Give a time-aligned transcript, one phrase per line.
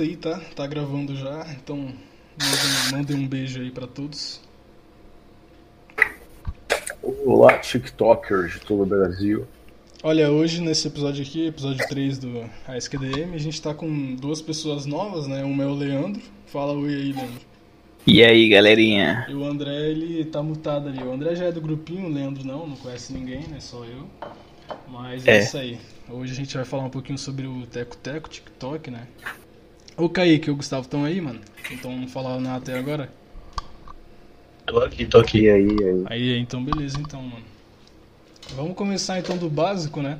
[0.00, 0.40] aí, tá?
[0.56, 4.40] Tá gravando já, então mandem, mandem um beijo aí pra todos.
[7.02, 9.46] Olá, TikTokers de todo o Brasil.
[10.02, 14.86] Olha, hoje nesse episódio aqui, episódio 3 do ASQDM, a gente tá com duas pessoas
[14.86, 15.44] novas, né?
[15.44, 16.22] Uma é o Leandro.
[16.46, 17.40] Fala oi aí, Leandro.
[18.06, 19.26] E aí, galerinha?
[19.28, 21.02] E o André, ele tá mutado ali.
[21.02, 23.60] O André já é do grupinho, o Leandro não, não conhece ninguém, né?
[23.60, 24.08] Só eu.
[24.88, 25.78] Mas é, é isso aí.
[26.08, 29.06] Hoje a gente vai falar um pouquinho sobre o Teco Teco, TikTok, né?
[30.02, 31.38] O Kaique e o Gustavo estão aí, mano?
[31.70, 33.08] Então não falaram nada até agora?
[34.66, 36.04] Tô aqui, tô aqui, aí, aí.
[36.06, 37.44] Aí, então beleza, então, mano.
[38.56, 40.18] Vamos começar então do básico, né?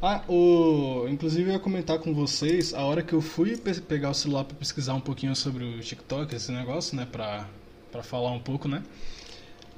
[0.00, 1.08] Ah, o...
[1.08, 4.44] inclusive eu ia comentar com vocês, a hora que eu fui pe pegar o celular
[4.44, 7.48] para pesquisar um pouquinho sobre o TikTok, esse negócio, né, pra,
[7.90, 8.84] pra falar um pouco, né?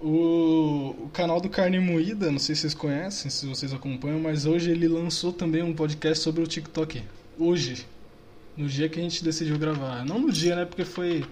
[0.03, 0.95] O...
[1.05, 4.71] o canal do Carne Moída, não sei se vocês conhecem, se vocês acompanham, mas hoje
[4.71, 7.03] ele lançou também um podcast sobre o TikTok.
[7.39, 7.87] Hoje,
[8.61, 10.05] no dia que a gente decidiu gravar.
[10.05, 10.65] Não no dia, né?
[10.67, 11.25] Porque foi.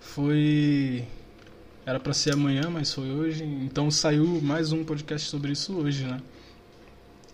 [0.00, 1.04] Foi.
[1.86, 3.44] Era para ser amanhã, mas foi hoje.
[3.44, 6.20] Então saiu mais um podcast sobre isso hoje, né?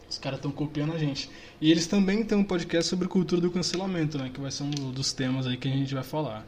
[0.09, 1.31] Os caras estão copiando a gente.
[1.61, 4.31] E eles também têm um podcast sobre cultura do cancelamento, né?
[4.33, 6.47] Que vai ser um dos temas aí que a gente vai falar.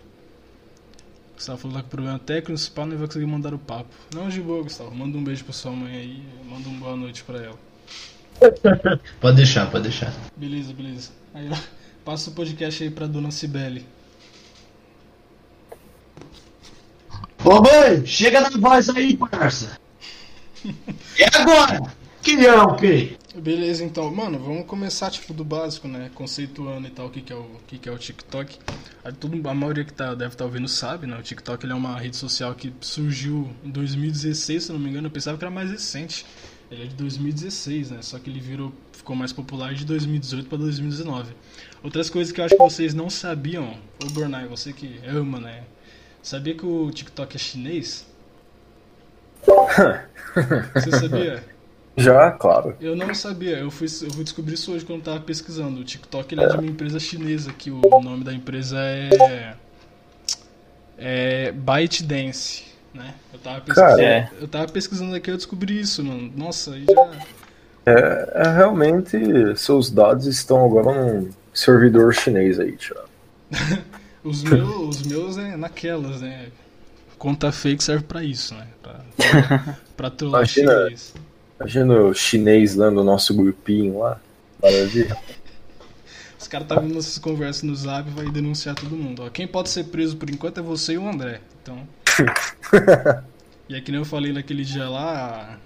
[1.34, 3.94] Gustavo falou que o problema técnico, o não vai conseguir mandar o papo.
[4.14, 4.94] Não, de boa, Gustavo.
[4.94, 6.22] Manda um beijo pra sua mãe aí.
[6.44, 7.58] Manda uma boa noite pra ela.
[9.20, 10.12] pode deixar, pode deixar.
[10.36, 11.10] Beleza, beleza.
[11.34, 11.48] Aí,
[12.08, 13.84] Passa o podcast aí pra dona Cibele.
[17.44, 19.78] Ô mãe, chega na voz aí, parça.
[20.64, 21.82] E agora?
[22.22, 23.18] Que é o quê?
[23.34, 26.10] Beleza, então, mano, vamos começar tipo do básico, né?
[26.14, 28.58] Conceituando e tal, o que, que, é, o, o que, que é o TikTok.
[29.04, 31.14] A, todo, a maioria que tá, deve estar tá ouvindo sabe, né?
[31.14, 35.08] O TikTok ele é uma rede social que surgiu em 2016, se não me engano.
[35.08, 36.24] Eu pensava que era mais recente.
[36.70, 38.02] Ele é de 2016, né?
[38.02, 41.34] Só que ele virou, ficou mais popular de 2018 para 2019.
[41.82, 45.62] Outras coisas que eu acho que vocês não sabiam, ô Bornai, você que ama, né?
[46.22, 48.06] Sabia que o TikTok é chinês?
[50.74, 51.42] Você sabia?
[51.96, 52.76] Já, claro.
[52.80, 55.80] Eu não sabia, eu fui, eu fui descobrir isso hoje quando eu tava pesquisando.
[55.80, 59.54] O TikTok é de uma empresa chinesa, que o nome da empresa é.
[60.96, 63.14] É ByteDance, né?
[63.32, 64.30] Eu tava pesquisando, Cara, é.
[64.40, 66.32] eu tava pesquisando aqui e eu descobri isso, mano.
[66.36, 67.10] Nossa, aí já.
[67.86, 69.16] É, é, realmente,
[69.56, 73.08] seus dados estão agora num servidor chinês aí, Thiago.
[74.22, 76.48] os, meus, os meus é naquelas, né?
[77.18, 78.68] Conta fake serve pra isso, né?
[78.80, 81.14] Pra, pra, pra trollar imagina, chinês.
[81.58, 84.20] Imagina o chinês lá no nosso grupinho lá.
[84.62, 85.16] Maravilha.
[86.38, 89.24] Os caras tá vendo essas conversas no zap e vai denunciar todo mundo.
[89.24, 91.40] Ó, quem pode ser preso por enquanto é você e o André.
[91.60, 91.86] Então.
[93.68, 95.58] e é que nem eu falei naquele dia lá,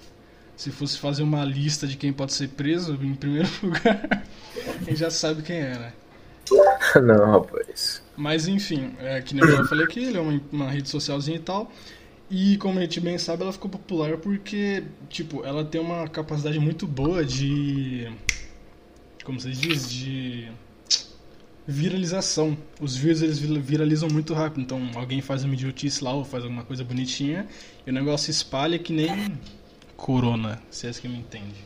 [0.63, 4.23] se fosse fazer uma lista de quem pode ser preso, em primeiro lugar,
[4.81, 5.93] a gente já sabe quem é, né?
[7.03, 8.01] Não, rapaz.
[8.17, 11.37] Mas enfim, é, que nem eu já falei aqui, ele é uma, uma rede socialzinha
[11.37, 11.73] e tal.
[12.31, 16.61] E como a gente bem sabe, ela ficou popular porque, tipo, ela tem uma capacidade
[16.61, 18.09] muito boa de.
[19.25, 19.91] Como se diz?
[19.91, 20.49] De
[21.67, 22.57] viralização.
[22.81, 24.63] Os vídeos eles viralizam muito rápido.
[24.63, 27.49] Então alguém faz uma idiotice lá ou faz alguma coisa bonitinha
[27.85, 29.11] e o negócio espalha que nem
[30.03, 31.65] corona, se é que me entende.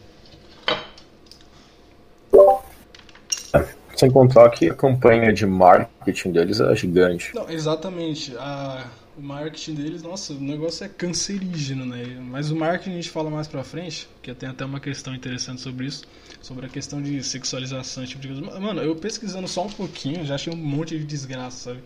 [3.97, 7.35] Sem contar que a campanha de marketing deles é gigante.
[7.35, 8.37] Não, exatamente.
[8.37, 12.05] A, o marketing deles, nossa, o negócio é cancerígeno, né?
[12.31, 15.63] Mas o marketing a gente fala mais pra frente, que tem até uma questão interessante
[15.63, 16.05] sobre isso,
[16.43, 18.61] sobre a questão de sexualização, tipo de coisa.
[18.61, 21.81] Mano, eu pesquisando só um pouquinho, já achei um monte de desgraça, sabe?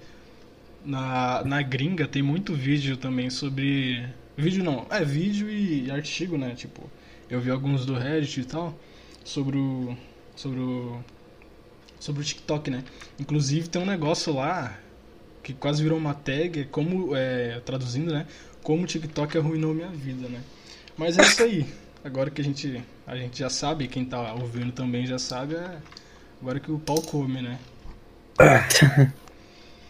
[0.84, 4.04] Na, na gringa tem muito vídeo também sobre
[4.36, 6.54] Vídeo não, é vídeo e artigo, né?
[6.54, 6.90] Tipo,
[7.28, 8.74] eu vi alguns do Reddit e tal
[9.24, 9.96] sobre o
[10.34, 10.98] sobre o
[11.98, 12.82] sobre o TikTok, né?
[13.18, 14.78] Inclusive tem um negócio lá
[15.42, 18.26] que quase virou uma tag, como é, traduzindo, né?
[18.62, 20.40] Como o TikTok arruinou minha vida, né?
[20.96, 21.66] Mas é isso aí.
[22.02, 25.78] Agora que a gente a gente já sabe, quem tá ouvindo também já sabe, é
[26.40, 27.58] agora que o pau come, né?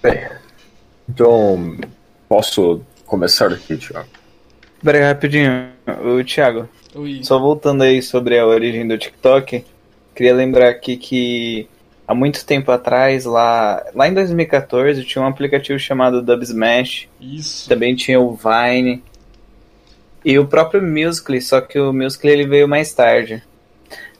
[0.02, 0.28] Bem,
[1.08, 1.76] então
[2.28, 4.19] posso começar aqui, Thiago?
[4.82, 5.68] Peraí, rapidinho.
[6.04, 6.68] O Thiago.
[6.94, 7.20] Oi.
[7.22, 9.64] Só voltando aí sobre a origem do TikTok,
[10.14, 11.68] queria lembrar aqui que
[12.06, 17.08] há muito tempo atrás, lá, lá em 2014, tinha um aplicativo chamado Dubsmash.
[17.20, 17.68] Isso.
[17.68, 19.02] Também tinha o Vine.
[20.24, 23.42] E o próprio Musical.ly, só que o Musical.ly ele veio mais tarde.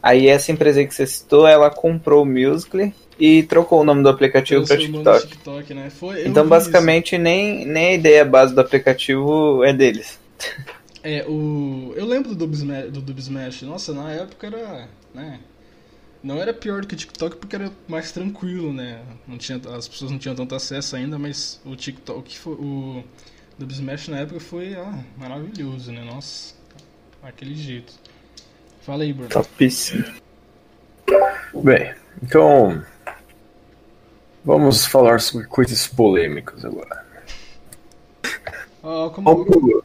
[0.03, 4.09] Aí essa empresa que você citou, ela comprou o Musical.ly e trocou o nome do
[4.09, 5.27] aplicativo para TikTok.
[5.27, 5.91] TikTok né?
[5.91, 10.20] Foi, então basicamente nem, nem a ideia base do aplicativo é deles.
[11.03, 11.93] É, o.
[11.97, 13.63] Eu lembro do Dub Smash, do Dub Smash.
[13.63, 14.89] Nossa, na época era.
[15.15, 15.41] né?
[16.23, 19.03] Não era pior do que o TikTok porque era mais tranquilo, né?
[19.27, 23.03] Não tinha, as pessoas não tinham tanto acesso ainda, mas o TikTok, foi, o
[23.59, 26.05] Dub Smash na época foi ah, maravilhoso, né?
[26.05, 26.55] Nossa,
[27.23, 27.95] aquele jeito.
[28.83, 29.31] Fala aí, Bruno.
[29.31, 30.05] Topíssimo.
[31.65, 32.85] Bem, então.
[34.45, 37.07] Vamos falar sobre coisas polêmicas agora.
[38.83, 39.83] Oh, como...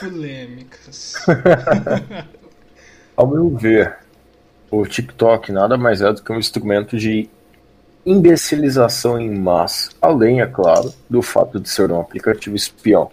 [0.00, 1.14] Polêmicas.
[3.16, 3.96] Ao meu ver,
[4.70, 7.28] o TikTok nada mais é do que um instrumento de
[8.04, 13.10] imbecilização em massa, além, é claro, do fato de ser um aplicativo espião.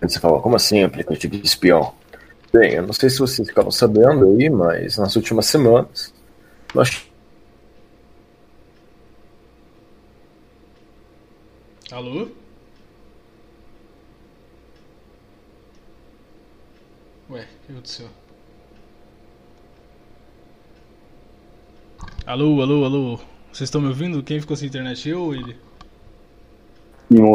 [0.00, 1.94] Você fala, como assim aplicativo espião?
[2.52, 6.14] Bem, eu não sei se vocês ficaram sabendo aí, mas nas últimas semanas
[6.74, 7.08] nós
[11.90, 12.28] Alô?
[17.34, 18.06] Ué, que aconteceu?
[22.24, 23.16] Alô, alô, alô.
[23.52, 24.22] Vocês estão me ouvindo?
[24.22, 25.08] Quem ficou sem internet?
[25.08, 25.56] Eu ou ele?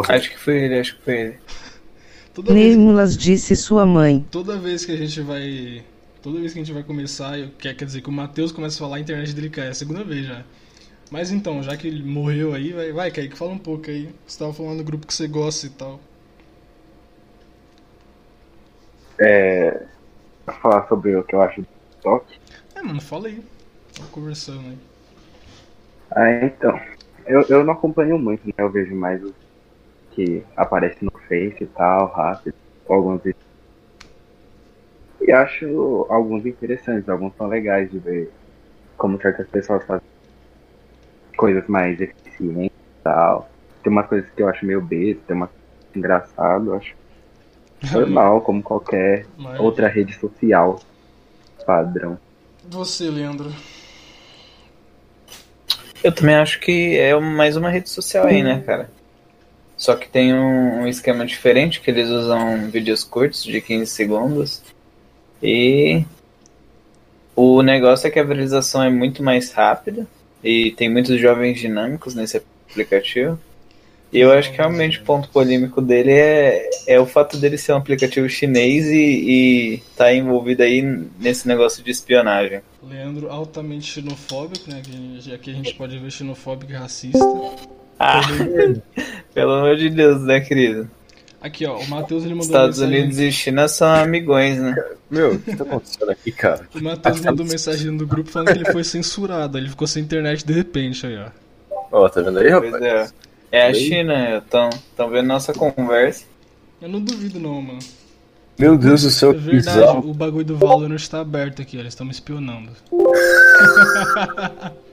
[0.08, 1.40] Acho que foi ele, acho que foi ele.
[2.34, 3.18] Toda vez...
[3.18, 4.26] disse sua mãe.
[4.32, 5.84] Toda vez que a gente vai.
[6.22, 7.50] Toda vez que a gente vai começar, eu...
[7.60, 9.68] quer, quer dizer que o Matheus começa a falar, a internet dele cai.
[9.68, 10.46] É a segunda vez já.
[11.12, 14.08] Mas então, já que ele morreu aí, vai, vai Kaique, fala um pouco aí.
[14.26, 16.00] Você tava falando do grupo que você gosta e tal.
[19.20, 19.88] É.
[20.62, 22.40] Falar sobre o que eu acho do TikTok.
[22.76, 23.44] É, mano, fala aí.
[23.94, 24.78] Tô conversando aí.
[26.12, 26.80] Ah, então.
[27.26, 28.54] Eu, eu não acompanho muito, né?
[28.58, 29.34] Eu vejo mais os
[30.12, 32.56] que aparecem no Face e tal, rápido,
[32.88, 33.22] alguns
[35.22, 38.32] e acho alguns interessantes, alguns são legais de ver
[38.98, 40.02] como certas pessoas fazem
[41.38, 43.50] coisas mais eficientes e tal.
[43.84, 45.50] Tem umas coisas que eu acho meio besta, tem umas
[45.96, 46.96] engraçado, eu acho
[47.92, 49.60] normal, como qualquer Mas...
[49.60, 50.80] outra rede social
[51.66, 52.18] padrão.
[52.68, 53.54] Você, Leandro?
[56.04, 58.90] Eu também acho que é mais uma rede social aí, né, cara?
[59.78, 64.62] Só que tem um, um, esquema diferente, que eles usam vídeos curtos de 15 segundos.
[65.42, 66.04] E
[67.36, 70.08] o negócio é que a viralização é muito mais rápida.
[70.44, 73.40] E tem muitos jovens dinâmicos nesse aplicativo.
[74.12, 77.74] E eu acho que realmente o ponto polêmico dele é, é o fato dele ser
[77.74, 80.82] um aplicativo chinês e, e tá envolvido aí
[81.20, 82.62] nesse negócio de espionagem.
[82.84, 84.82] Leandro, altamente xenofóbico, né?
[84.84, 87.20] Que aqui a gente pode ver xenofóbico e racista.
[88.00, 88.22] Ah,
[89.34, 90.90] pelo amor de Deus, né, querido?
[91.42, 93.02] Aqui, ó, o Matheus ele mandou Estados mensagem...
[93.02, 94.76] Unidos e China são amigões, né?
[95.10, 96.68] Meu, o que tá acontecendo aqui, cara?
[96.74, 100.46] O Matheus mandou mensagem no grupo falando que ele foi censurado, ele ficou sem internet
[100.46, 101.30] de repente aí, ó.
[101.92, 102.74] Ó, oh, tá vendo aí, rapaz?
[102.82, 103.08] É.
[103.52, 103.68] é.
[103.68, 106.26] a China, estão vendo nossa conversa.
[106.82, 107.80] Eu não duvido não, mano.
[108.58, 110.10] Meu Deus do céu, é verdade, bizarro.
[110.10, 112.72] o bagulho do Valorant está aberto aqui, eles estão me espionando.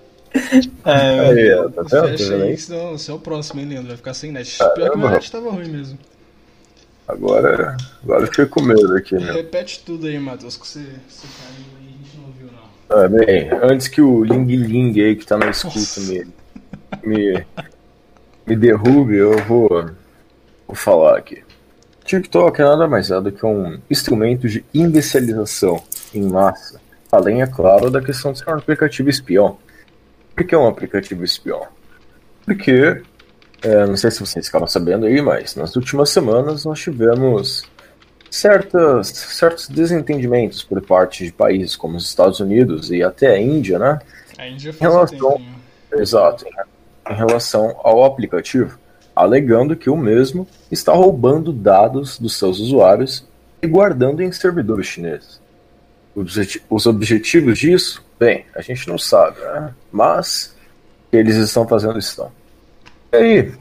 [0.84, 2.18] É, aí, tá vendo?
[2.18, 3.88] Fecha aí, senão você é o próximo, hein, Leandro?
[3.88, 4.58] Vai ficar sem net.
[4.58, 4.74] Caramba.
[4.74, 5.98] Pior que meu net tava ruim mesmo.
[7.08, 9.32] Agora, agora eu fiquei com medo aqui, né?
[9.32, 13.04] Repete tudo aí, Matheus, que você, você caiu aí e a gente não ouviu, não.
[13.04, 16.26] Ah, bem, antes que o Ling Ling aí que tá na escuta me,
[17.04, 17.46] me,
[18.46, 19.68] me derrube, eu vou,
[20.66, 21.42] vou falar aqui.
[22.04, 25.82] TikTok é nada mais é do que um instrumento de imbecilização
[26.14, 29.58] em massa, além, é claro, da questão de ser um aplicativo espião.
[30.34, 31.66] Por que é um aplicativo espião?
[32.44, 33.02] Porque
[33.62, 37.64] é, não sei se vocês ficaram sabendo aí, mas nas últimas semanas nós tivemos
[38.30, 43.78] certas, certos desentendimentos por parte de países como os Estados Unidos e até a Índia,
[43.78, 43.98] né?
[44.38, 45.40] A Índia em relação,
[45.92, 46.52] Exato, em
[47.14, 48.78] relação ao aplicativo,
[49.14, 53.26] alegando que o mesmo está roubando dados dos seus usuários
[53.62, 55.40] e guardando em servidores chineses.
[56.70, 59.74] Os objetivos disso, bem, a gente não sabe, né?
[59.92, 60.54] mas
[61.12, 62.26] eles estão fazendo isso.
[63.12, 63.54] E aí,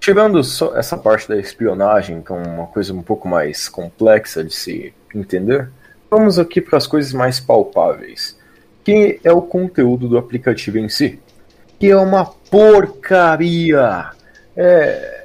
[0.00, 0.40] tirando
[0.74, 5.70] essa parte da espionagem, que é uma coisa um pouco mais complexa de se entender,
[6.10, 8.36] vamos aqui para as coisas mais palpáveis,
[8.84, 11.20] que é o conteúdo do aplicativo em si,
[11.82, 14.10] que é uma porcaria.
[14.56, 15.24] É,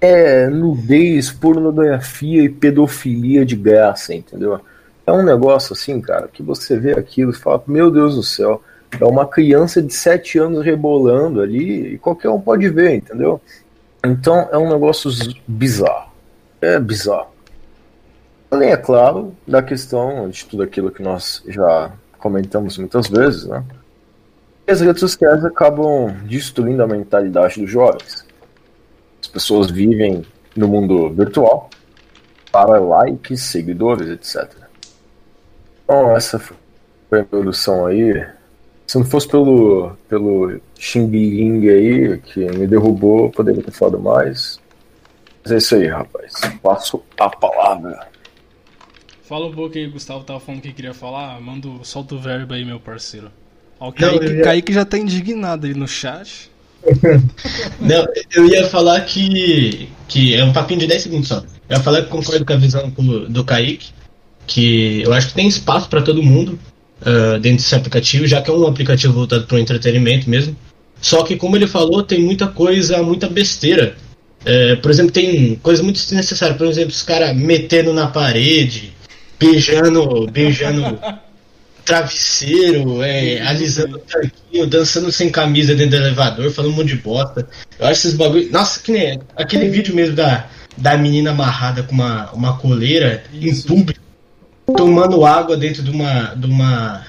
[0.00, 4.60] é nudez, pornografia e pedofilia de graça, entendeu?
[5.04, 8.62] É um negócio assim, cara, que você vê aquilo e fala, meu Deus do céu,
[9.00, 13.40] é uma criança de 7 anos rebolando ali e qualquer um pode ver, entendeu?
[14.06, 15.10] Então é um negócio
[15.44, 16.12] bizarro.
[16.60, 17.32] É bizarro.
[18.48, 23.64] Além, é claro, da questão de tudo aquilo que nós já comentamos muitas vezes, né?
[24.66, 28.26] As redes sociais acabam destruindo a mentalidade dos jovens.
[29.20, 30.24] As pessoas vivem
[30.56, 31.68] no mundo virtual
[32.50, 34.50] para likes, seguidores, etc.
[35.84, 36.56] Então, essa foi
[37.12, 38.26] a introdução aí.
[38.86, 44.58] Se não fosse pelo, pelo Xing Ling aí, que me derrubou, poderia ter falado mais.
[45.42, 46.32] Mas é isso aí, rapaz.
[46.62, 48.08] Passo a palavra.
[49.24, 51.38] Fala um pouco aí, Gustavo tava falando que queria falar.
[51.40, 53.30] Manda, solta o verbo aí, meu parceiro.
[53.78, 54.42] Ó, o Kaique, ia...
[54.42, 56.50] Kaique já tá indignado aí no chat.
[57.80, 59.88] Não, eu ia falar que.
[60.06, 61.42] que é um papinho de 10 segundos só.
[61.68, 62.92] Eu ia falar que concordo com a visão
[63.28, 63.88] do Kaique,
[64.46, 66.58] que eu acho que tem espaço para todo mundo
[67.00, 70.56] uh, dentro desse aplicativo, já que é um aplicativo voltado para o entretenimento mesmo.
[71.00, 73.96] Só que, como ele falou, tem muita coisa, muita besteira.
[74.44, 76.56] É, por exemplo, tem coisa muito desnecessária.
[76.56, 78.92] Por exemplo, os caras metendo na parede,
[79.38, 80.98] beijando, beijando
[81.84, 86.96] travesseiro, é, alisando o tanquinho, dançando sem camisa dentro do elevador, falando um monte de
[86.96, 87.46] bosta.
[87.78, 88.50] Eu acho esses bagulho.
[88.50, 93.66] Nossa, que nem aquele vídeo mesmo da, da menina amarrada com uma, uma coleira Isso.
[93.66, 94.00] em público,
[94.76, 96.34] tomando água dentro de uma.
[96.34, 97.06] de uma.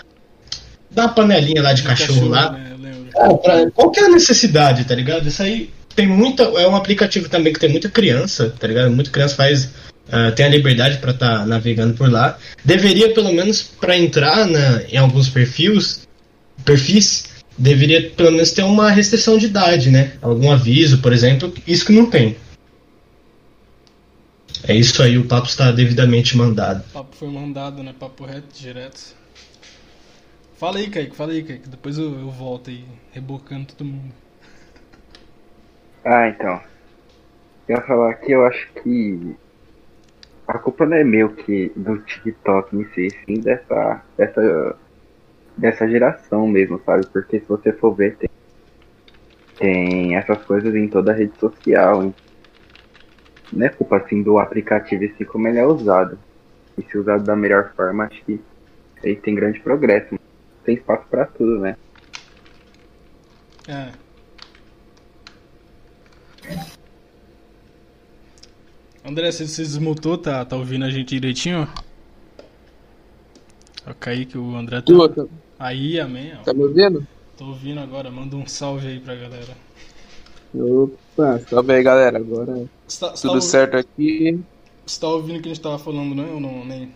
[0.92, 2.52] da panelinha lá de cachorro, cachorro, lá.
[2.52, 2.76] Né?
[3.14, 5.28] Cara, pra, qual que é a necessidade, tá ligado?
[5.28, 6.44] Isso aí tem muita.
[6.44, 8.92] É um aplicativo também que tem muita criança, tá ligado?
[8.92, 9.70] Muita criança faz
[10.08, 12.38] uh, tem a liberdade para estar tá navegando por lá.
[12.64, 16.08] Deveria, pelo menos, para entrar na, em alguns perfis,
[16.64, 20.14] perfis, deveria pelo menos ter uma restrição de idade, né?
[20.22, 21.54] Algum aviso, por exemplo.
[21.68, 22.36] Isso que não tem.
[24.68, 26.84] É isso aí, o papo está devidamente mandado.
[26.90, 27.94] O papo foi mandado, né?
[27.98, 29.16] Papo reto, direto.
[30.58, 31.70] Fala aí, Kaique, fala aí, Kaique.
[31.70, 34.14] Depois eu, eu volto aí, rebocando todo mundo.
[36.04, 36.62] Ah, então.
[37.68, 39.36] Eu ia falar que eu acho que
[40.48, 44.78] a culpa não é meu que do TikTok em si, sim dessa, dessa,
[45.58, 47.06] dessa geração mesmo, sabe?
[47.08, 48.30] Porque se você for ver, tem,
[49.58, 52.04] tem essas coisas em toda a rede social.
[52.04, 52.16] Hein?
[53.52, 56.20] Não é culpa assim do aplicativo assim como ele é usado.
[56.78, 58.40] E se usado da melhor forma, acho que
[59.04, 60.20] ele tem grande progresso.
[60.64, 61.76] Tem espaço para tudo, né?
[63.68, 64.06] É.
[69.06, 71.70] André, você se desmutou, tá, tá ouvindo a gente direitinho?
[73.88, 74.94] Ó, Kaique, o André tá.
[75.60, 76.34] Aí, amém.
[76.36, 76.44] Ó.
[76.44, 77.06] Tá me ouvindo?
[77.38, 79.56] Tô ouvindo agora, manda um salve aí pra galera.
[80.56, 82.66] Opa, salve aí galera, agora
[83.00, 84.40] tá, tudo tá certo aqui.
[84.88, 86.28] Você tá ouvindo o que a gente tava falando, né?
[86.34, 86.92] Ou não, nem?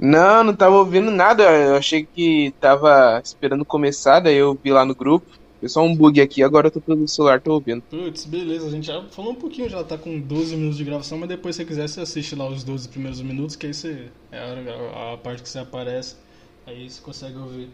[0.00, 1.42] Não, não tava ouvindo nada.
[1.42, 5.41] Eu achei que tava esperando começar, daí eu vi lá no grupo.
[5.62, 7.82] Foi só um bug aqui, agora eu tô pelo celular, tô ouvindo.
[7.82, 11.18] Putz, beleza, a gente já falou um pouquinho, já tá com 12 minutos de gravação,
[11.18, 14.08] mas depois se você quiser, você assiste lá os 12 primeiros minutos, que aí você.
[14.32, 16.16] É a, a parte que você aparece,
[16.66, 17.68] aí você consegue ouvir.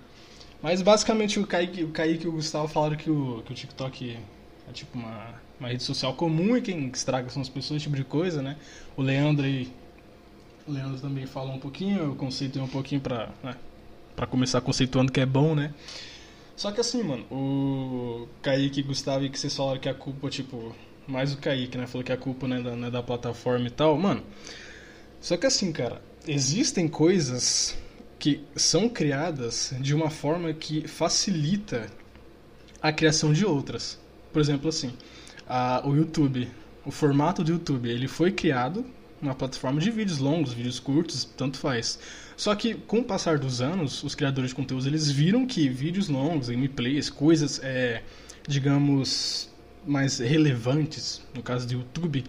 [0.63, 4.19] Mas basicamente o Kaique, o Kaique e o Gustavo falaram que o, que o TikTok
[4.69, 7.97] é tipo uma, uma rede social comum e quem estraga são as pessoas, esse tipo
[7.97, 8.59] de coisa, né?
[8.99, 9.73] O Leandro aí.
[10.67, 13.57] O Leandro também falou um pouquinho, eu conceituei um pouquinho pra, né,
[14.15, 15.73] pra começar conceituando que é bom, né?
[16.59, 20.75] Só que assim, mano, o Kaique e Gustavo que vocês falaram que a culpa, tipo,
[21.07, 21.87] mais o Kaique, né?
[21.87, 24.25] Falou que a culpa não é da, é da plataforma e tal, mano.
[25.21, 27.79] Só que assim, cara, existem coisas
[28.19, 31.87] que são criadas de uma forma que facilita
[32.83, 33.97] a criação de outras.
[34.33, 34.93] Por exemplo, assim,
[35.49, 36.51] a, o YouTube,
[36.85, 38.85] o formato do YouTube, ele foi criado
[39.23, 42.01] uma plataforma de vídeos longos, vídeos curtos, tanto faz.
[42.39, 46.09] Só que com o passar dos anos, os criadores de conteúdos eles viram que vídeos
[46.09, 48.01] longos, gameplays, coisas, é,
[48.47, 49.51] digamos,
[49.85, 52.25] mais relevantes, no caso do YouTube,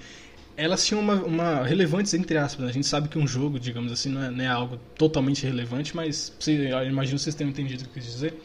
[0.58, 2.66] elas tinham uma, uma relevantes entre aspas.
[2.66, 2.72] Né?
[2.72, 5.96] A gente sabe que um jogo, digamos assim, não é, não é algo totalmente relevante,
[5.96, 8.42] mas eu imagino que vocês tenham entendido o que eu quis dizer.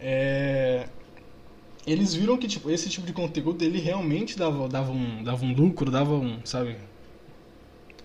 [0.00, 0.88] É,
[1.86, 5.54] eles viram que tipo, esse tipo de conteúdo ele realmente dava, dava, um, dava um
[5.54, 6.76] lucro, dava um, sabe,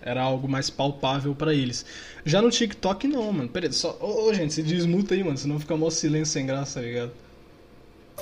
[0.08, 1.84] era algo mais palpável para eles.
[2.24, 3.48] Já no TikTok não, mano.
[3.48, 3.96] Pera aí, só.
[4.00, 5.36] Ô, ô, gente, se desmuta aí, mano.
[5.36, 7.12] Senão fica mó silêncio sem graça, tá ligado?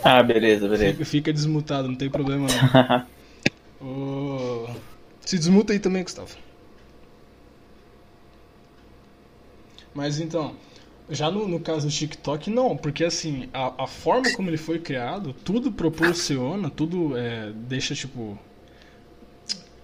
[0.02, 0.92] Ah, beleza, beleza.
[0.92, 2.48] Fica, fica desmutado, não tem problema
[3.80, 3.86] não.
[4.66, 4.68] ô...
[5.20, 6.36] Se desmuta aí também, Gustavo.
[9.94, 10.54] Mas então,
[11.08, 14.78] já no, no caso do TikTok, não, porque assim, a, a forma como ele foi
[14.78, 18.38] criado, tudo proporciona, tudo é, deixa tipo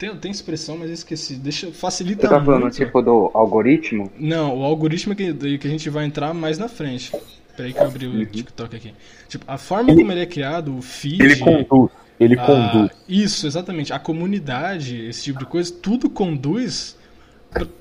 [0.02, 1.36] tem, tem expressão, mas eu esqueci.
[1.36, 2.74] Deixa, facilita Você tá falando muito.
[2.74, 4.10] tipo do algoritmo?
[4.18, 7.12] Não, o algoritmo é que, que a gente vai entrar mais na frente.
[7.56, 8.24] Peraí que eu abri o uhum.
[8.24, 8.92] TikTok aqui.
[9.28, 11.22] Tipo, a forma como ele é criado, o feed...
[11.22, 11.92] Ele conduz.
[12.18, 12.90] Ele a, conduz.
[13.08, 13.92] Isso, exatamente.
[13.92, 16.96] A comunidade, esse tipo de coisa, tudo conduz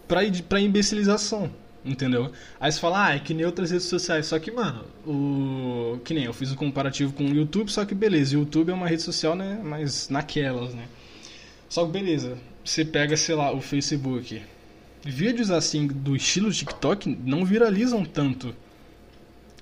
[0.07, 1.49] pra, pra imbecilização.
[1.83, 2.31] Entendeu?
[2.59, 4.27] Aí você fala, ah, é que nem outras redes sociais.
[4.27, 5.97] Só que, mano, o.
[6.03, 8.69] Que nem eu fiz o um comparativo com o YouTube, só que beleza, o YouTube
[8.69, 9.59] é uma rede social, né?
[9.63, 10.83] Mas naquelas, né?
[11.71, 14.41] Só que beleza, você pega, sei lá, o Facebook.
[15.05, 18.53] vídeos assim do estilo TikTok não viralizam tanto.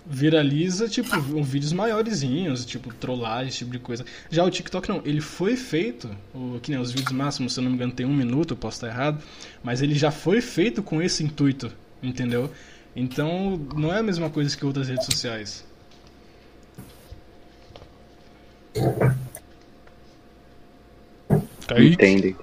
[0.07, 1.07] Viraliza, tipo,
[1.43, 4.03] vídeos maiorzinhos, tipo, trollagem, esse tipo de coisa.
[4.31, 7.63] Já o TikTok não, ele foi feito, o, que nem os vídeos máximos, se eu
[7.63, 9.23] não me engano, tem um minuto, eu posso estar errado,
[9.61, 12.51] mas ele já foi feito com esse intuito, entendeu?
[12.95, 15.63] Então, não é a mesma coisa que outras redes sociais.
[21.77, 22.35] Entende.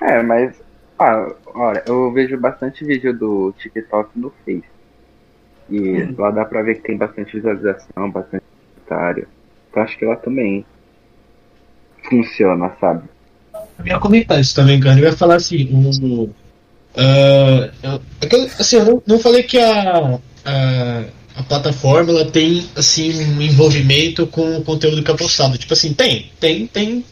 [0.00, 0.62] É, mas.
[0.98, 4.62] Ah, olha, eu vejo bastante vídeo do TikTok no Face.
[5.68, 6.14] E hum.
[6.18, 9.26] lá dá pra ver que tem bastante visualização, bastante comentário.
[9.70, 10.64] Então acho que lá também
[12.08, 13.08] funciona, sabe?
[13.78, 14.98] Eu ia comentar isso também, cara.
[14.98, 16.24] Eu ia falar assim, o.
[16.96, 18.00] Uh,
[18.60, 21.04] assim, eu não, não falei que a, a,
[21.36, 25.58] a, plataforma ela tem assim um envolvimento com o conteúdo que é postado.
[25.58, 27.04] Tipo assim, tem, tem, tem.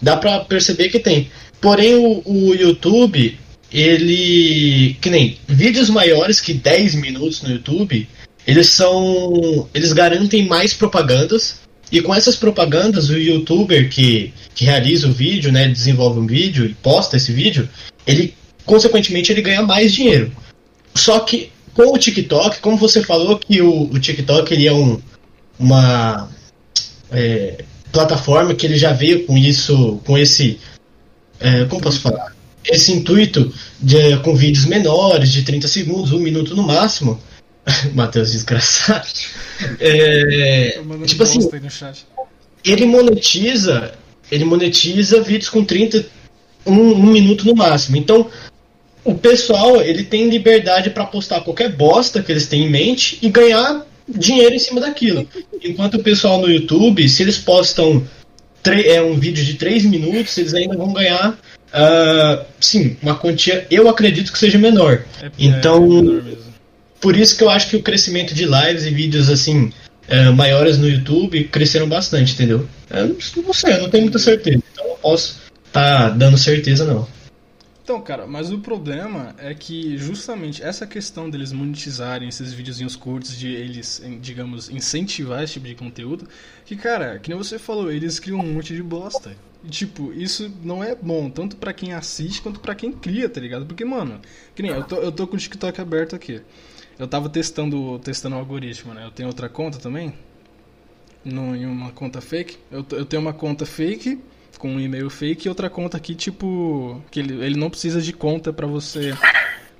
[0.00, 1.30] Dá pra perceber que tem.
[1.60, 3.38] Porém, o, o YouTube,
[3.72, 4.96] ele.
[5.00, 8.08] Que nem vídeos maiores que 10 minutos no YouTube,
[8.46, 9.68] eles são.
[9.74, 11.60] Eles garantem mais propagandas.
[11.90, 16.66] E com essas propagandas, o youtuber que, que realiza o vídeo, né, desenvolve um vídeo
[16.66, 17.68] e posta esse vídeo,
[18.04, 20.32] ele consequentemente ele ganha mais dinheiro.
[20.96, 24.98] Só que com o TikTok, como você falou que o, o TikTok ele é um,
[25.58, 26.28] uma
[27.12, 30.58] é, plataforma que ele já veio com isso, com esse
[31.38, 32.34] é, como posso falar?
[32.64, 37.20] Esse intuito de, com vídeos menores, de 30 segundos, um minuto no máximo.
[37.94, 39.06] Matheus, desgraçado.
[39.78, 41.38] É, tipo assim,
[42.64, 43.92] ele monetiza,
[44.30, 46.06] ele monetiza vídeos com 30,
[46.64, 47.96] um, um minuto no máximo.
[47.96, 48.28] Então,
[49.06, 53.28] o pessoal ele tem liberdade para postar qualquer bosta que eles têm em mente e
[53.28, 55.26] ganhar dinheiro em cima daquilo.
[55.62, 58.06] Enquanto o pessoal no YouTube, se eles postam
[58.68, 63.88] é um vídeo de 3 minutos, eles ainda vão ganhar, uh, sim, uma quantia, eu
[63.88, 65.04] acredito que seja menor.
[65.22, 66.22] É, então, é menor
[67.00, 69.72] por isso que eu acho que o crescimento de lives e vídeos assim
[70.08, 72.66] uh, maiores no YouTube cresceram bastante, entendeu?
[72.90, 76.36] Eu não, não sei, eu não tenho muita certeza, então não posso estar tá dando
[76.36, 77.06] certeza não.
[77.86, 83.38] Então, cara, mas o problema é que justamente essa questão deles monetizarem esses videozinhos curtos,
[83.38, 86.28] de eles, digamos, incentivar esse tipo de conteúdo,
[86.64, 89.36] que, cara, que nem você falou, eles criam um monte de bosta.
[89.62, 93.40] E, tipo, isso não é bom, tanto para quem assiste quanto para quem cria, tá
[93.40, 93.64] ligado?
[93.64, 94.20] Porque, mano,
[94.52, 96.42] que nem eu tô, eu tô com o TikTok aberto aqui.
[96.98, 99.04] Eu tava testando, testando o algoritmo, né?
[99.04, 100.12] Eu tenho outra conta também,
[101.24, 102.58] no, em uma conta fake.
[102.68, 104.18] Eu, eu tenho uma conta fake
[104.58, 108.12] com um e-mail fake e outra conta aqui, tipo, que ele, ele não precisa de
[108.12, 109.14] conta para você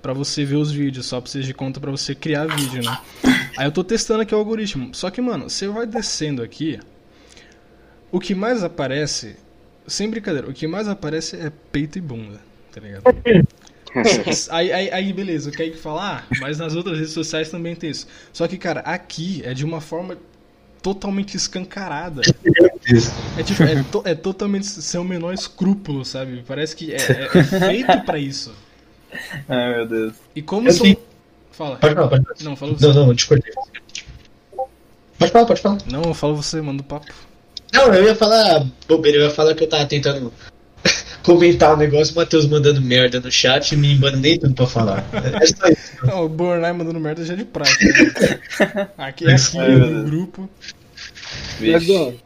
[0.02, 2.96] para você ver os vídeos, só precisa de conta para você criar vídeo, né?
[3.56, 4.94] Aí eu tô testando aqui o algoritmo.
[4.94, 6.78] Só que, mano, você vai descendo aqui,
[8.12, 9.34] o que mais aparece,
[9.84, 13.02] sem brincadeira, o que mais aparece é peito e bunda, tá ligado?
[14.50, 16.24] aí, aí, aí, beleza, quer que falar?
[16.30, 18.06] Ah, mas nas outras redes sociais também tem isso.
[18.32, 20.16] Só que, cara, aqui é de uma forma
[20.82, 22.22] totalmente escancarada.
[23.37, 26.44] É, tipo, é, to, é totalmente seu menor escrúpulo, sabe?
[26.46, 28.55] Parece que é, é, é feito para isso.
[29.49, 30.14] Ai, meu Deus.
[30.35, 30.83] E como são.
[30.83, 30.99] Tenho...
[31.51, 31.77] Fala.
[31.77, 32.37] Pode falar, pode falar.
[32.42, 32.87] Não, fala você.
[32.87, 33.53] Não, não, discordei.
[35.18, 35.79] Pode falar, pode falar.
[35.90, 37.12] Não, fala você, manda o papo.
[37.72, 40.33] Não, eu ia falar bobeira, eu ia falar que eu tava tentando
[41.25, 45.05] comentar um negócio, o Matheus mandando merda no chat e me nem tudo pra falar.
[45.12, 46.07] É só isso.
[46.07, 47.75] Não, o Bornai mandando merda já é de praia.
[47.81, 48.88] Né?
[48.96, 50.49] Aqui é aqui no grupo.
[51.59, 52.25] Vixe.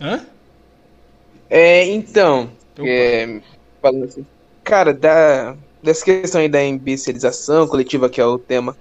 [0.00, 0.24] Hã?
[1.48, 2.50] É, então.
[2.78, 3.40] É,
[3.80, 4.26] falando assim.
[4.64, 8.76] Cara, da, dessa questão aí da imbecilização coletiva, que é o tema.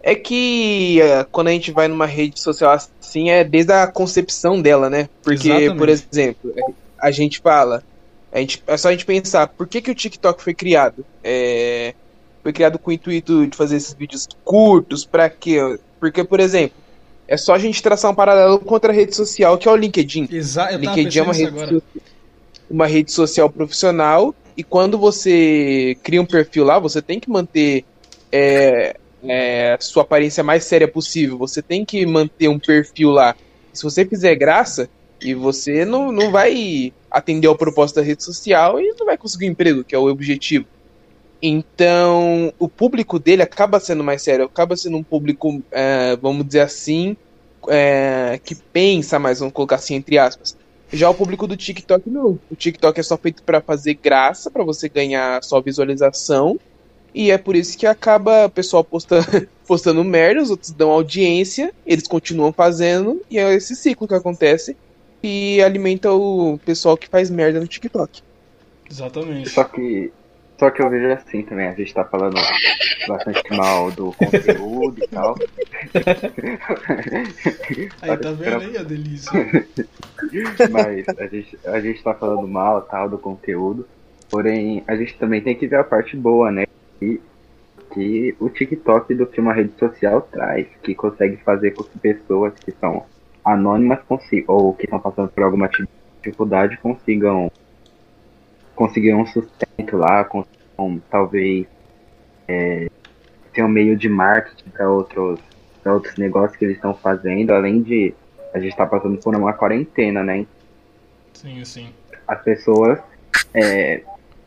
[0.00, 4.62] É que é, quando a gente vai numa rede social assim, é desde a concepção
[4.62, 5.08] dela, né?
[5.22, 5.76] Porque, Exatamente.
[5.76, 6.54] por exemplo,
[6.98, 7.82] a gente fala.
[8.30, 11.04] A gente, é só a gente pensar, por que, que o TikTok foi criado?
[11.24, 11.94] É,
[12.42, 15.78] foi criado com o intuito de fazer esses vídeos curtos, para quê?
[15.98, 16.76] Porque, por exemplo,
[17.28, 20.28] é só a gente traçar um paralelo com outra rede social, que é o LinkedIn.
[20.32, 21.82] Exato, LinkedIn é uma rede,
[22.70, 27.84] uma rede social profissional, e quando você cria um perfil lá, você tem que manter
[28.32, 31.38] é, é, sua aparência mais séria possível.
[31.38, 33.36] Você tem que manter um perfil lá.
[33.72, 34.88] Se você fizer graça,
[35.20, 39.46] e você não, não vai atender ao propósito da rede social e não vai conseguir
[39.46, 40.66] um emprego, que é o objetivo.
[41.40, 46.60] Então, o público dele acaba sendo mais sério, acaba sendo um público, é, vamos dizer
[46.60, 47.16] assim,
[47.68, 50.56] é, que pensa mais, vamos colocar assim, entre aspas.
[50.92, 52.38] Já o público do TikTok não.
[52.50, 56.58] O TikTok é só feito para fazer graça, para você ganhar só visualização.
[57.14, 61.72] E é por isso que acaba o pessoal postando, postando merda, os outros dão audiência,
[61.86, 64.76] eles continuam fazendo, e é esse ciclo que acontece
[65.22, 68.22] e alimenta o pessoal que faz merda no TikTok.
[68.90, 69.50] Exatamente.
[69.50, 70.12] Só que
[70.58, 72.34] só que eu vejo assim também, a gente tá falando
[73.06, 75.36] bastante mal do conteúdo e tal.
[78.02, 79.30] Aí tá vendo aí a delícia.
[80.70, 83.86] Mas a gente, a gente tá falando mal tal do conteúdo.
[84.28, 86.66] Porém, a gente também tem que ver a parte boa, né?
[86.98, 87.20] Que,
[87.94, 92.52] que o TikTok do que uma rede social traz, que consegue fazer com que pessoas
[92.54, 93.06] que são
[93.44, 97.50] anônimas consigam, ou que estão passando por alguma dificuldade consigam
[98.78, 101.66] conseguir um sustento lá, consigam talvez
[102.46, 102.88] é,
[103.52, 105.40] ter um meio de marketing para outros,
[105.84, 108.14] outros negócios que eles estão fazendo, além de
[108.54, 110.46] a gente estar tá passando por uma quarentena, né?
[111.34, 111.88] Sim, sim.
[112.26, 113.00] As pessoas
[113.52, 114.02] é,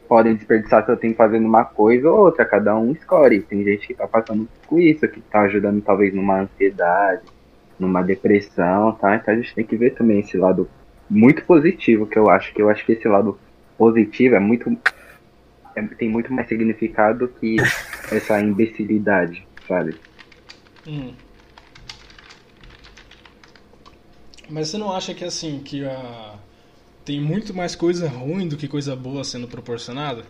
[0.08, 3.41] podem desperdiçar seu tempo fazendo uma coisa ou outra, cada um escolhe.
[3.41, 7.24] Tem gente que está passando com isso, que está ajudando talvez numa ansiedade,
[7.78, 9.13] numa depressão, tá?
[9.17, 10.70] Então a gente tem que ver também esse lado
[11.10, 13.38] muito positivo que eu acho, que eu acho que esse lado
[13.82, 14.78] positivo é muito
[15.76, 17.56] é, tem muito mais significado que
[18.15, 19.96] essa imbecilidade, sabe?
[20.86, 21.13] Hum.
[24.48, 26.36] Mas você não acha que assim que a
[27.04, 30.26] tem muito mais coisa ruim do que coisa boa sendo proporcionada?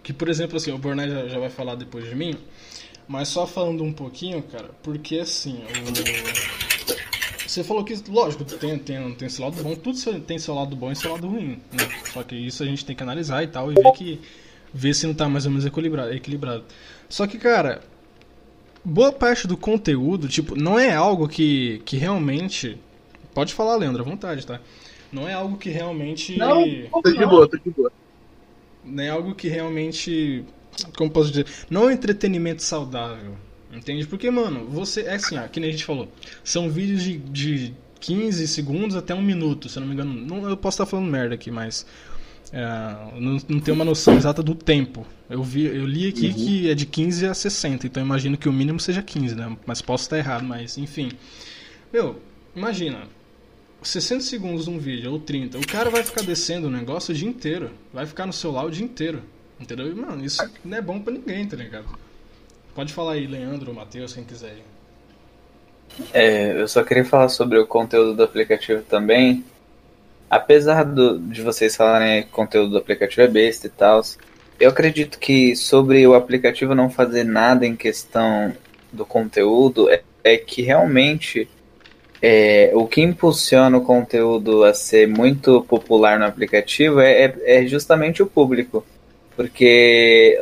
[0.00, 2.38] Que por exemplo assim, o Bornai já, já vai falar depois de mim,
[3.08, 6.97] mas só falando um pouquinho, cara, porque assim, o
[7.48, 10.92] você falou que, lógico, tem, tem, tem seu lado bom, tudo tem seu lado bom
[10.92, 11.88] e seu lado ruim, né?
[12.12, 14.20] Só que isso a gente tem que analisar e tal e ver que
[14.72, 16.64] ver se não tá mais ou menos equilibrado, equilibrado.
[17.08, 17.80] Só que, cara,
[18.84, 22.78] boa parte do conteúdo, tipo, não é algo que, que realmente.
[23.32, 24.60] Pode falar, Leandro, à vontade, tá?
[25.10, 26.36] Não é algo que realmente.
[26.36, 26.64] Não,
[27.02, 27.90] tô de boa, tô de boa.
[28.84, 30.44] Não é algo que realmente.
[30.96, 31.46] Como posso dizer?
[31.70, 33.36] Não é um entretenimento saudável.
[33.72, 34.06] Entende?
[34.06, 35.02] Porque, mano, você.
[35.02, 36.10] É assim, ó, que nem a gente falou.
[36.42, 40.14] São vídeos de, de 15 segundos até um minuto, se eu não me engano.
[40.14, 41.86] Não, eu posso estar falando merda aqui, mas.
[42.50, 45.06] É, não, não tenho uma noção exata do tempo.
[45.28, 46.34] Eu, vi, eu li aqui uhum.
[46.34, 49.54] que é de 15 a 60, então imagino que o mínimo seja 15, né?
[49.66, 51.10] Mas posso estar errado, mas enfim.
[51.92, 52.20] Meu,
[52.56, 53.02] imagina.
[53.82, 55.58] 60 segundos num vídeo, ou 30.
[55.58, 57.70] O cara vai ficar descendo o negócio o dia inteiro.
[57.92, 59.22] Vai ficar no celular o dia inteiro.
[59.60, 59.94] Entendeu?
[59.94, 61.86] Mano, isso não é bom pra ninguém, tá ligado?
[62.78, 64.54] Pode falar aí, Leandro, Matheus, quem quiser.
[66.14, 69.44] É, eu só queria falar sobre o conteúdo do aplicativo também.
[70.30, 74.00] Apesar do, de vocês falarem que o conteúdo do aplicativo é besta e tal,
[74.60, 78.54] eu acredito que sobre o aplicativo não fazer nada em questão
[78.92, 81.48] do conteúdo é, é que realmente
[82.22, 87.66] é, o que impulsiona o conteúdo a ser muito popular no aplicativo é, é, é
[87.66, 88.86] justamente o público.
[89.34, 90.38] Porque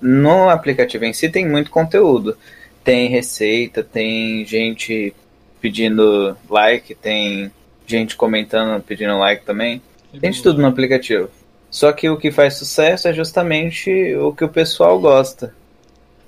[0.00, 2.36] no aplicativo em si tem muito conteúdo.
[2.84, 5.14] Tem receita, tem gente
[5.60, 7.50] pedindo like, tem
[7.86, 9.82] gente comentando, pedindo like também.
[10.20, 11.28] Tem de tudo no aplicativo.
[11.70, 15.54] Só que o que faz sucesso é justamente o que o pessoal gosta.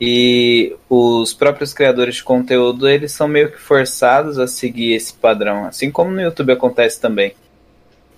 [0.00, 5.66] E os próprios criadores de conteúdo, eles são meio que forçados a seguir esse padrão,
[5.66, 7.34] assim como no YouTube acontece também.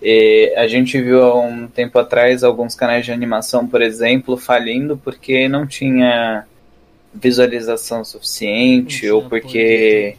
[0.03, 4.97] E a gente viu há um tempo atrás alguns canais de animação, por exemplo, falindo
[4.97, 6.45] porque não tinha
[7.15, 10.17] visualização suficiente ou porque.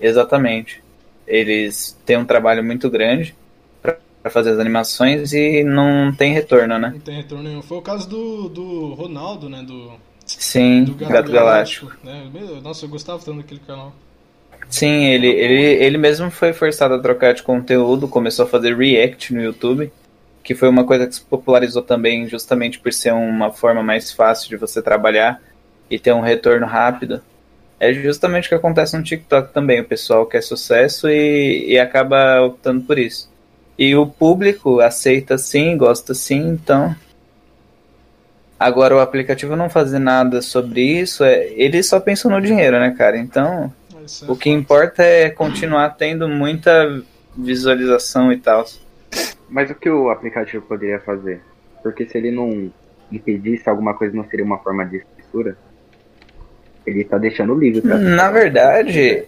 [0.00, 0.82] Exatamente.
[1.26, 3.34] Eles têm um trabalho muito grande
[3.82, 3.98] para
[4.30, 6.90] fazer as animações e não tem retorno, né?
[6.94, 7.60] Não tem retorno nenhum.
[7.60, 9.62] Foi o caso do, do Ronaldo, né?
[9.62, 9.92] Do,
[10.24, 11.86] Sim, do Gato, Gato Galáctico.
[12.02, 12.46] Galáctico.
[12.46, 12.60] Né?
[12.62, 13.92] Nossa, eu gostava tanto daquele canal.
[14.68, 19.32] Sim, ele, ele, ele mesmo foi forçado a trocar de conteúdo, começou a fazer react
[19.32, 19.90] no YouTube,
[20.42, 24.48] que foi uma coisa que se popularizou também justamente por ser uma forma mais fácil
[24.48, 25.40] de você trabalhar
[25.90, 27.22] e ter um retorno rápido.
[27.80, 32.42] É justamente o que acontece no TikTok também, o pessoal quer sucesso e, e acaba
[32.42, 33.30] optando por isso.
[33.78, 36.94] E o público aceita sim, gosta sim, então
[38.58, 42.90] Agora, o aplicativo não fazer nada sobre isso, é, ele só pensa no dinheiro, né,
[42.90, 43.16] cara?
[43.16, 43.72] Então,
[44.28, 47.02] o que importa é continuar tendo muita
[47.36, 48.64] visualização e tal.
[49.48, 51.40] Mas o que o aplicativo poderia fazer?
[51.82, 52.70] Porque se ele não
[53.10, 55.56] impedisse alguma coisa, não seria uma forma de censura?
[56.86, 57.80] Ele tá deixando livre.
[57.80, 59.24] Pra Na verdade,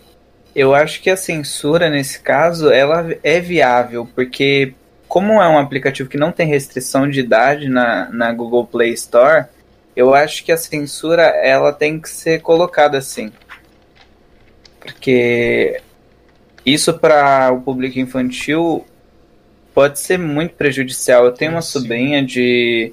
[0.55, 4.75] eu acho que a censura nesse caso ela é viável, porque
[5.09, 9.47] como é um aplicativo que não tem restrição de idade na, na Google Play Store,
[9.97, 13.33] eu acho que a censura ela tem que ser colocada assim.
[14.81, 15.81] Porque
[16.65, 18.85] isso para o público infantil
[19.75, 21.25] pode ser muito prejudicial.
[21.25, 22.93] Eu tenho uma sobrinha de,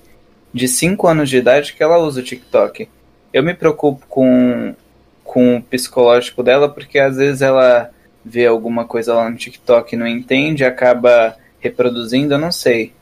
[0.54, 2.88] de 5 anos de idade que ela usa o TikTok.
[3.34, 4.76] Eu me preocupo com,
[5.24, 7.92] com o psicológico dela porque às vezes ela
[8.24, 12.94] vê alguma coisa lá no TikTok e não entende, acaba reproduzindo, eu não sei.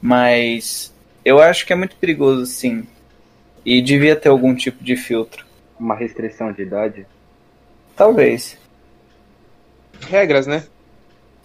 [0.00, 0.92] Mas
[1.24, 2.86] Eu acho que é muito perigoso, sim.
[3.64, 5.44] E devia ter algum tipo de filtro.
[5.78, 7.06] Uma restrição de idade?
[7.98, 8.56] Talvez.
[10.08, 10.64] Regras, né?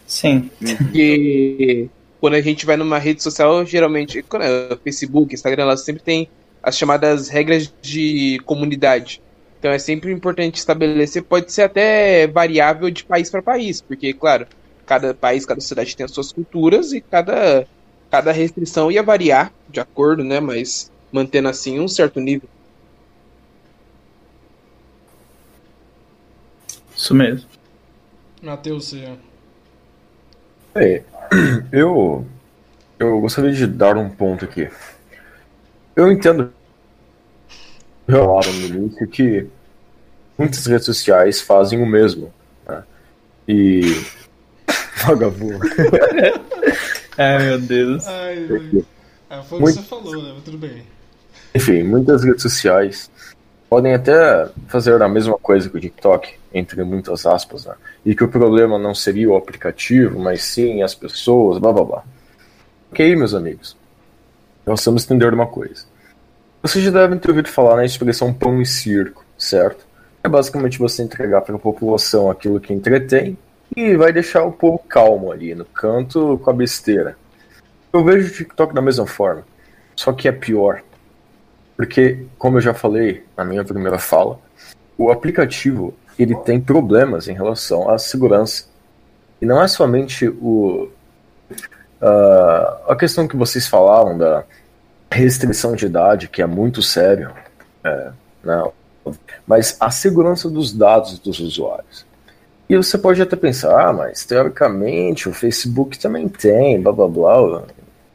[0.06, 0.52] Sim.
[0.94, 1.90] E
[2.22, 6.30] quando a gente vai numa rede social, geralmente, quando é Facebook, Instagram, elas sempre tem
[6.62, 9.22] as chamadas regras de comunidade.
[9.60, 14.46] Então é sempre importante estabelecer, pode ser até variável de país para país, porque, claro,
[14.86, 17.66] cada país, cada cidade tem as suas culturas e cada,
[18.12, 20.40] cada restrição ia variar de acordo, né?
[20.40, 22.48] Mas mantendo assim um certo nível.
[27.04, 27.50] Isso mesmo.
[28.42, 29.18] Matheus, você.
[30.74, 31.04] É,
[31.70, 32.26] eu,
[32.98, 34.70] eu gostaria de dar um ponto aqui.
[35.98, 36.50] Eu entendo
[38.08, 39.46] falaram no início que
[40.38, 42.34] muitas redes sociais fazem o mesmo.
[42.66, 42.84] Né?
[43.50, 43.82] E.
[45.06, 45.60] Vagabundo.
[47.20, 48.08] Ai meu Deus.
[48.08, 48.48] Ai,
[49.30, 50.32] é, foi o que você falou, né?
[50.36, 50.88] Mas tudo bem.
[51.54, 53.12] Enfim, muitas redes sociais
[53.70, 57.74] podem até fazer a mesma coisa que o TikTok, entre muitas aspas, né?
[58.06, 62.04] E que o problema não seria o aplicativo, mas sim as pessoas, blá blá blá.
[62.92, 63.76] Ok, meus amigos.
[64.66, 65.86] Nós vamos entender uma coisa.
[66.62, 69.86] Vocês já devem ter ouvido falar na expressão pão e circo, certo?
[70.24, 73.38] É basicamente você entregar para a população aquilo que entretém
[73.76, 77.18] e vai deixar o povo calmo ali no canto com a besteira.
[77.92, 79.44] Eu vejo o TikTok da mesma forma,
[79.96, 80.82] só que é pior.
[81.76, 84.40] Porque, como eu já falei na minha primeira fala,
[84.98, 88.66] o aplicativo ele tem problemas em relação à segurança.
[89.42, 90.90] E não é somente o,
[92.02, 94.44] uh, a questão que vocês falaram da
[95.12, 97.32] restrição de idade, que é muito sério,
[97.84, 98.12] é,
[98.44, 98.64] né,
[99.46, 102.06] mas a segurança dos dados dos usuários.
[102.70, 107.64] E você pode até pensar, ah, mas teoricamente o Facebook também tem, blá blá blá.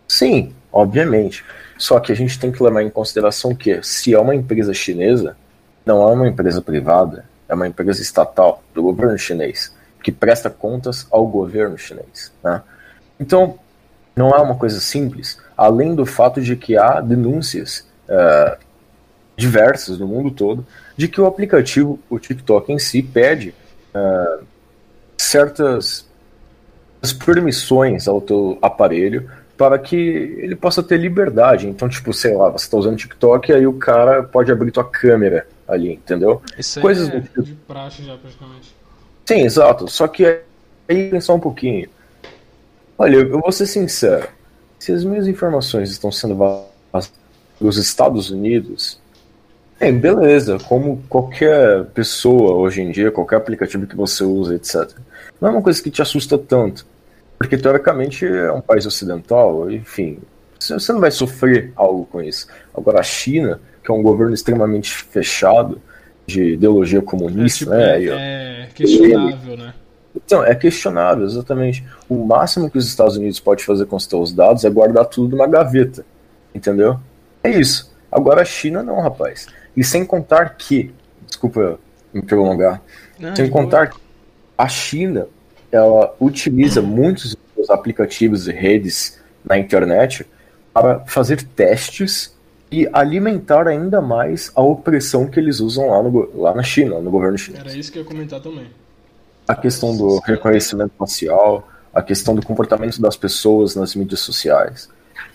[0.08, 1.44] Sim, obviamente.
[1.76, 5.37] Só que a gente tem que levar em consideração que, se é uma empresa chinesa,
[5.84, 11.06] não é uma empresa privada, é uma empresa estatal do governo chinês, que presta contas
[11.11, 12.32] ao governo chinês.
[12.44, 12.62] Né?
[13.18, 13.58] Então,
[14.14, 18.58] não é uma coisa simples, além do fato de que há denúncias uh,
[19.37, 23.54] diversas no mundo todo de que o aplicativo, o TikTok em si, pede
[23.94, 24.44] uh,
[25.16, 26.06] certas
[27.24, 31.68] permissões ao teu aparelho para que ele possa ter liberdade.
[31.68, 34.88] Então, tipo, sei lá, você está usando TikTok e aí o cara pode abrir tua
[34.88, 36.42] câmera ali, entendeu?
[36.59, 37.42] Isso Coisas é tipo.
[37.42, 38.74] de praxe já, praticamente.
[39.26, 39.87] Sim, exato.
[39.88, 40.24] Só que
[40.88, 41.88] aí pensar um pouquinho.
[42.96, 44.26] Olha, eu vou ser sincero.
[44.78, 47.12] Se as minhas informações estão sendo vazadas
[47.59, 48.98] pelos Estados Unidos,
[49.78, 54.90] bem, beleza, como qualquer pessoa hoje em dia, qualquer aplicativo que você usa, etc.
[55.40, 56.87] Não é uma coisa que te assusta tanto.
[57.37, 60.18] Porque teoricamente é um país ocidental, enfim,
[60.59, 62.48] você não vai sofrer algo com isso.
[62.74, 65.81] Agora a China, que é um governo extremamente fechado,
[66.27, 68.62] de ideologia comunista, é, tipo, né?
[68.62, 69.74] É, questionável, né?
[70.14, 71.83] Então, é questionável, exatamente.
[72.07, 75.35] O máximo que os Estados Unidos pode fazer com os seus dados é guardar tudo
[75.35, 76.05] numa gaveta.
[76.55, 77.01] Entendeu?
[77.42, 77.90] É isso.
[78.12, 79.46] Agora a China não, rapaz.
[79.74, 80.92] E sem contar que,
[81.27, 81.81] desculpa
[82.12, 82.83] me prolongar,
[83.35, 83.98] sem contar que
[84.59, 85.29] a China
[85.72, 90.27] ela utiliza muitos dos aplicativos e redes na internet
[90.74, 92.37] para fazer testes
[92.70, 97.11] e alimentar ainda mais a opressão que eles usam lá, no, lá na China, no
[97.11, 97.64] governo chinês.
[97.64, 98.66] Era isso que eu ia comentar também.
[99.46, 104.88] A questão do reconhecimento facial, a questão do comportamento das pessoas nas mídias sociais.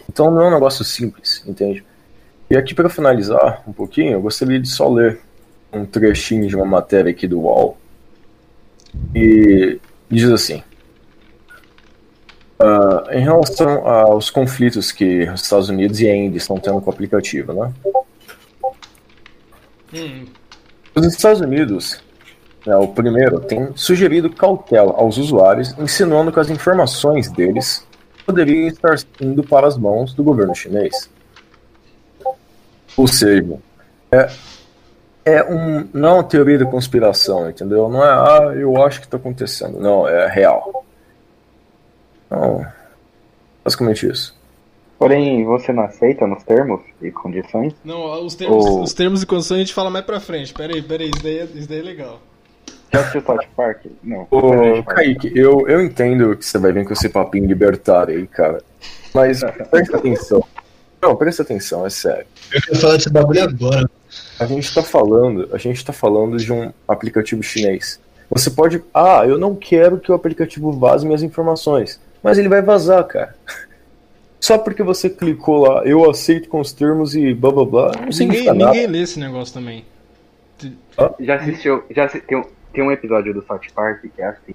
[0.08, 1.84] Então não é um negócio simples, entende?
[2.50, 5.20] E aqui para finalizar um pouquinho, eu gostaria de só ler
[5.72, 7.78] um trechinho de uma matéria aqui do UOL.
[9.16, 10.62] E diz assim:
[12.64, 16.90] uh, em relação aos conflitos que os Estados Unidos e a Índia estão tendo com
[16.90, 17.74] o aplicativo, né?
[19.94, 20.26] Hum.
[20.96, 22.02] Os Estados Unidos,
[22.66, 27.86] né, o primeiro, tem sugerido cautela aos usuários, insinuando que as informações deles
[28.26, 31.10] poderiam estar indo para as mãos do governo chinês.
[32.96, 33.58] Ou seja,
[34.12, 34.30] é,
[35.26, 37.90] é um, não é uma teoria da conspiração, entendeu?
[37.90, 39.80] Não é, ah, eu acho que está acontecendo.
[39.80, 40.83] Não, é real.
[42.34, 42.66] Então,
[43.64, 44.36] basicamente isso.
[44.98, 47.74] Porém, você não aceita nos termos e condições?
[47.84, 48.82] Não, os termos, Ou...
[48.82, 50.54] os termos e condições a gente fala mais pra frente.
[50.54, 52.22] Pera aí, pera aí, isso daí é, isso daí é legal.
[52.92, 53.86] Já assistiu South Park?
[54.04, 54.28] Não.
[54.32, 58.62] Ô, Kaique, eu, eu entendo que você vai vir com esse papinho libertário aí, cara.
[59.14, 60.44] Mas presta atenção.
[61.02, 62.26] Não, presta atenção, é sério.
[62.54, 63.90] Eu quero falar desse bagulho agora.
[64.40, 68.00] A gente tá falando, a gente tá falando de um aplicativo chinês.
[68.30, 72.62] Você pode, ah, eu não quero que o aplicativo vaze minhas informações, mas ele vai
[72.62, 73.36] vazar, cara.
[74.44, 77.92] só porque você clicou lá, eu aceito com os termos e blá blá blá.
[78.00, 78.72] Não ninguém, nada.
[78.72, 79.86] ninguém lê esse negócio também.
[81.20, 81.84] Já assistiu?
[81.92, 84.54] Já tem, um, tem um episódio do South Park que é assim.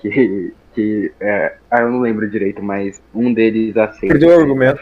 [0.00, 0.54] Que.
[0.74, 4.18] que é, ah, eu não lembro direito, mas um deles aceita.
[4.18, 4.80] Perdeu o argumento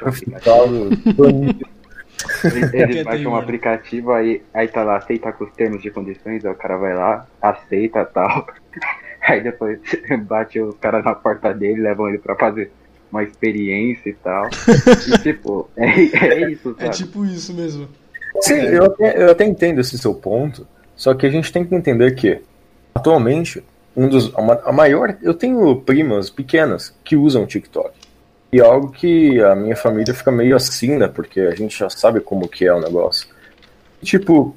[2.44, 6.44] Eles, eles baixam um aplicativo, aí, aí tá lá, aceitar com os termos de condições,
[6.44, 8.46] aí o cara vai lá, aceita tal.
[9.28, 9.78] Aí depois
[10.26, 12.72] bate os caras na porta dele, levam ele pra fazer
[13.10, 14.48] uma experiência e tal.
[15.08, 16.86] e tipo, é, é isso, é sabe?
[16.86, 17.88] É tipo isso mesmo.
[18.40, 21.74] Sim, eu até, eu até entendo esse seu ponto, só que a gente tem que
[21.74, 22.40] entender que,
[22.94, 23.62] atualmente,
[23.94, 24.32] um dos,
[24.64, 25.16] a maior.
[25.22, 27.92] Eu tenho primas pequenas que usam TikTok.
[28.50, 31.08] E é algo que a minha família fica meio assim, né?
[31.08, 33.28] Porque a gente já sabe como que é o negócio.
[34.02, 34.56] Tipo,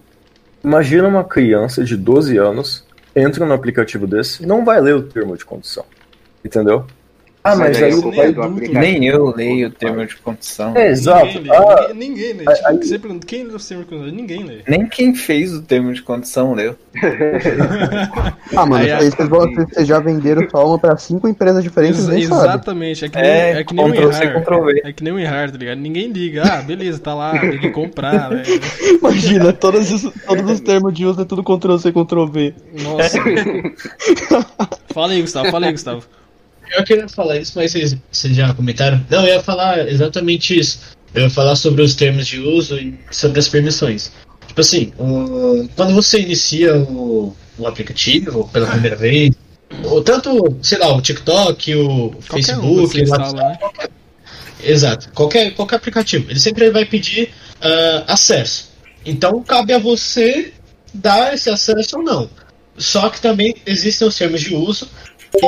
[0.63, 2.84] imagina uma criança de 12 anos
[3.15, 5.85] entra no aplicativo desse, não vai ler o termo de condição.
[6.43, 6.85] Entendeu?
[7.45, 8.33] Ah, mas aí o pai
[8.73, 10.75] Nem eu leio o termo de condição.
[10.75, 11.27] É, exato.
[11.27, 11.55] Ninguém lê.
[11.55, 12.43] Ah, ninguém, lê.
[12.43, 12.77] Tipo, aí...
[12.77, 14.15] você pergunta, quem lê o termo de condição?
[14.15, 14.57] Ninguém lê.
[14.67, 16.75] Nem quem fez o termo de condição leu.
[18.57, 22.09] ah, mano, aí, aí vocês, vão, vocês já venderam sua alma pra cinco empresas diferentes,
[22.09, 23.05] Ex Exatamente.
[23.05, 24.23] É que nem, é, é que nem um errar.
[24.83, 25.77] É que nem um errar, tá ligado?
[25.77, 26.41] Ninguém liga.
[26.51, 28.43] Ah, beleza, tá lá, tem que comprar, velho.
[28.99, 32.55] Imagina, todos os, todos os termos de uso é tudo Ctrl-C, Ctrl-V.
[32.81, 33.19] Nossa.
[34.91, 36.03] fala aí, Gustavo, fala aí, Gustavo.
[36.71, 39.03] Eu queria falar isso, mas vocês, vocês já comentaram?
[39.09, 40.79] Não, eu ia falar exatamente isso.
[41.13, 44.11] Eu ia falar sobre os termos de uso e sobre as permissões.
[44.47, 49.33] Tipo assim, o, quando você inicia o, o aplicativo pela primeira vez,
[49.83, 53.57] ou tanto, sei lá, o TikTok, o qualquer Facebook, um WhatsApp, né?
[53.59, 53.89] qualquer,
[54.63, 57.29] exato, qualquer, qualquer aplicativo, ele sempre vai pedir
[57.61, 58.71] uh, acesso.
[59.05, 60.53] Então cabe a você
[60.93, 62.29] dar esse acesso ou não.
[62.77, 64.89] Só que também existem os termos de uso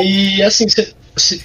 [0.04, 0.94] e assim, você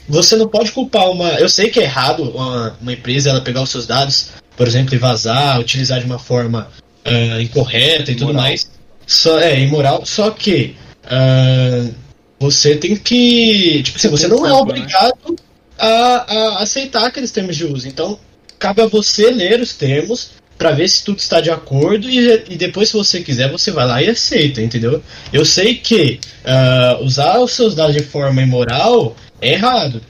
[0.08, 1.30] você não pode culpar uma.
[1.34, 4.94] Eu sei que é errado uma, uma, empresa ela pegar os seus dados, por exemplo,
[4.94, 6.68] e vazar, utilizar de uma forma
[7.06, 8.70] uh, incorreta e tudo mais.
[9.06, 10.04] Só, é, imoral.
[10.06, 11.94] Só que uh,
[12.38, 13.82] você tem que.
[13.82, 14.54] Tipo assim, você não é né?
[14.54, 15.36] obrigado
[15.78, 17.88] a, a aceitar aqueles termos de uso.
[17.88, 18.18] Então,
[18.58, 22.56] cabe a você ler os termos para ver se tudo está de acordo e, e,
[22.56, 25.02] depois, se você quiser, você vai lá e aceita, entendeu?
[25.32, 30.00] Eu sei que uh, usar os seus dados de forma imoral é errado.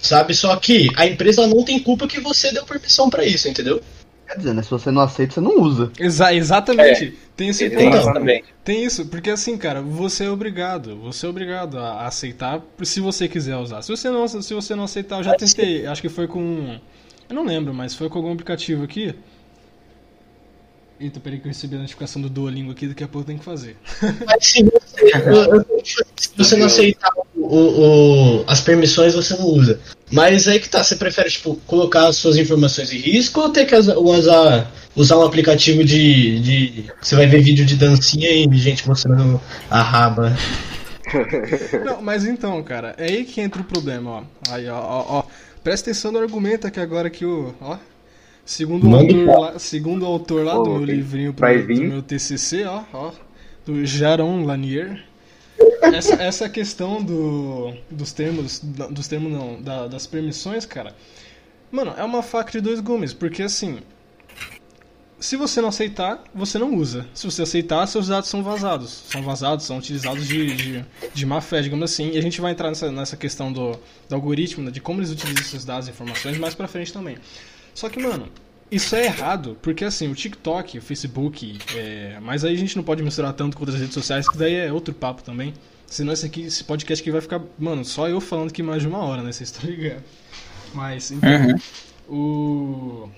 [0.00, 0.34] Sabe?
[0.34, 3.80] Só que a empresa não tem culpa que você deu permissão para isso, entendeu?
[4.26, 4.62] Quer dizer, né?
[4.62, 5.90] Se você não aceita, você não usa.
[5.98, 7.06] Exa exatamente.
[7.06, 7.28] É.
[7.36, 8.44] Tem isso também.
[8.64, 10.96] Tem isso, porque assim, cara, você é obrigado.
[10.96, 13.80] Você é obrigado a aceitar se você quiser usar.
[13.82, 15.86] Se você não, se você não aceitar, eu já tentei.
[15.86, 16.78] Acho que foi com.
[17.28, 19.14] Eu não lembro, mas foi com algum aplicativo aqui.
[21.00, 23.38] Eita, peraí que eu recebi a notificação do Duolingo aqui, daqui a pouco eu tenho
[23.38, 23.76] que fazer.
[24.26, 27.24] Mas se você, se você não aceitar o,
[27.56, 29.80] o, as permissões, você não usa.
[30.10, 33.66] Mas aí que tá, você prefere, tipo, colocar as suas informações em risco ou ter
[33.66, 36.84] que usar, usar um aplicativo de, de.
[37.00, 40.36] Você vai ver vídeo de dancinha e gente mostrando a raba.
[41.84, 44.22] Não, mas então, cara, é aí que entra o problema, ó.
[44.50, 45.24] Aí, ó, ó, ó.
[45.64, 47.54] Presta atenção no argumento aqui agora que o.
[47.60, 47.78] Ó,
[48.48, 52.64] Segundo o, autor lá, segundo o autor lá do meu livrinho pro, do meu TCC,
[52.64, 53.12] ó, ó,
[53.66, 55.04] do Jaron Lanier,
[55.82, 60.94] essa, essa questão do, dos termos, dos termos não, da, das permissões, cara,
[61.70, 63.78] mano, é uma faca de dois gumes, porque assim,
[65.20, 67.06] se você não aceitar, você não usa.
[67.12, 69.02] Se você aceitar, seus dados são vazados.
[69.08, 72.12] São vazados, são utilizados de, de, de má fé, digamos assim.
[72.12, 73.72] E a gente vai entrar nessa, nessa questão do,
[74.08, 77.18] do algoritmo, né, de como eles utilizam esses dados e informações mais pra frente também.
[77.74, 78.28] Só que, mano,
[78.70, 82.18] isso é errado, porque assim, o TikTok, o Facebook, é...
[82.20, 84.72] mas aí a gente não pode misturar tanto com outras redes sociais, que daí é
[84.72, 85.54] outro papo também.
[85.86, 88.88] Senão esse, aqui, esse podcast aqui vai ficar, mano, só eu falando que mais de
[88.88, 89.32] uma hora, né?
[89.32, 90.02] Vocês estão ligados.
[90.74, 91.30] Mas, então,
[92.08, 92.14] uhum.
[92.14, 93.08] o.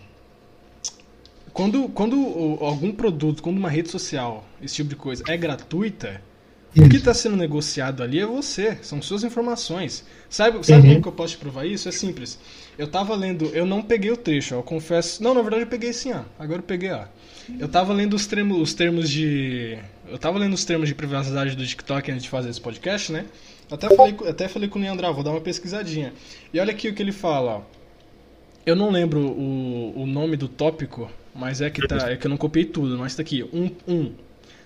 [1.53, 2.17] Quando, quando
[2.61, 6.23] algum produto, quando uma rede social, esse tipo de coisa, é gratuita,
[6.77, 10.05] o que está sendo negociado ali é você, são suas informações.
[10.29, 10.89] Sabe, sabe uhum.
[10.89, 11.89] como que eu posso te provar isso?
[11.89, 12.39] É simples.
[12.79, 15.23] Eu tava lendo, eu não peguei o trecho, eu confesso.
[15.23, 16.25] Não, na verdade eu peguei sim, A.
[16.39, 17.09] Agora eu peguei A.
[17.59, 19.79] Eu tava lendo os termos, os termos de.
[20.09, 23.27] Eu tava lendo os termos de privacidade do TikTok antes de fazer esse podcast, né?
[23.69, 26.13] Até falei, até falei com o Leandro, vou dar uma pesquisadinha.
[26.53, 27.63] E olha aqui o que ele fala, ó.
[28.65, 32.29] Eu não lembro o, o nome do tópico, mas é que tá, é que eu
[32.29, 33.43] não copiei tudo, mas tá aqui.
[33.53, 34.13] Um, um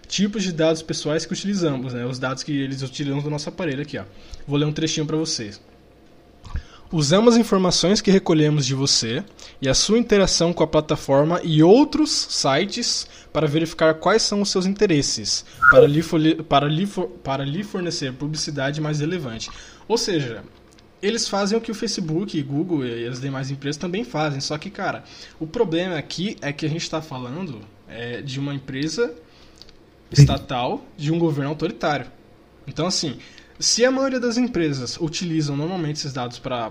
[0.07, 2.05] tipos de dados pessoais que utilizamos, né?
[2.05, 4.05] Os dados que eles utilizam do nosso aparelho aqui, ó.
[4.47, 5.61] Vou ler um trechinho para vocês.
[6.93, 9.25] Usamos informações que recolhemos de você
[9.61, 14.51] e a sua interação com a plataforma e outros sites para verificar quais são os
[14.51, 16.03] seus interesses, para lhe,
[16.45, 16.87] para lhe,
[17.25, 19.51] para lhe fornecer publicidade mais relevante.
[19.89, 20.45] Ou seja,
[21.03, 24.41] eles fazem o que o Facebook, Google e as demais empresas também fazem.
[24.41, 25.03] Só que, cara,
[25.41, 29.15] o problema aqui é que a gente está falando é, de uma empresa
[30.15, 32.07] estatal de um governo autoritário.
[32.67, 33.19] Então, assim,
[33.59, 36.71] se a maioria das empresas utilizam normalmente esses dados para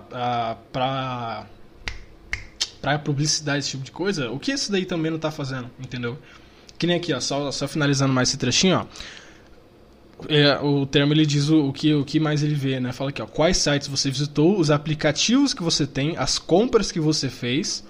[2.81, 6.17] para publicidade, esse tipo de coisa, o que esse daí também não está fazendo, entendeu?
[6.77, 8.85] Que nem aqui, ó, só, só finalizando mais esse trechinho, ó.
[10.29, 12.91] É, o termo ele diz o, o, que, o que mais ele vê, né?
[12.91, 16.99] Fala aqui, ó, quais sites você visitou, os aplicativos que você tem, as compras que
[16.99, 17.85] você fez,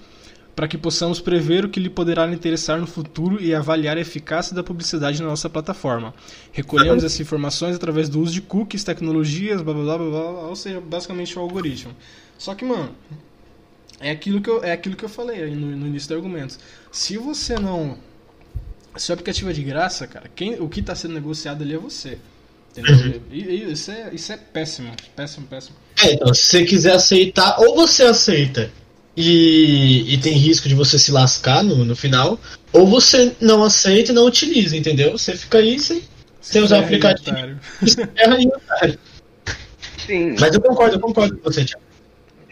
[0.54, 4.54] para que possamos prever o que lhe poderá interessar no futuro e avaliar a eficácia
[4.54, 6.14] da publicidade na nossa plataforma.
[6.52, 10.56] Recolhemos essas informações através do uso de cookies, tecnologias, blá blá blá blá, blá ou
[10.56, 11.94] seja, basicamente o algoritmo.
[12.38, 12.94] Só que, mano,
[14.00, 16.58] é aquilo que eu, é aquilo que eu falei aí no, no início do argumento.
[16.92, 17.98] Se você não.
[18.96, 21.78] Se o aplicativo é de graça, cara, quem, o que está sendo negociado ali é
[21.78, 22.18] você.
[22.76, 23.20] Uhum.
[23.30, 24.92] E, e, isso, é, isso é péssimo.
[25.16, 25.76] Péssimo, péssimo.
[26.00, 28.70] É, então, se você quiser aceitar, ou você aceita
[29.16, 32.38] e, e tem risco de você se lascar no, no final,
[32.72, 35.12] ou você não aceita e não utiliza, entendeu?
[35.12, 36.02] Você fica aí sem,
[36.40, 37.36] sem usar o aplicativo.
[38.16, 38.98] Erra em otário.
[39.98, 40.36] Sim.
[40.38, 41.84] Mas eu concordo, eu concordo com você, Thiago.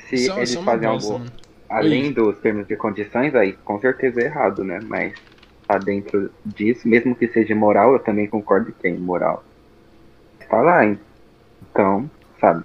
[0.09, 1.27] Se só, eles só fazem algo né?
[1.69, 2.15] além Oi.
[2.15, 4.79] dos termos e condições, aí com certeza é errado, né?
[4.85, 5.15] Mas
[5.67, 9.43] tá dentro disso, mesmo que seja moral, eu também concordo que é imoral.
[10.49, 10.99] Tá lá, hein?
[11.71, 12.11] Então,
[12.41, 12.65] sabe?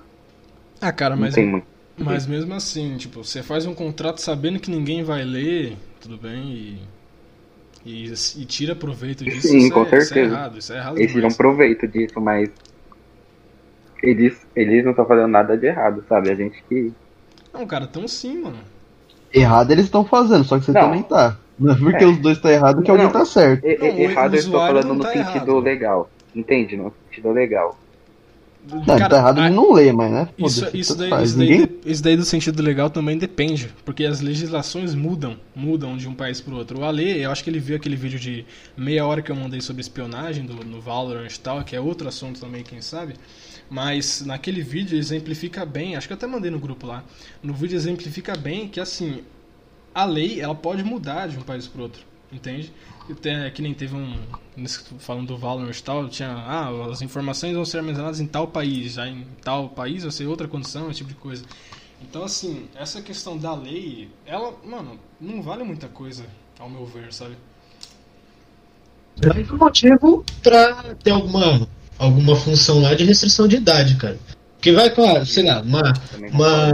[0.82, 1.36] Ah, cara, mas.
[1.38, 1.66] Muito...
[1.98, 6.52] Mas mesmo assim, tipo, você faz um contrato sabendo que ninguém vai ler, tudo bem,
[6.52, 6.98] e.
[7.86, 9.48] E, e tira proveito disso.
[9.48, 10.08] Sim, isso com é, certeza.
[10.08, 12.50] Isso é errado, isso é errado Eles tiram proveito disso, mas.
[14.04, 16.30] Eles, eles não estão fazendo nada de errado, sabe?
[16.30, 16.91] A gente que.
[17.54, 18.60] Não, cara, tão sim, mano.
[19.34, 20.82] Errado eles estão fazendo, só que você não.
[20.82, 21.38] também tá.
[21.58, 22.08] Não é porque é.
[22.08, 23.66] os dois estão errados que não, alguém tá certo.
[23.66, 25.60] É, é, errado eu estou falando no tá sentido errado.
[25.60, 26.10] legal.
[26.36, 26.78] Entende?
[26.78, 27.78] No sentido legal.
[28.70, 29.49] Não, cara, tá errado a...
[29.49, 30.30] não lê, mas né?
[30.38, 31.70] Isso, isso, daí, isso, daí, Ninguém...
[31.86, 36.41] isso daí do sentido legal também depende, porque as legislações mudam, mudam de um país
[36.41, 36.82] pro outro.
[36.82, 38.45] O Ale, eu acho que ele viu aquele vídeo de
[38.76, 42.07] meia hora que eu mandei sobre espionagem do, no Valorant e tal, que é outro
[42.07, 43.13] assunto também, quem sabe.
[43.70, 47.03] Mas naquele vídeo exemplifica bem, acho que eu até mandei no grupo lá.
[47.41, 49.22] No vídeo exemplifica bem que assim,
[49.93, 52.01] a lei ela pode mudar de um país para outro,
[52.32, 52.72] entende?
[53.16, 54.16] Tem, que nem teve um.
[54.99, 56.30] Falando do Valorant e tal, tinha.
[56.30, 60.26] Ah, as informações vão ser armazenadas em tal país, já em tal país vai ser
[60.26, 61.43] outra condição, esse tipo de coisa.
[62.01, 66.26] Então, assim, essa questão da lei, ela, mano, não vale muita coisa,
[66.60, 67.36] ao meu ver, sabe?
[69.22, 74.20] É um motivo pra ter alguma alguma função lá de restrição de idade, cara.
[74.55, 75.93] Porque vai com, a, sei lá, uma,
[76.32, 76.72] uma,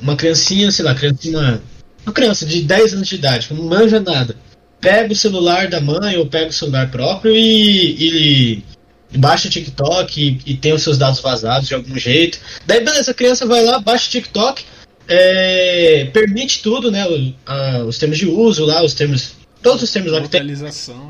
[0.00, 1.60] uma criancinha, sei lá, criancinha,
[2.04, 4.36] uma criança de 10 anos de idade, que não manja nada,
[4.80, 8.62] pega o celular da mãe ou pega o celular próprio e,
[9.10, 12.38] e baixa o TikTok e, e, tem os seus dados vazados de algum jeito.
[12.66, 14.64] Daí, beleza, a criança vai lá, baixa o TikTok,
[15.08, 17.04] é, permite tudo, né?
[17.46, 20.40] a, os termos de uso lá, os termos todos os termos lá que tem.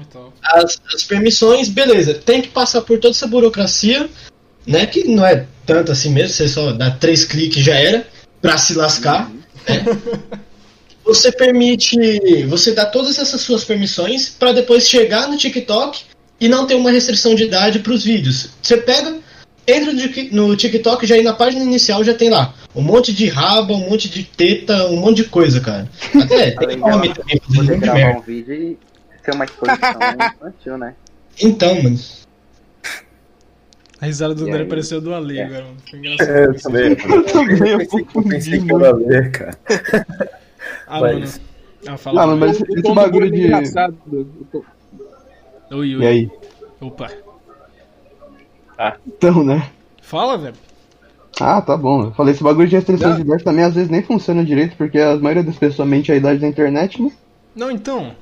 [0.03, 0.33] E tal.
[0.43, 2.14] As, as permissões, beleza.
[2.14, 4.09] Tem que passar por toda essa burocracia,
[4.66, 4.87] né?
[4.87, 8.07] Que não é tanto assim mesmo, você só dá três cliques já era,
[8.41, 9.31] pra se lascar.
[9.69, 9.85] Né?
[11.09, 11.97] você permite.
[12.47, 16.03] Você dá todas essas suas permissões para depois chegar no TikTok
[16.39, 18.51] e não ter uma restrição de idade para os vídeos.
[18.63, 19.17] Você pega
[19.67, 19.93] entra
[20.33, 23.91] no TikTok, já aí na página inicial já tem lá um monte de raba, um
[23.91, 25.89] monte de teta, um monte de coisa, cara.
[26.23, 28.79] Até tem nome também poder gravar um vídeo e
[29.25, 29.99] ser uma exposição
[30.37, 30.95] infantil, né?
[31.41, 31.99] Então, mano.
[34.01, 35.45] A risada do André pareceu do Ale é.
[35.45, 35.77] agora, mano.
[35.91, 36.31] Foi engraçado.
[36.31, 36.91] É, eu também.
[36.91, 39.59] Eu também, eu pensei que era Ale, cara.
[40.87, 41.39] Ah, mas...
[41.39, 41.49] mano.
[41.87, 43.47] Ah, fala, não, mas esse, esse bagulho de.
[43.47, 43.97] Engraçado.
[45.71, 46.03] Oi, oi.
[46.03, 46.31] E aí?
[46.81, 47.11] Opa.
[48.77, 48.97] Ah.
[49.07, 49.71] Então, né?
[50.03, 50.57] Fala, velho.
[51.41, 52.07] Ah, tá bom.
[52.07, 54.99] Eu falei, esse bagulho de restrição de idade também às vezes nem funciona direito, porque
[54.99, 57.12] a maioria das pessoas mente a idade da internet, né?
[57.55, 58.14] Não, então.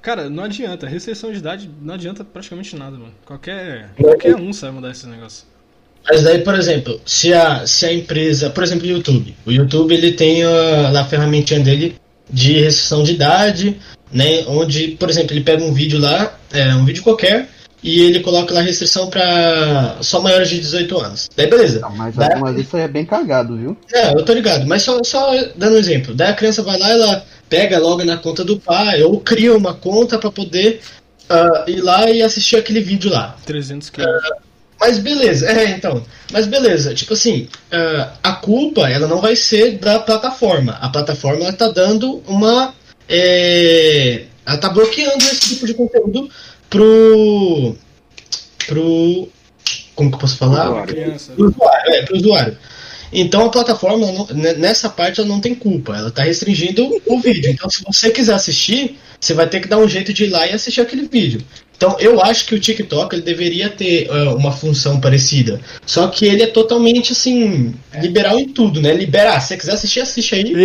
[0.00, 0.86] Cara, não adianta.
[0.86, 3.12] Restrição de idade não adianta praticamente nada, mano.
[3.24, 5.46] Qualquer, qualquer um sabe mudar esses negócios.
[6.08, 9.34] Mas daí, por exemplo, se a, se a empresa, por exemplo, o YouTube.
[9.46, 11.96] O YouTube ele tem a, lá a ferramentinha dele
[12.28, 13.80] de restrição de idade,
[14.12, 14.44] né?
[14.46, 17.48] Onde, por exemplo, ele pega um vídeo lá, é, um vídeo qualquer,
[17.82, 21.30] e ele coloca lá restrição para só maiores de 18 anos.
[21.34, 21.80] Daí beleza.
[21.80, 23.76] Não, mas Daí, algumas isso aí é bem cagado, viu?
[23.92, 24.66] É, eu tô ligado.
[24.66, 26.14] Mas só, só dando um exemplo.
[26.14, 29.74] Daí a criança vai lá, ela pega logo na conta do pai, ou cria uma
[29.74, 30.80] conta para poder
[31.30, 33.36] uh, ir lá e assistir aquele vídeo lá.
[33.46, 34.10] 300 quilos.
[34.10, 34.49] Uh,
[34.80, 36.02] mas beleza, é, então.
[36.32, 40.78] Mas beleza, tipo assim, uh, a culpa ela não vai ser da plataforma.
[40.80, 42.74] A plataforma ela tá dando uma.
[43.06, 46.30] É, ela tá bloqueando esse tipo de conteúdo
[46.70, 47.76] pro.
[48.66, 49.28] pro.
[49.94, 50.86] Como que eu posso falar?
[50.86, 51.20] Pro usuário.
[51.36, 52.58] Pro usuário, é, pro usuário.
[53.12, 54.06] Então a plataforma,
[54.56, 55.96] nessa parte, ela não tem culpa.
[55.96, 57.50] Ela está restringindo o vídeo.
[57.50, 60.46] Então, se você quiser assistir, você vai ter que dar um jeito de ir lá
[60.46, 61.42] e assistir aquele vídeo.
[61.80, 65.58] Então, eu acho que o TikTok ele deveria ter uh, uma função parecida.
[65.86, 68.92] Só que ele é totalmente, assim, liberal em tudo, né?
[68.92, 69.40] Liberar.
[69.40, 70.52] Se você quiser assistir, assiste aí.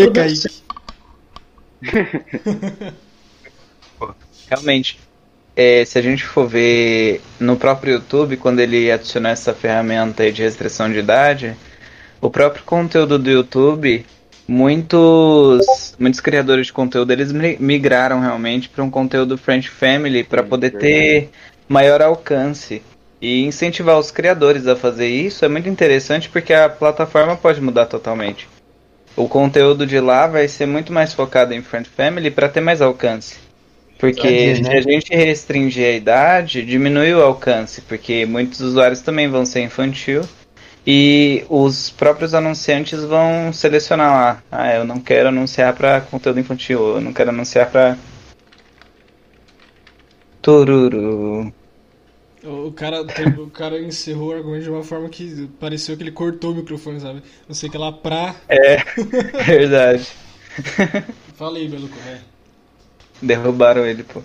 [4.50, 5.00] Realmente,
[5.56, 10.42] é, se a gente for ver no próprio YouTube, quando ele adicionou essa ferramenta de
[10.42, 11.56] restrição de idade,
[12.20, 14.06] o próprio conteúdo do YouTube,
[14.48, 20.72] muitos, muitos criadores de conteúdo, eles migraram realmente para um conteúdo French Family para poder
[20.72, 21.30] ter
[21.68, 22.82] maior alcance.
[23.22, 27.86] E incentivar os criadores a fazer isso é muito interessante porque a plataforma pode mudar
[27.86, 28.48] totalmente.
[29.16, 32.82] O conteúdo de lá vai ser muito mais focado em Friend Family para ter mais
[32.82, 33.38] alcance.
[33.98, 39.46] Porque se a gente restringir a idade, diminui o alcance, porque muitos usuários também vão
[39.46, 40.22] ser infantil
[40.86, 44.44] e os próprios anunciantes vão selecionar lá.
[44.52, 47.98] Ah, eu não quero anunciar para conteúdo infantil, eu não quero anunciar para
[50.42, 51.52] Tururu.
[52.44, 56.52] O cara, o cara encerrou o argumento de uma forma que pareceu que ele cortou
[56.52, 57.24] o microfone, sabe?
[57.48, 58.36] Não sei que lá pra.
[58.48, 58.78] É,
[59.44, 60.08] verdade.
[61.36, 62.22] Fala aí, Beluco, velho.
[63.20, 64.22] Derrubaram ele, pô.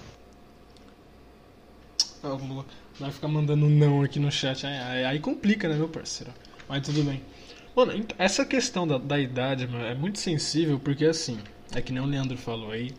[2.99, 4.67] Vai ficar mandando não aqui no chat.
[4.67, 6.31] Aí, aí, complica, né, meu parceiro?
[6.71, 7.21] Mas tudo bem.
[7.75, 11.37] Mano, essa questão da, da idade mano, é muito sensível porque assim,
[11.75, 12.93] é que nem o Leandro falou aí.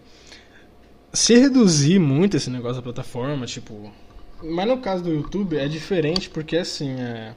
[1.13, 3.89] Se reduzir muito esse negócio da plataforma, tipo.
[4.43, 7.33] Mas no caso do YouTube é diferente porque assim, é.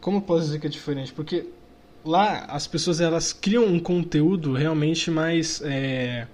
[0.00, 1.12] Como eu posso dizer que é diferente?
[1.12, 1.46] Porque
[2.04, 5.60] lá as pessoas elas criam um conteúdo realmente mais.
[5.64, 6.28] É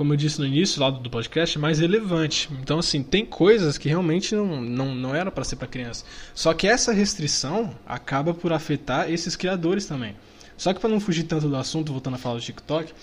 [0.00, 2.48] como eu disse no início lá do podcast, mais relevante.
[2.62, 6.06] Então, assim, tem coisas que realmente não, não, não era para ser para criança.
[6.34, 10.16] Só que essa restrição acaba por afetar esses criadores também.
[10.56, 12.94] Só que para não fugir tanto do assunto, voltando a falar do TikTok,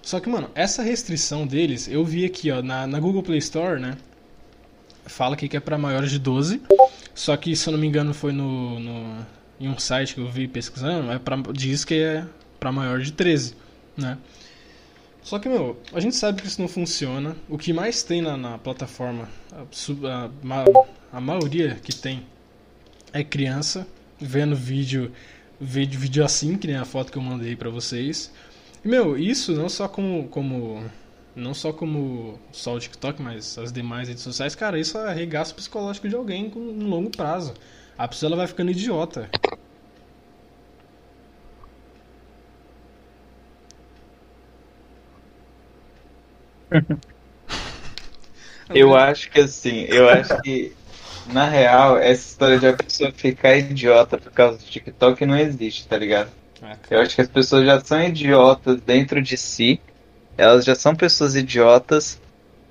[0.00, 3.80] só que, mano, essa restrição deles, eu vi aqui, ó, na, na Google Play Store,
[3.80, 3.96] né?
[5.06, 6.62] Fala aqui que é para maiores de 12.
[7.16, 9.26] Só que, se eu não me engano, foi no, no
[9.58, 12.24] em um site que eu vi pesquisando, é pra, diz que é
[12.60, 13.56] para maior de 13,
[13.96, 14.18] né?
[15.24, 17.34] Só que, meu, a gente sabe que isso não funciona.
[17.48, 22.26] O que mais tem na, na plataforma, a, a, a, maioria que tem,
[23.10, 23.86] é criança
[24.20, 25.10] vendo vídeo,
[25.58, 28.30] vídeo, vídeo assim, que nem a foto que eu mandei pra vocês.
[28.84, 30.84] E, meu, isso não só como, como
[31.34, 35.56] não só como só o TikTok, mas as demais redes sociais, cara, isso arregaça o
[35.56, 37.54] psicológico de alguém com um longo prazo.
[37.96, 39.30] A pessoa ela vai ficando idiota.
[48.74, 50.72] eu acho que assim, eu acho que
[51.26, 55.86] na real, essa história de a pessoa ficar idiota por causa do TikTok não existe,
[55.86, 56.30] tá ligado?
[56.90, 59.80] Eu acho que as pessoas já são idiotas dentro de si,
[60.36, 62.20] elas já são pessoas idiotas,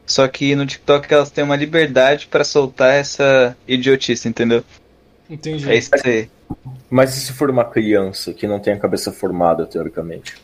[0.06, 4.64] só que no TikTok elas têm uma liberdade para soltar essa idiotice, entendeu?
[5.30, 5.70] Entendi.
[5.70, 6.30] É isso aí.
[6.90, 10.36] Mas e se for uma criança que não tem a cabeça formada, teoricamente?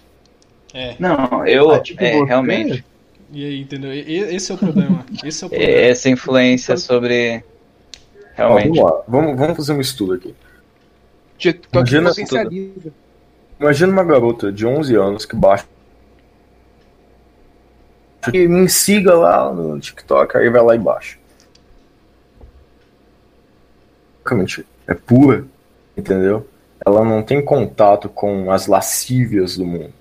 [0.73, 0.95] É.
[0.99, 1.71] Não, eu.
[1.71, 2.85] Ah, tipo, é, realmente.
[3.31, 3.91] E aí, entendeu?
[3.93, 5.05] Esse é o problema.
[5.23, 5.71] Esse é o problema.
[5.71, 7.43] Essa influência sobre.
[8.33, 8.79] Realmente.
[8.79, 10.35] Ó, vamos lá, vamos, vamos fazer um estudo aqui.
[11.73, 12.11] Imagina,
[13.59, 15.65] imagina uma garota de 11 anos que baixa.
[18.31, 21.17] Que me siga lá no TikTok, aí vai lá e baixa.
[24.29, 25.45] Basicamente, é pura,
[25.97, 26.47] entendeu?
[26.85, 29.93] Ela não tem contato com as lascívias do mundo.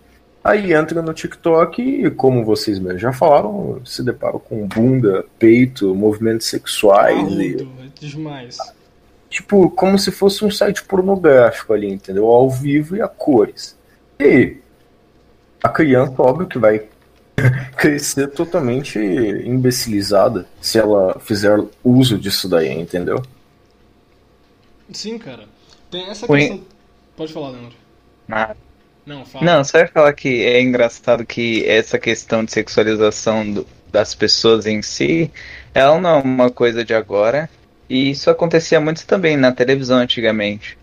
[0.43, 5.95] Aí entra no TikTok e, como vocês mesmos já falaram, se depara com bunda, peito,
[5.95, 7.68] movimentos sexuais ah, e.
[7.84, 8.57] É demais.
[9.28, 12.26] Tipo, como se fosse um site pornográfico ali, entendeu?
[12.26, 13.76] Ao vivo e a cores.
[14.18, 14.57] E
[15.62, 16.86] a criança, óbvio que vai
[17.76, 23.22] crescer totalmente imbecilizada se ela fizer uso disso daí, entendeu?
[24.93, 25.45] Sim, cara.
[25.91, 26.62] Tem essa questão.
[27.16, 27.76] Pode falar, Leandro.
[28.26, 28.68] Nada.
[29.09, 29.43] Não, fala.
[29.43, 34.67] Não, só ia falar que é engraçado que essa questão de sexualização do, das pessoas
[34.67, 35.31] em si,
[35.73, 37.49] ela não é uma coisa de agora.
[37.89, 40.77] E isso acontecia muito também na televisão antigamente.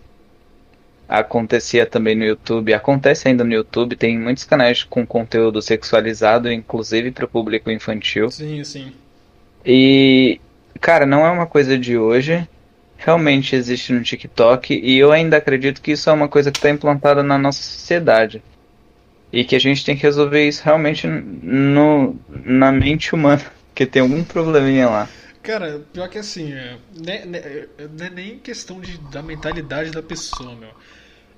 [1.08, 7.12] Acontecia também no YouTube, acontece ainda no YouTube, tem muitos canais com conteúdo sexualizado, inclusive
[7.12, 8.28] para o público infantil.
[8.28, 8.92] Sim, sim.
[9.64, 10.40] E,
[10.80, 12.48] cara, não é uma coisa de hoje
[12.96, 16.70] realmente existe no TikTok e eu ainda acredito que isso é uma coisa que está
[16.70, 18.42] implantada na nossa sociedade
[19.32, 23.44] e que a gente tem que resolver isso realmente no, na mente humana,
[23.74, 25.08] que tem algum probleminha lá.
[25.42, 30.54] Cara, pior que assim, é, não é, é nem questão de, da mentalidade da pessoa,
[30.56, 30.70] meu.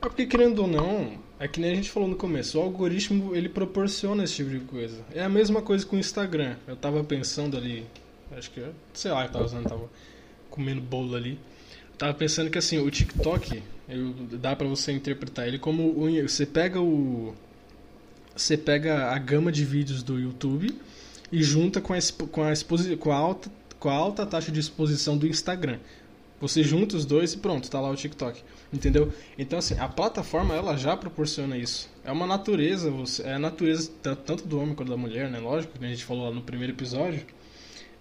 [0.00, 3.34] É porque, querendo ou não, é que nem a gente falou no começo, o algoritmo
[3.34, 5.04] ele proporciona esse tipo de coisa.
[5.12, 6.56] É a mesma coisa com o Instagram.
[6.66, 7.84] Eu tava pensando ali,
[8.36, 8.62] acho que,
[8.94, 9.90] sei lá, eu tava usando, tava
[10.59, 11.38] comendo bolo ali.
[11.96, 16.80] tava pensando que assim, o TikTok, eu, dá para você interpretar ele como você pega
[16.80, 17.32] o
[18.36, 20.76] você pega a gama de vídeos do YouTube
[21.30, 21.98] e junta com a,
[22.30, 22.52] com a,
[22.96, 25.78] com a, alta, com a alta taxa de exposição do Instagram.
[26.40, 28.40] Você junta os dois e pronto, tá lá o TikTok.
[28.72, 29.12] Entendeu?
[29.36, 31.90] Então, assim, a plataforma ela já proporciona isso.
[32.04, 33.90] É uma natureza, você, é a natureza
[34.24, 35.40] tanto do homem quanto da mulher, né?
[35.40, 37.26] Lógico, que a gente falou lá no primeiro episódio.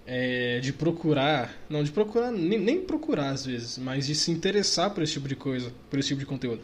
[0.10, 4.91] É, de procurar, não de procurar, nem, nem procurar às vezes, mas de se interessar
[4.91, 6.62] por esse tipo de coisa, por esse tipo de conteúdo.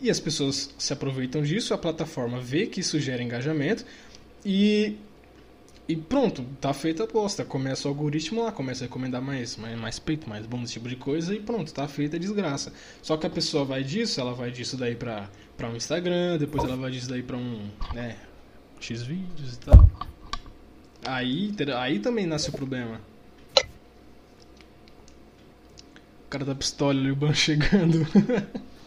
[0.00, 3.84] E as pessoas se aproveitam disso, a plataforma vê que isso gera engajamento
[4.44, 4.96] e
[5.88, 7.44] e pronto, tá feita a aposta.
[7.44, 10.88] Começa o algoritmo lá, começa a recomendar mais, mais, mais peito, mais bom, esse tipo
[10.88, 12.72] de coisa, e pronto, tá feita a desgraça.
[13.02, 16.64] Só que a pessoa vai disso, ela vai disso daí pra, pra um Instagram, depois
[16.64, 18.16] ela vai disso daí pra um, né,
[18.80, 19.88] X vídeos e tal.
[21.06, 23.00] Aí, aí também nasce o problema.
[26.26, 28.04] O cara da pistola ali, o ban chegando.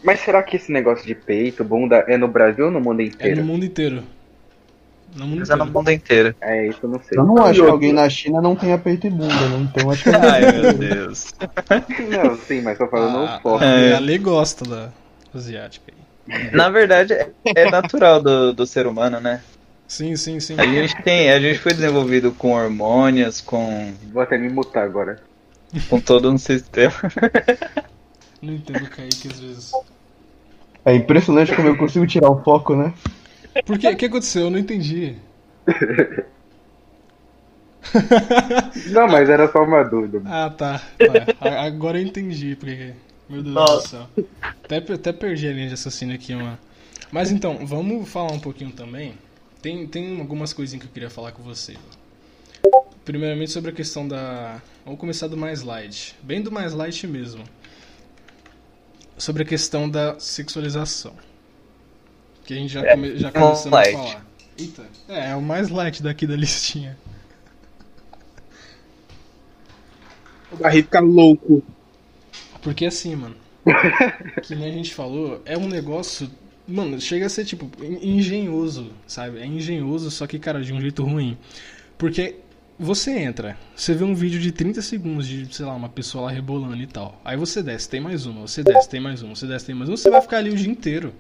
[0.04, 3.40] Mas será que esse negócio de peito, bunda, é no Brasil ou no mundo inteiro?
[3.40, 4.04] É no mundo inteiro.
[5.16, 6.36] No mundo Mas é no mundo inteiro.
[6.40, 7.18] É, isso eu não sei.
[7.18, 9.70] Eu não acho que alguém na China não tenha peito e bunda, né?
[9.72, 10.10] Então acho que.
[10.10, 11.34] Ai, meu Deus.
[12.10, 13.66] não, sim, mas tô falando ah, forte.
[13.66, 13.96] É.
[13.96, 14.90] A lei gosta da
[15.34, 16.52] asiática aí.
[16.52, 17.14] Na verdade,
[17.56, 19.42] é natural do, do ser humano, né?
[19.90, 20.56] Sim, sim, sim.
[20.58, 23.92] A gente tem, a gente foi desenvolvido com hormônios, com.
[24.14, 25.20] Vou até me mutar agora.
[25.90, 26.94] Com todo um sistema.
[28.40, 29.72] Não entendo o Kaique às vezes.
[30.86, 32.94] É impressionante como eu consigo tirar o foco, né?
[33.66, 33.90] Por quê?
[33.90, 34.44] O que aconteceu?
[34.44, 35.18] Eu não entendi.
[38.92, 40.22] não, mas era só uma dúvida.
[40.26, 40.82] Ah, tá.
[41.40, 41.62] tá.
[41.62, 42.94] Agora eu entendi porque.
[43.28, 43.74] Meu Deus Nossa.
[43.74, 44.08] do céu.
[44.64, 46.58] Até, até perdi a linha de assassino aqui, mano.
[47.12, 49.16] Mas então, vamos falar um pouquinho também.
[49.62, 51.76] Tem, tem algumas coisinhas que eu queria falar com você.
[53.04, 54.62] Primeiramente sobre a questão da.
[54.86, 56.16] Vamos começar do mais light.
[56.22, 57.44] Bem do mais light mesmo.
[59.18, 61.14] Sobre a questão da sexualização.
[62.46, 64.26] Que a gente já, é, come, já começamos a falar.
[64.58, 64.86] Eita.
[65.08, 66.98] É, é o mais light daqui da listinha.
[70.52, 71.64] O Barry fica louco.
[72.62, 73.36] Porque assim, mano.
[74.44, 76.30] que nem a gente falou, é um negócio.
[76.70, 79.40] Mano, chega a ser tipo engenhoso, sabe?
[79.40, 81.38] É engenhoso, só que, cara, de um jeito ruim.
[81.98, 82.36] Porque
[82.78, 86.32] você entra, você vê um vídeo de 30 segundos de, sei lá, uma pessoa lá
[86.32, 87.20] rebolando e tal.
[87.26, 89.90] Aí você desce, tem mais uma, você desce, tem mais uma, você desce, tem mais
[89.90, 91.14] uma, você vai ficar ali o dia inteiro.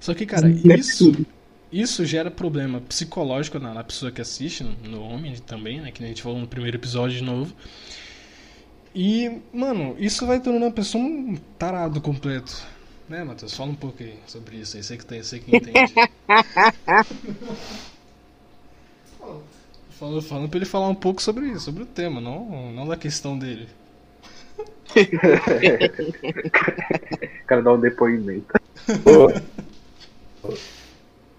[0.00, 1.24] Só que, cara, isso,
[1.70, 5.92] isso gera problema psicológico na, na pessoa que assiste, no, no homem também, né?
[5.92, 7.54] Que a gente falou no primeiro episódio de novo.
[8.94, 12.73] E, mano, isso vai tornando a pessoa um tarado completo.
[13.08, 13.54] Né, Matheus?
[13.54, 15.92] Fala um pouco aí sobre isso aí, sei que, tem, sei que entende.
[19.90, 22.96] falando, falando pra ele falar um pouco sobre isso, sobre o tema, não, não da
[22.96, 23.68] questão dele.
[27.42, 28.46] o cara dá um depoimento.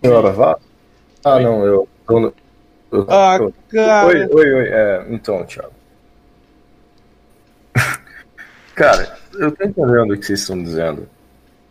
[0.02, 0.60] Senhora, vá.
[1.24, 1.88] Ah, não, eu.
[2.10, 2.34] eu,
[2.92, 4.08] eu ah, eu, cara.
[4.08, 4.68] Oi, oi, oi.
[4.68, 5.74] É, então, Thiago.
[8.76, 11.10] cara, eu tô entendendo o que vocês estão dizendo.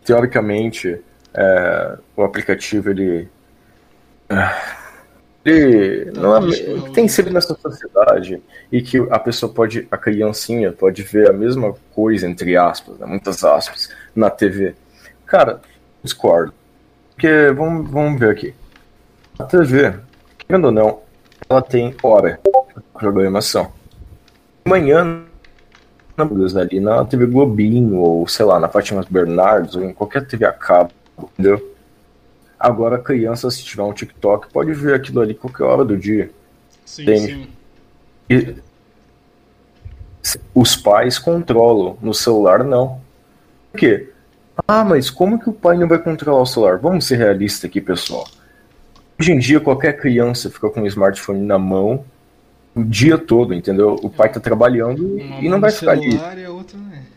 [0.05, 1.01] Teoricamente,
[1.33, 3.29] é, o aplicativo ele.
[5.45, 8.43] Ele não é, tem sido nessa sociedade
[8.73, 13.05] e que a pessoa pode, a criancinha pode ver a mesma coisa, entre aspas, né,
[13.05, 14.75] muitas aspas, na TV.
[15.27, 15.61] Cara,
[16.03, 16.55] discordo.
[17.11, 18.55] Porque, vamos, vamos ver aqui.
[19.39, 19.95] A TV,
[20.39, 21.03] querendo ou não,
[21.49, 22.41] ela tem hora
[22.75, 23.71] de programação.
[26.17, 30.45] Manhã, ali na TV Globinho, ou sei lá, na Fátima Bernardes, ou em qualquer TV
[30.45, 31.75] a cabo, entendeu?
[32.59, 36.31] Agora a criança, se tiver um TikTok, pode ver aquilo ali qualquer hora do dia.
[36.85, 37.19] Sim, tem...
[37.19, 37.49] sim.
[38.31, 38.57] E
[40.55, 43.01] os pais controlam, no celular não.
[43.73, 44.11] Por quê?
[44.67, 46.79] Ah, mas como que o pai não vai controlar o celular?
[46.79, 48.27] Vamos ser realistas aqui, pessoal.
[49.21, 52.05] Hoje em dia, qualquer criança fica com um smartphone na mão
[52.75, 53.97] o dia todo, entendeu?
[54.03, 56.19] O pai tá trabalhando Uma e não vai ficar ali.
[56.49, 57.15] Outra é.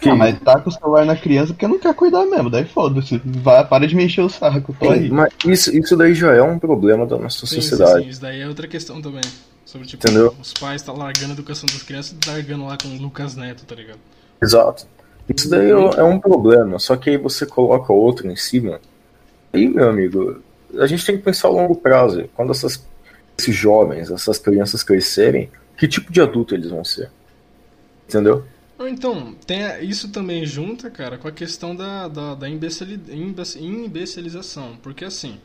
[0.00, 0.08] Que...
[0.08, 3.20] Ah, mas tá com o celular na criança porque não quer cuidar mesmo, daí foda-se.
[3.68, 5.10] Para de mexer o saco, tô aí.
[5.10, 7.98] Mas isso, isso daí já é um problema da nossa sim, sociedade.
[7.98, 9.22] Sim, sim, isso daí é outra questão também.
[9.64, 10.34] Sobre, tipo, Entendeu?
[10.40, 13.64] os pais tá largando a educação das crianças e largando lá com o Lucas Neto,
[13.64, 13.98] tá ligado?
[14.40, 14.86] Exato.
[15.28, 18.80] Isso daí é um problema, só que aí você coloca outro em cima.
[19.52, 20.40] Aí, meu amigo,
[20.78, 22.28] a gente tem que pensar a longo prazo.
[22.34, 22.86] Quando essas,
[23.38, 27.10] esses jovens, essas crianças crescerem, que tipo de adulto eles vão ser?
[28.08, 28.44] Entendeu?
[28.78, 34.76] Então, tem, isso também junta, cara, com a questão da, da, da imbecilização.
[34.82, 35.40] Porque assim,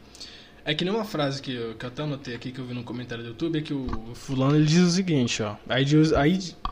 [0.66, 2.74] é que nem uma frase que eu, que eu até anotei aqui que eu vi
[2.74, 5.56] no comentário do YouTube, é que o, fulano ele diz o seguinte, ó.
[5.68, 5.80] A,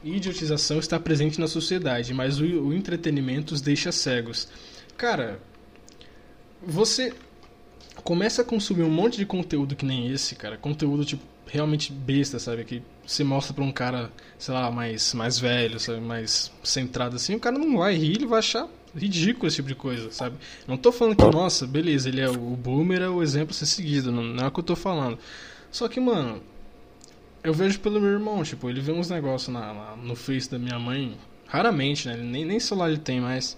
[0.03, 4.49] idiotização está presente na sociedade, mas o, o entretenimento os deixa cegos.
[4.97, 5.39] Cara,
[6.61, 7.13] você
[8.09, 10.57] começa a consumir um monte de conteúdo que nem esse, cara.
[10.57, 12.63] Conteúdo, tipo, realmente besta, sabe?
[12.63, 16.01] Que você mostra pra um cara, sei lá, mais, mais velho, sabe?
[16.01, 19.75] Mais centrado assim, o cara não vai rir, ele vai achar ridículo esse tipo de
[19.75, 20.37] coisa, sabe?
[20.67, 23.67] Não tô falando que, nossa, beleza, ele é o boomer, é o exemplo a ser
[23.67, 25.19] seguido, não, não é o que eu tô falando.
[25.71, 26.41] Só que, mano,
[27.43, 30.57] eu vejo pelo meu irmão, tipo, ele vê uns negócios na, na, no Face da
[30.57, 32.17] minha mãe, raramente, né?
[32.17, 33.55] Nem, nem celular ele tem mais.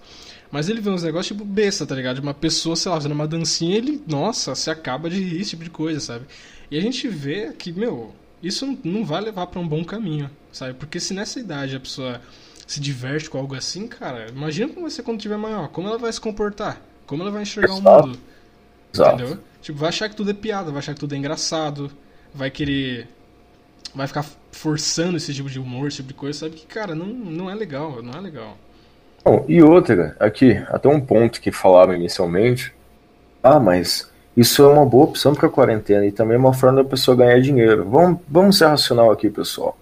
[0.52, 2.16] Mas ele vê uns negócios tipo besta, tá ligado?
[2.16, 5.50] De uma pessoa, sei lá, fazendo uma dancinha ele, nossa, se acaba de rir, esse
[5.50, 6.26] tipo de coisa, sabe?
[6.70, 10.74] E a gente vê que, meu, isso não vai levar para um bom caminho, sabe?
[10.74, 12.20] Porque se nessa idade a pessoa
[12.66, 15.96] se diverte com algo assim, cara, imagina como vai ser quando tiver maior, como ela
[15.96, 17.88] vai se comportar, como ela vai enxergar Exato.
[17.88, 18.18] o mundo.
[18.92, 19.14] Exato.
[19.14, 19.38] Entendeu?
[19.62, 21.90] Tipo, vai achar que tudo é piada, vai achar que tudo é engraçado,
[22.34, 23.08] vai querer
[23.94, 27.06] vai ficar forçando esse tipo de humor, esse tipo de coisa, sabe que, cara, não,
[27.06, 28.58] não é legal, não é legal.
[29.24, 32.74] Bom, e outra, aqui, até um ponto que falaram inicialmente,
[33.40, 36.88] ah, mas isso é uma boa opção para quarentena e também é uma forma da
[36.88, 37.88] pessoa ganhar dinheiro.
[37.88, 39.78] Vamos, vamos ser racional aqui, pessoal.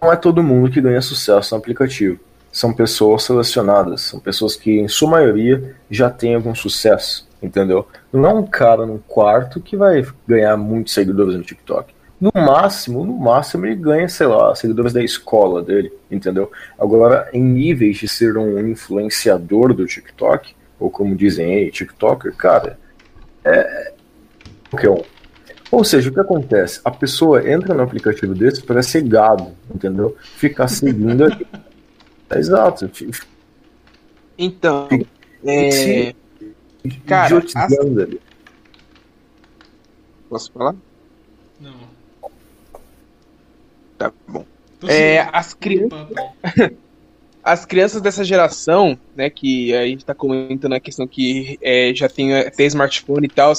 [0.00, 2.18] Não é todo mundo que ganha sucesso no aplicativo.
[2.50, 7.86] São pessoas selecionadas, são pessoas que, em sua maioria, já têm algum sucesso, entendeu?
[8.10, 11.92] Não é um cara num quarto que vai ganhar muitos seguidores no TikTok.
[12.20, 16.50] No máximo, no máximo, ele ganha, sei lá, seguidores da escola dele, entendeu?
[16.76, 22.78] Agora, em níveis de ser um influenciador do TikTok, ou como dizem aí, TikToker, cara,
[23.44, 23.92] é,
[24.68, 25.02] qualquer um.
[25.70, 26.80] Ou seja, o que acontece?
[26.84, 30.16] A pessoa entra no aplicativo desse para ser gado, entendeu?
[30.20, 31.46] Ficar seguindo ali.
[32.30, 32.90] É exato.
[34.36, 34.86] Então,
[35.46, 36.14] é...
[37.06, 37.54] cara, as...
[40.28, 40.76] Posso falar?
[41.58, 41.72] Não.
[43.98, 44.44] Tá bom.
[44.86, 46.08] É, as crianças.
[47.42, 52.08] as crianças dessa geração, né, que a gente está comentando a questão que é, já
[52.08, 53.52] tem até smartphone e tal,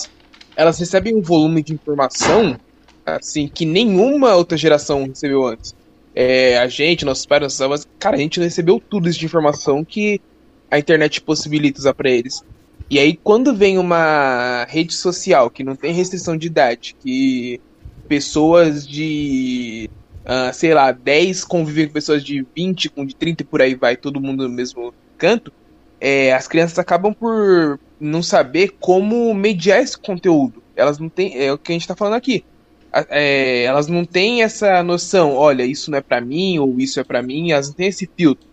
[0.55, 2.57] elas recebem um volume de informação
[3.05, 5.75] assim que nenhuma outra geração recebeu antes.
[6.15, 9.25] É, a gente, nossos pais, nossos avós, cara, a gente não recebeu tudo isso de
[9.25, 10.21] informação que
[10.69, 12.43] a internet possibilita usar para eles.
[12.89, 17.61] E aí, quando vem uma rede social que não tem restrição de idade, que
[18.07, 19.89] pessoas de
[20.29, 23.73] uh, sei lá, 10 convivem com pessoas de 20, com de 30 e por aí
[23.73, 25.51] vai, todo mundo no mesmo canto,
[25.99, 30.63] é, as crianças acabam por não saber como mediar esse conteúdo.
[30.75, 31.37] Elas não têm.
[31.37, 32.45] É o que a gente está falando aqui.
[33.09, 37.03] É, elas não têm essa noção, olha, isso não é para mim, ou isso é
[37.03, 38.47] para mim, elas não têm esse filtro,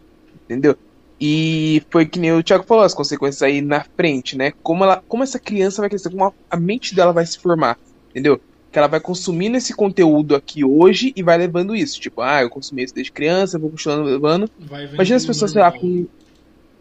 [0.45, 0.77] entendeu?
[1.19, 4.53] E foi que nem o Thiago falou, as consequências aí na frente, né?
[4.63, 7.79] Como, ela, como essa criança vai crescer, como a, a mente dela vai se formar,
[8.11, 8.39] entendeu?
[8.77, 11.99] Que ela vai consumindo esse conteúdo aqui hoje e vai levando isso.
[11.99, 14.51] Tipo, ah, eu consumi isso desde criança, vou continuando levando.
[14.93, 16.07] Imagina as pessoas, sei lá, com.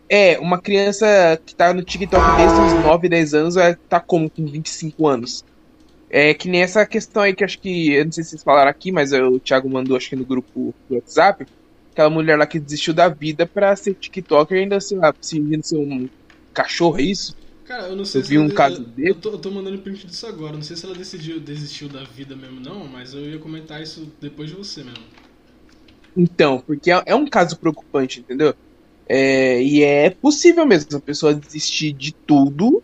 [0.09, 4.29] É, uma criança que tá no TikTok desde uns 9, 10 anos vai tá como
[4.29, 5.45] com 25 anos.
[6.09, 7.93] É que nem essa questão aí que acho que.
[7.93, 10.75] Eu não sei se vocês falaram aqui, mas o Thiago mandou acho que no grupo
[10.89, 11.47] do WhatsApp.
[11.93, 15.65] Aquela mulher lá que desistiu da vida pra ser TikToker e ainda, sei lá, fingindo
[15.65, 16.09] ser um
[16.53, 17.37] cachorro, é isso?
[17.65, 19.09] Cara, eu não sei eu se vi um caso eu, dele.
[19.09, 20.53] Eu tô, eu tô, mandando print disso agora.
[20.53, 24.15] Não sei se ela decidiu, desistiu da vida mesmo, não, mas eu ia comentar isso
[24.21, 25.03] depois de você mesmo.
[26.15, 28.53] Então, porque é, é um caso preocupante, entendeu?
[29.09, 32.83] É, e é possível mesmo a pessoa desistir de tudo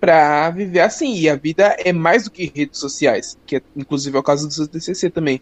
[0.00, 1.14] pra viver assim.
[1.14, 4.48] E a vida é mais do que redes sociais, que é, inclusive é o caso
[4.48, 5.40] do seu TCC também.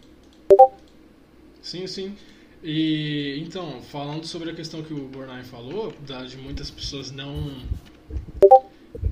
[1.61, 2.13] Sim, sim.
[2.61, 7.49] E então, falando sobre a questão que o Bornai falou, da, de muitas pessoas não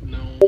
[0.03, 0.39] não.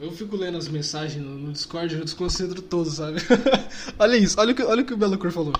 [0.00, 3.20] Eu fico lendo as mensagens no Discord e eu desconcentro todo, sabe?
[3.98, 5.52] olha isso, olha o que, olha o, que o Belo Cor falou.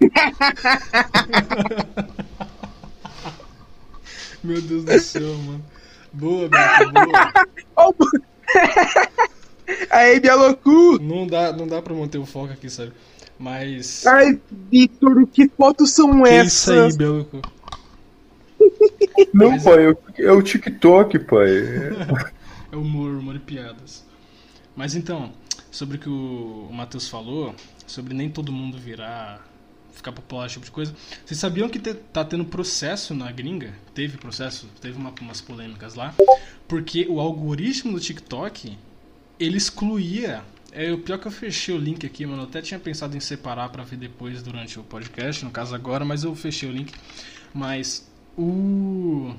[4.44, 5.64] Meu Deus do céu, mano.
[6.12, 7.32] Boa, Beto, boa.
[9.90, 10.98] Aí, Bialocu!
[11.00, 12.92] Não dá, não dá pra manter o foco aqui, sabe?
[13.38, 14.06] Mas.
[14.06, 14.38] Ai,
[14.70, 16.52] Vitor, que fotos são que essas?
[16.52, 17.42] Isso aí, Bialocu.
[19.32, 20.22] Não, Mas pai, é...
[20.22, 21.48] é o TikTok, pai.
[22.70, 24.04] É humor, humor e piadas.
[24.74, 25.32] Mas então,
[25.70, 27.54] sobre o que o Matheus falou,
[27.86, 29.46] sobre nem todo mundo virar,
[29.92, 30.94] ficar popular, esse tipo de coisa.
[31.24, 33.72] Vocês sabiam que te, tá tendo processo na gringa?
[33.94, 36.14] Teve processo, teve uma, umas polêmicas lá,
[36.68, 38.76] porque o algoritmo do TikTok
[39.40, 40.42] ele excluía
[40.72, 42.42] É, o pior que eu fechei o link aqui, mano.
[42.42, 46.04] Eu até tinha pensado em separar para ver depois durante o podcast, no caso agora,
[46.04, 46.92] mas eu fechei o link.
[47.54, 48.06] Mas
[48.36, 49.34] o.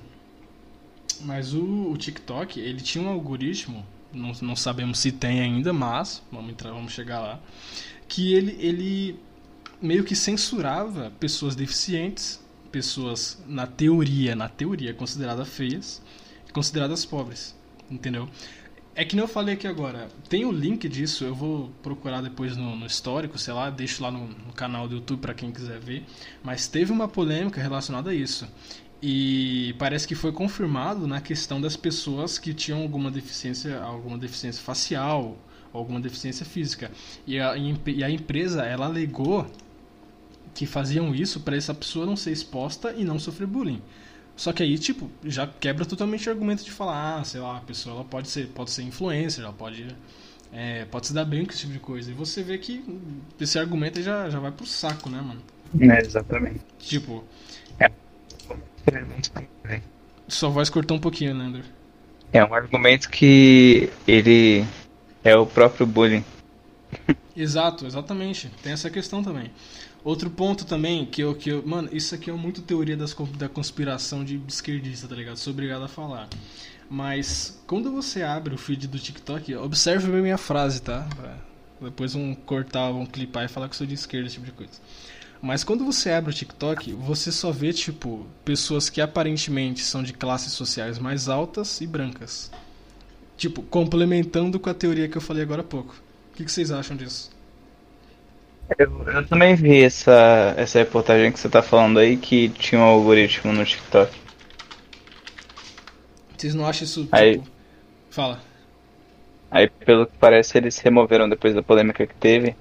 [1.21, 6.21] Mas o, o TikTok, ele tinha um algoritmo, não, não sabemos se tem ainda, mas
[6.31, 7.39] vamos entrar, vamos chegar lá.
[8.07, 9.19] Que ele, ele
[9.81, 16.01] meio que censurava pessoas deficientes, pessoas na teoria, na teoria consideradas feias,
[16.53, 17.55] consideradas pobres,
[17.89, 18.29] entendeu?
[18.95, 22.57] É que nem eu falei aqui agora, tem o link disso, eu vou procurar depois
[22.57, 25.79] no, no histórico, sei lá, deixo lá no, no canal do YouTube para quem quiser
[25.79, 26.03] ver.
[26.43, 28.47] Mas teve uma polêmica relacionada a isso.
[29.01, 34.61] E parece que foi confirmado na questão das pessoas que tinham alguma deficiência, alguma deficiência
[34.63, 35.37] facial,
[35.71, 36.91] alguma deficiência física.
[37.25, 39.45] E a, e a empresa, ela alegou
[40.53, 43.81] que faziam isso para essa pessoa não ser exposta e não sofrer bullying.
[44.35, 47.61] Só que aí, tipo, já quebra totalmente o argumento de falar, ah, sei lá, a
[47.61, 49.87] pessoa ela pode ser, pode ser influencer, ela pode,
[50.51, 52.09] é, pode se dar bem com esse tipo de coisa.
[52.09, 52.83] E você vê que
[53.39, 55.41] esse argumento já, já vai pro saco, né, mano?
[55.79, 56.59] É, exatamente.
[56.79, 57.23] Tipo.
[57.79, 57.91] É.
[60.27, 61.63] Sua voz cortou um pouquinho, Leandro.
[62.31, 64.65] É um argumento que ele
[65.23, 66.23] é o próprio bullying.
[67.35, 68.49] Exato, exatamente.
[68.63, 69.51] Tem essa questão também.
[70.03, 71.61] Outro ponto também, que eu, que eu.
[71.65, 75.37] Mano, isso aqui é muito teoria das, da conspiração de esquerdista, tá ligado?
[75.37, 76.27] Sou obrigado a falar.
[76.89, 81.07] Mas quando você abre o feed do TikTok, observe bem minha frase, tá?
[81.79, 84.73] Depois vão cortar, vão clipar e falar que sou de esquerda, esse tipo de coisa.
[85.41, 90.13] Mas quando você abre o TikTok, você só vê, tipo, pessoas que aparentemente são de
[90.13, 92.51] classes sociais mais altas e brancas.
[93.37, 95.95] Tipo, complementando com a teoria que eu falei agora há pouco.
[96.33, 97.31] O que, que vocês acham disso?
[98.77, 102.83] Eu, eu também vi essa, essa reportagem que você tá falando aí que tinha um
[102.83, 104.11] algoritmo no TikTok.
[106.35, 107.15] Vocês não acham isso tipo...
[107.15, 107.41] Aí,
[108.09, 108.41] Fala.
[109.51, 112.55] Aí pelo que parece eles removeram depois da polêmica que teve.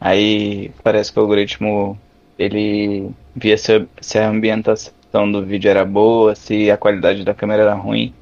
[0.00, 1.98] Aí parece que o algoritmo
[2.38, 7.62] ele via se, se a ambientação do vídeo era boa, se a qualidade da câmera
[7.64, 8.14] era ruim.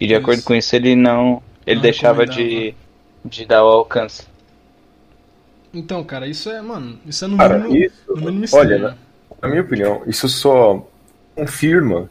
[0.00, 0.22] E de isso.
[0.22, 1.42] acordo com isso ele não.
[1.66, 2.74] Ele não deixava de,
[3.24, 4.26] de dar o alcance.
[5.74, 8.96] Então, cara, isso é, mano, isso é no cara, mínimo, isso, no mínimo Olha, na,
[9.42, 10.88] na minha opinião, isso só
[11.34, 12.08] confirma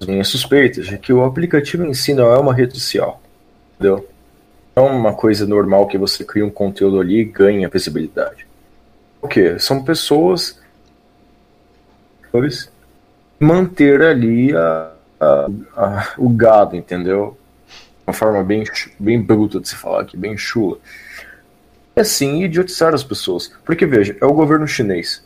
[0.00, 3.20] as minhas suspeitas de que o aplicativo em si não é uma rede social.
[3.74, 4.08] Entendeu?
[4.76, 8.46] Não é uma coisa normal que você cria um conteúdo ali e ganha visibilidade.
[9.22, 9.58] O que?
[9.58, 10.60] São pessoas
[13.38, 17.38] manter ali a, a, a, o gado, entendeu?
[18.06, 18.64] Uma forma bem,
[18.98, 20.78] bem bruta de se falar aqui, bem chula
[21.94, 23.52] é assim idiotizar as pessoas.
[23.64, 25.24] Porque, veja, é o governo chinês.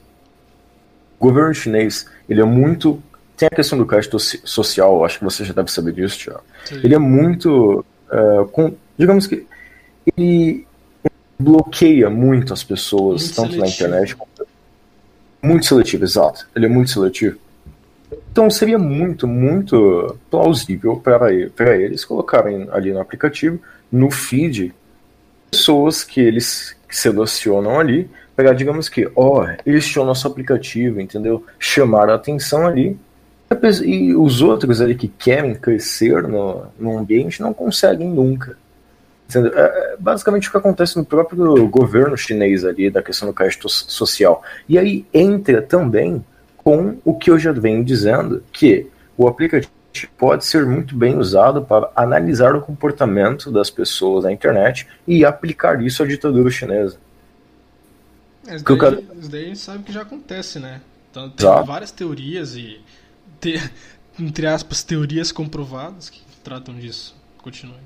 [1.18, 3.03] O governo chinês, ele é muito.
[3.36, 6.42] Tem a questão do crédito social, acho que você já deve saber disso, Tiago.
[6.70, 7.84] Ele é muito.
[8.11, 9.47] Uh, com, digamos que.
[10.16, 10.66] Ele
[11.39, 13.61] bloqueia muito as pessoas, muito tanto seletivo.
[13.61, 14.47] na internet quanto.
[15.43, 16.49] Muito seletivo, exato.
[16.55, 17.39] Ele é muito seletivo.
[18.32, 23.61] Então seria muito, muito plausível para eles colocarem ali no aplicativo,
[23.91, 24.74] no feed,
[25.51, 31.45] pessoas que eles selecionam ali, pegar, digamos que, ó, oh, eles tinham nosso aplicativo, entendeu?
[31.59, 32.99] Chamar a atenção ali.
[33.84, 38.57] E os outros ali que querem crescer no, no ambiente não conseguem nunca.
[39.35, 43.68] É, é basicamente o que acontece no próprio governo chinês ali, da questão do crédito
[43.68, 44.43] social.
[44.68, 46.24] E aí entra também
[46.57, 49.70] com o que eu já venho dizendo, que o aplicativo
[50.18, 55.83] pode ser muito bem usado para analisar o comportamento das pessoas na internet e aplicar
[55.83, 56.99] isso à ditadura chinesa.
[58.47, 59.03] Isso, daí, cara...
[59.18, 60.81] isso daí a gente sabe que já acontece, né?
[61.11, 61.66] Então, tem Exato.
[61.66, 62.81] várias teorias e,
[63.41, 63.59] te,
[64.18, 67.16] entre aspas, teorias comprovadas que tratam disso.
[67.39, 67.86] Continue.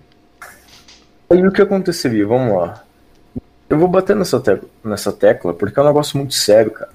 [1.31, 2.27] Aí o que aconteceria?
[2.27, 2.83] Vamos lá.
[3.69, 6.91] Eu vou bater nessa tecla, nessa tecla porque é um negócio muito sério, cara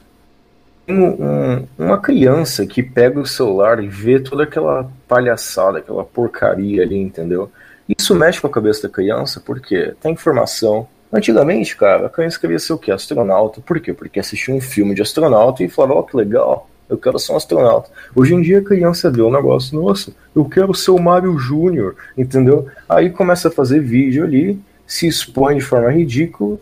[0.88, 6.98] um, uma criança que pega o celular e vê toda aquela palhaçada, aquela porcaria ali,
[6.98, 7.52] entendeu?
[7.88, 10.88] Isso mexe com a cabeça da criança porque tem informação.
[11.12, 12.92] Antigamente, cara, a criança queria ser o quê?
[12.92, 13.62] Astronauta.
[13.62, 13.94] Por quê?
[13.94, 17.32] Porque assistia um filme de astronauta e falava, ó, oh, que legal, eu quero ser
[17.34, 17.90] um astronauta.
[18.16, 21.38] Hoje em dia a criança vê o um negócio, nossa, eu quero ser o Mario
[21.38, 22.68] Júnior, entendeu?
[22.88, 26.60] Aí começa a fazer vídeo ali, se expõe de forma ridícula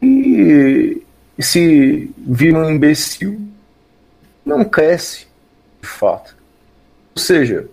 [0.00, 1.02] e,
[1.38, 3.40] se vira um imbecil,
[4.44, 5.26] não cresce,
[5.80, 6.36] de fato.
[7.14, 7.68] Ou seja,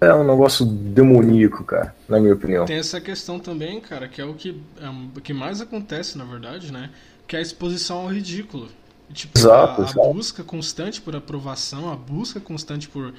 [0.00, 2.66] é um negócio demoníaco, cara, na minha opinião.
[2.66, 6.24] Tem essa questão também, cara, que é o que, é o que mais acontece, na
[6.24, 6.90] verdade, né?
[7.26, 8.68] Que é a exposição ao ridículo.
[9.12, 13.14] Tipo, exato, a, a busca constante por aprovação, a busca constante por,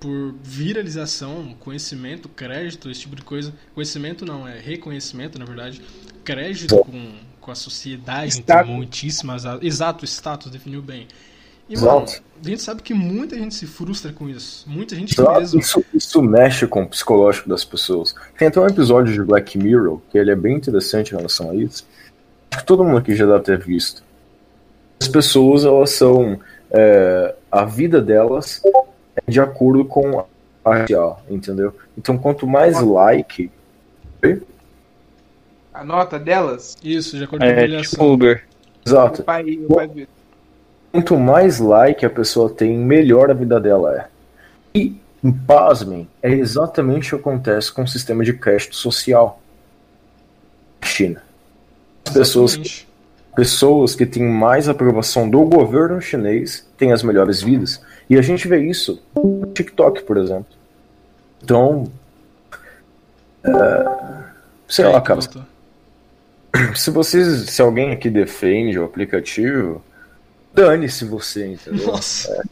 [0.00, 3.52] por viralização, conhecimento, crédito, esse tipo de coisa.
[3.74, 5.82] Conhecimento não, é reconhecimento, na verdade.
[6.24, 8.70] Crédito com, com a sociedade, status.
[8.70, 9.44] muitíssimas.
[9.62, 11.06] Exato, status, definiu bem.
[11.68, 12.06] E, mano,
[12.44, 14.64] a gente sabe que muita gente se frustra com isso.
[14.68, 15.40] Muita gente Exato.
[15.40, 15.60] mesmo.
[15.60, 18.14] Isso, isso mexe com o psicológico das pessoas.
[18.38, 21.54] Tem até um episódio de Black Mirror, que ele é bem interessante em relação a
[21.54, 21.84] isso.
[22.50, 24.05] Acho que todo mundo aqui já deve ter visto.
[25.00, 26.38] As pessoas, elas são.
[26.70, 28.60] É, a vida delas
[29.16, 30.26] é de acordo com
[30.64, 31.74] a social, entendeu?
[31.96, 33.50] Então, quanto mais like.
[35.72, 36.76] A nota delas?
[36.82, 37.90] Isso, de acordo com a É, avaliação.
[37.90, 38.44] tipo Uber.
[38.84, 39.22] Exato.
[39.22, 40.08] O pai, o pai.
[40.92, 44.06] Quanto mais like a pessoa tem, melhor a vida dela é.
[44.74, 44.98] E,
[45.46, 49.40] pasmem, é exatamente o que acontece com o sistema de crédito social.
[50.82, 51.22] China.
[52.06, 52.85] As pessoas.
[53.36, 57.80] Pessoas que têm mais aprovação do governo chinês têm as melhores vidas.
[58.10, 60.46] E a gente vê isso no TikTok, por exemplo.
[61.44, 61.90] Então.
[63.44, 64.22] é,
[64.68, 65.20] sei lá, cara.
[65.20, 65.42] Voltou.
[66.74, 67.50] Se vocês.
[67.50, 69.82] Se alguém aqui defende o aplicativo,
[70.54, 71.86] dane-se você, entendeu?
[71.88, 72.42] Nossa.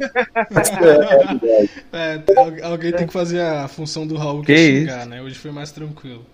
[1.92, 5.06] É, É, al- alguém tem que fazer a função do Raul que, Que é xingar,
[5.06, 5.22] né?
[5.22, 6.24] Hoje foi mais tranquilo.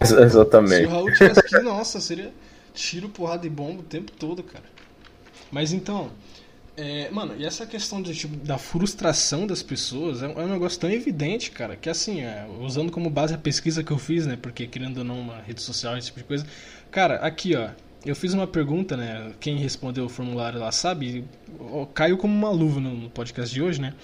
[0.00, 0.86] Ex- Se Exatamente.
[0.86, 2.30] o Raul tivesse aqui, nossa, seria
[2.76, 4.64] tiro, porrada e bomba o tempo todo, cara.
[5.50, 6.10] Mas então,
[6.76, 10.48] é, mano, e essa questão de, tipo, da frustração das pessoas é, um- é um
[10.52, 14.26] negócio tão evidente, cara, que assim, é, usando como base a pesquisa que eu fiz,
[14.26, 14.36] né?
[14.40, 16.46] Porque querendo ou não, uma rede social, esse tipo de coisa.
[16.90, 17.70] Cara, aqui, ó.
[18.04, 19.32] Eu fiz uma pergunta, né?
[19.40, 21.24] Quem respondeu o formulário lá sabe,
[21.92, 23.94] caiu como uma luva no podcast de hoje, né?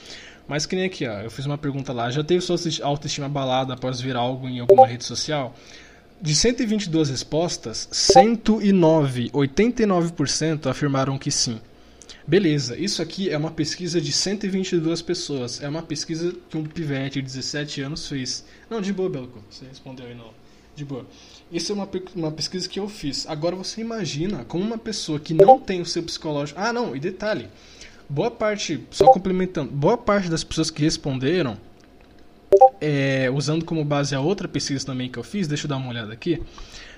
[0.49, 2.11] Mas que nem aqui, ó, eu fiz uma pergunta lá.
[2.11, 5.55] Já teve sua autoesti- autoestima abalada após ver algo em alguma rede social?
[6.23, 11.61] De 122 respostas, 109, 89% afirmaram que sim.
[12.25, 15.61] Beleza, isso aqui é uma pesquisa de 122 pessoas.
[15.61, 18.45] É uma pesquisa que um pivete de 17 anos fez.
[18.71, 19.43] Não, de boa, Belco.
[19.51, 20.31] Você respondeu aí, não.
[20.77, 21.05] De boa.
[21.51, 23.27] Isso é uma, uma pesquisa que eu fiz.
[23.27, 26.61] Agora você imagina como uma pessoa que não tem o seu psicológico.
[26.61, 27.49] Ah, não, e detalhe.
[28.09, 31.59] Boa parte, só complementando, boa parte das pessoas que responderam,
[32.83, 35.89] é, usando como base a outra pesquisa também que eu fiz, deixa eu dar uma
[35.89, 36.43] olhada aqui.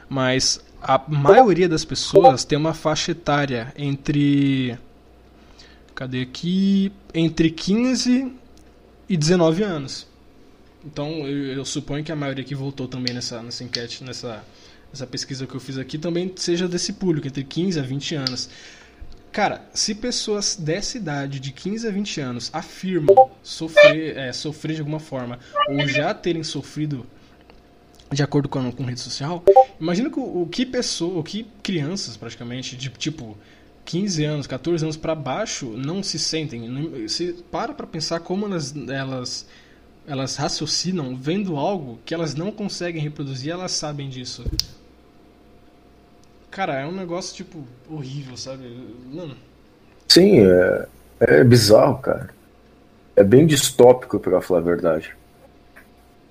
[0.09, 4.79] Mas a maioria das pessoas tem uma faixa etária entre.
[5.95, 6.91] Cadê aqui?
[7.13, 8.33] Entre 15
[9.09, 10.07] e 19 anos.
[10.85, 14.43] Então eu, eu suponho que a maioria que votou também nessa, nessa enquete, nessa,
[14.91, 18.49] nessa pesquisa que eu fiz aqui, também seja desse público, entre 15 a 20 anos.
[19.35, 24.81] Cara, se pessoas dessa idade, de 15 a 20 anos, afirmam sofrer, é, sofrer de
[24.81, 27.05] alguma forma, ou já terem sofrido
[28.13, 29.43] de acordo com, com rede social,
[29.81, 33.37] imagina que o, que pessoa, o que crianças praticamente, de tipo
[33.85, 36.69] 15 anos, 14 anos para baixo, não se sentem.
[36.69, 39.47] Não- Se para pra pensar como elas, elas,
[40.07, 44.45] elas raciocinam vendo algo que elas não conseguem reproduzir, elas sabem disso.
[46.55, 48.63] Cara, é um negócio, tipo, horrível, sabe?
[49.13, 49.37] Mano,
[50.09, 50.87] Sim, é,
[51.19, 52.31] é bizarro, cara.
[53.17, 55.17] É bem distópico, pra falar a verdade.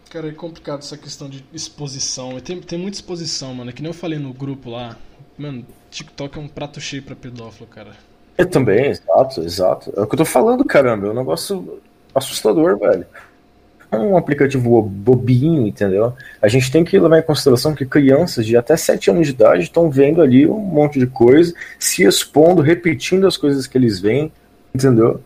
[0.09, 2.39] cara, é complicado essa questão de exposição.
[2.39, 3.69] Tem, tem muita exposição, mano.
[3.69, 4.95] É que nem eu falei no grupo lá.
[5.37, 7.91] Mano, TikTok é um prato cheio pra pedófilo, cara.
[8.37, 9.91] Eu também, exato, exato.
[9.97, 11.07] É o que eu tô falando, caramba.
[11.07, 11.81] É um negócio
[12.15, 13.05] assustador, velho.
[13.93, 16.13] É um aplicativo bo- bobinho, entendeu?
[16.41, 19.63] A gente tem que levar em consideração que crianças de até 7 anos de idade
[19.63, 24.31] estão vendo ali um monte de coisa, se expondo, repetindo as coisas que eles veem,
[24.73, 25.21] entendeu?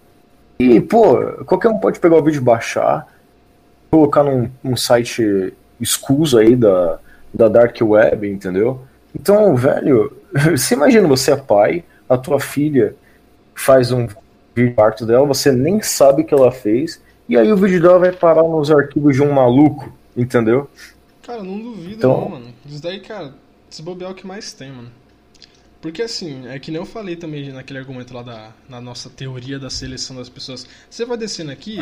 [0.60, 3.08] E, pô, qualquer um pode pegar o vídeo baixar,
[3.90, 7.00] colocar num, num site escuso aí da,
[7.34, 8.82] da Dark Web, entendeu?
[9.14, 10.12] Então, velho,
[10.52, 12.96] você imagina você é pai, a tua filha
[13.56, 14.08] faz um
[14.56, 18.12] vídeo dela, você nem sabe o que ela fez, e aí o vídeo dela vai
[18.12, 20.70] parar nos arquivos de um maluco, entendeu?
[21.24, 22.54] Cara, não duvido Então- não, mano.
[22.66, 23.34] Isso daí, cara,
[23.70, 24.90] se bobear é o que mais tem, mano.
[25.82, 29.60] Porque assim, é que nem eu falei também naquele argumento lá da na nossa teoria
[29.60, 30.66] da seleção das pessoas.
[30.90, 31.78] Você vai descendo aqui,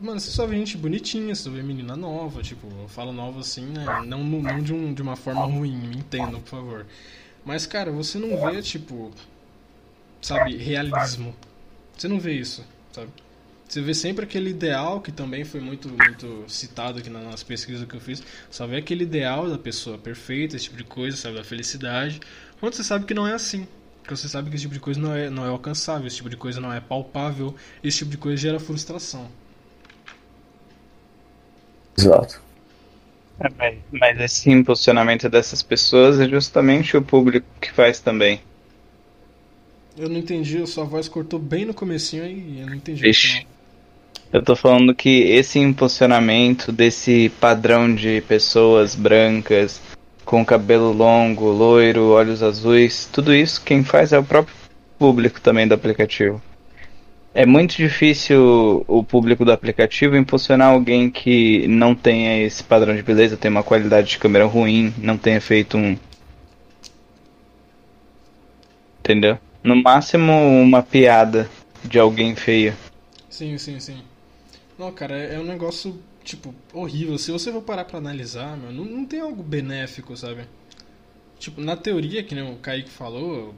[0.00, 3.40] mano, você só vê gente bonitinha, você só vê menina nova, tipo, eu falo nova
[3.40, 3.84] assim, né?
[4.06, 6.86] Não, não de, um, de uma forma ruim, me entendam, por favor.
[7.44, 9.12] Mas, cara, você não vê, tipo,
[10.20, 11.34] sabe, realismo.
[11.96, 13.08] Você não vê isso, sabe?
[13.68, 17.94] Você vê sempre aquele ideal que também foi muito, muito citado aqui nas pesquisas que
[17.94, 18.22] eu fiz.
[18.50, 21.36] Só vê aquele ideal da pessoa perfeita, esse tipo de coisa, sabe?
[21.36, 22.18] Da felicidade.
[22.58, 23.68] Quando você sabe que não é assim.
[24.00, 26.30] Porque você sabe que esse tipo de coisa não é, não é alcançável, esse tipo
[26.30, 27.54] de coisa não é palpável,
[27.84, 29.28] esse tipo de coisa gera frustração.
[31.98, 32.40] Exato.
[33.38, 38.40] É, mas, mas esse impulsionamento dessas pessoas é justamente o público que faz também.
[39.94, 43.06] Eu não entendi, a sua voz cortou bem no comecinho e eu não entendi.
[43.06, 43.46] Ixi.
[44.30, 49.80] Eu tô falando que esse impulsionamento desse padrão de pessoas brancas
[50.22, 54.54] com cabelo longo, loiro, olhos azuis, tudo isso quem faz é o próprio
[54.98, 56.42] público também do aplicativo.
[57.32, 63.02] É muito difícil o público do aplicativo impulsionar alguém que não tenha esse padrão de
[63.02, 65.96] beleza, tem uma qualidade de câmera ruim, não tenha feito um.
[69.00, 69.38] Entendeu?
[69.62, 71.48] No máximo uma piada
[71.82, 72.74] de alguém feio.
[73.30, 74.02] Sim, sim, sim.
[74.78, 77.18] Não, cara, é, é um negócio, tipo, horrível.
[77.18, 80.46] Se você for parar pra analisar, meu, não, não tem algo benéfico, sabe?
[81.38, 83.54] Tipo, na teoria, que nem o Kaique falou,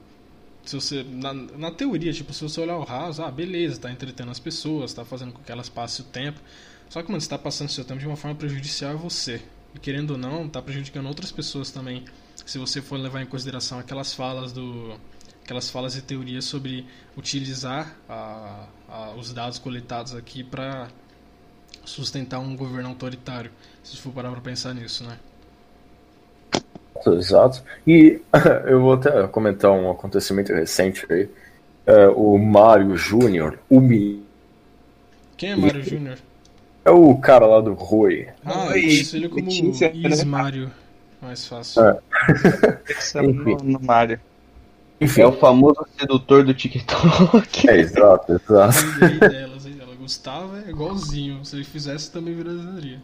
[0.65, 4.31] se você na, na teoria, tipo, se você olhar o raso, ah, beleza, tá entretendo
[4.31, 6.41] as pessoas, tá fazendo com que elas passem o tempo.
[6.89, 9.43] Só que, mano, você tá passando seu tempo de uma forma prejudicial a você.
[9.75, 12.05] E querendo ou não, tá prejudicando outras pessoas também.
[12.45, 14.99] Se você for levar em consideração aquelas falas do
[15.45, 20.89] aquelas falas e teorias sobre utilizar a, a, os dados coletados aqui para
[21.91, 23.51] sustentar um governo autoritário,
[23.83, 25.17] se for parar para pensar nisso, né?
[27.07, 27.63] Exato.
[27.87, 28.21] E
[28.67, 31.29] eu vou até comentar um acontecimento recente aí.
[31.87, 34.23] É, o Mário Júnior, o Mi...
[35.37, 36.19] Quem é Mário Júnior?
[36.85, 38.29] É o cara lá do Rui.
[38.45, 40.71] Ah, eu conheço ele como Ismário.
[41.21, 41.83] Mais fácil.
[41.83, 41.99] É.
[43.15, 44.21] é no, no Mário.
[45.01, 45.23] Enfim.
[45.23, 47.69] É o famoso sedutor do TikTok.
[47.69, 48.79] É, exato, exato.
[50.01, 51.45] Gostava, é igualzinho.
[51.45, 52.99] Se ele fizesse, também viraria.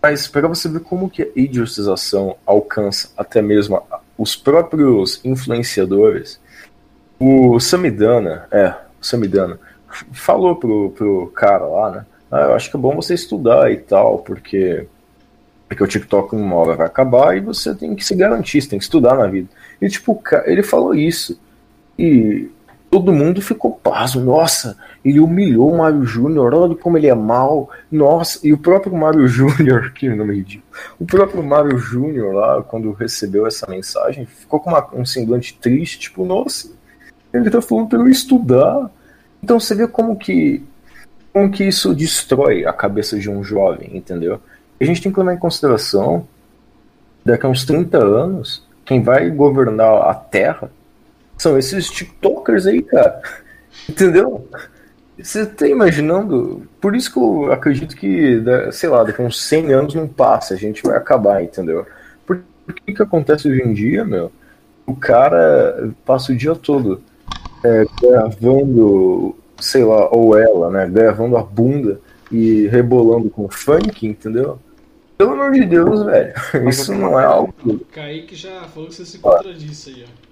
[0.00, 3.82] Mas para você ver como que a idiotização alcança até mesmo
[4.16, 6.40] os próprios influenciadores,
[7.18, 9.58] o Samidana, é, o Samidana,
[10.12, 12.06] falou pro, pro cara lá, né?
[12.30, 14.86] Ah, eu acho que é bom você estudar e tal, porque,
[15.66, 18.78] porque o TikTok uma hora vai acabar e você tem que se garantir, você tem
[18.78, 19.48] que estudar na vida.
[19.80, 21.40] E tipo, ele falou isso.
[21.98, 22.48] E
[22.90, 24.22] todo mundo ficou pasmo.
[24.22, 27.70] Nossa, ele humilhou o Mario Júnior, olha como ele é mal.
[27.90, 30.68] Nossa, e o próprio Mario Júnior, que nome ridículo.
[30.98, 35.98] O próprio Mario Júnior lá, quando recebeu essa mensagem, ficou com uma, um semblante triste,
[35.98, 36.70] tipo, nossa,
[37.32, 38.90] ele tá falando pra eu estudar.
[39.42, 40.62] Então você vê como que
[41.32, 44.40] como que isso destrói a cabeça de um jovem, entendeu?
[44.80, 46.26] A gente tem que levar em consideração
[47.24, 50.70] daqui a uns 30 anos quem vai governar a Terra
[51.38, 53.22] são esses TikTokers aí, cara.
[53.88, 54.46] Entendeu?
[55.16, 56.68] Você tá imaginando?
[56.80, 60.54] Por isso que eu acredito que, sei lá, daqui a uns 100 anos não passa,
[60.54, 61.86] a gente vai acabar, entendeu?
[62.26, 62.42] Por,
[62.84, 64.30] que que acontece hoje em dia, meu?
[64.86, 67.02] O cara passa o dia todo
[67.64, 74.58] é, gravando, sei lá, ou ela, né, gravando a bunda e rebolando com funk, entendeu?
[75.16, 76.32] Pelo amor de Deus, velho.
[76.68, 77.52] Isso não é algo.
[77.90, 80.27] Kaique já falou que você se contradisse aí, ó.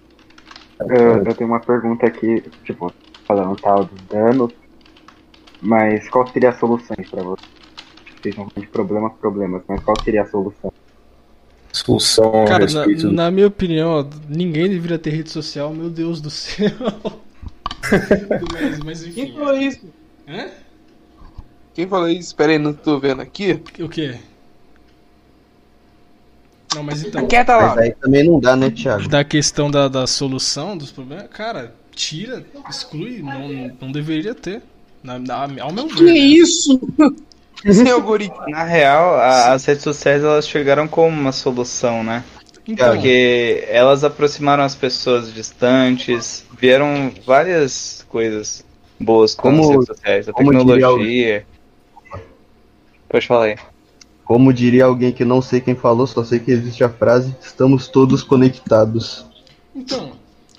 [0.81, 2.93] Eu, eu tenho uma pergunta aqui, tipo,
[3.25, 4.53] falando tal dos danos,
[5.61, 7.45] mas qual seria a solução para você?
[8.21, 10.73] Vocês falando de problemas, problemas, mas qual seria a solução?
[11.73, 16.71] Solução Cara, na, na, minha opinião, ninguém deveria ter rede social, meu Deus do céu.
[18.53, 19.27] mas, mas enfim.
[19.27, 19.87] Quem falou isso?
[20.27, 20.49] Hã?
[21.75, 22.29] Quem falou isso?
[22.29, 23.63] Espera aí, não tô vendo aqui.
[23.79, 24.19] O quê?
[26.77, 27.27] Não, mas então.
[27.27, 27.69] Quieta lá.
[27.69, 29.09] Mas aí também não dá, né, Thiago?
[29.09, 34.63] Da questão da, da solução dos problemas, cara, tira, exclui, não, não deveria ter.
[35.03, 35.95] Na, na, ao meu ver.
[35.95, 36.13] Que né?
[36.13, 36.81] isso?
[38.49, 42.23] Na real, a, as redes sociais elas chegaram como uma solução, né?
[42.69, 42.93] Então.
[42.93, 48.65] Porque elas aproximaram as pessoas distantes, vieram várias coisas
[49.01, 51.47] boas com como, as redes sociais, a tecnologia.
[53.09, 53.57] Pode falar aí.
[54.27, 57.87] Como diria alguém que não sei quem falou, só sei que existe a frase: estamos
[57.87, 59.25] todos conectados.
[59.73, 60.15] Então,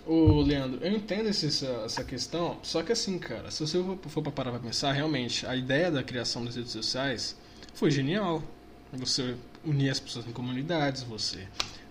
[0.05, 4.51] o Leandro, eu entendo essa, questão, só que assim, cara, se você for para parar
[4.51, 7.35] pra pensar, realmente, a ideia da criação das redes sociais
[7.73, 8.41] foi genial.
[8.93, 9.35] Você
[9.65, 11.39] unir as pessoas em comunidades, você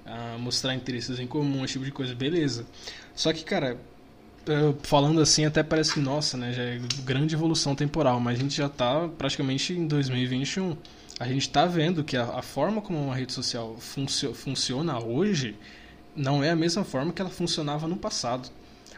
[0.07, 2.65] uh, mostrar interesses em comum, esse tipo de coisa, beleza.
[3.15, 3.77] Só que, cara,
[4.83, 8.57] falando assim até parece que, nossa, né, já é grande evolução temporal, mas a gente
[8.57, 10.75] já tá praticamente em 2021
[11.19, 15.57] a gente está vendo que a, a, forma como uma rede social funcio, funciona hoje
[16.15, 18.49] não é a mesma forma que ela funcionava no passado.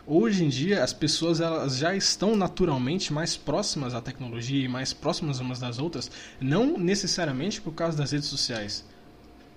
[0.07, 4.93] Hoje em dia, as pessoas elas já estão naturalmente mais próximas à tecnologia e mais
[4.93, 8.85] próximas umas das outras, não necessariamente por causa das redes sociais.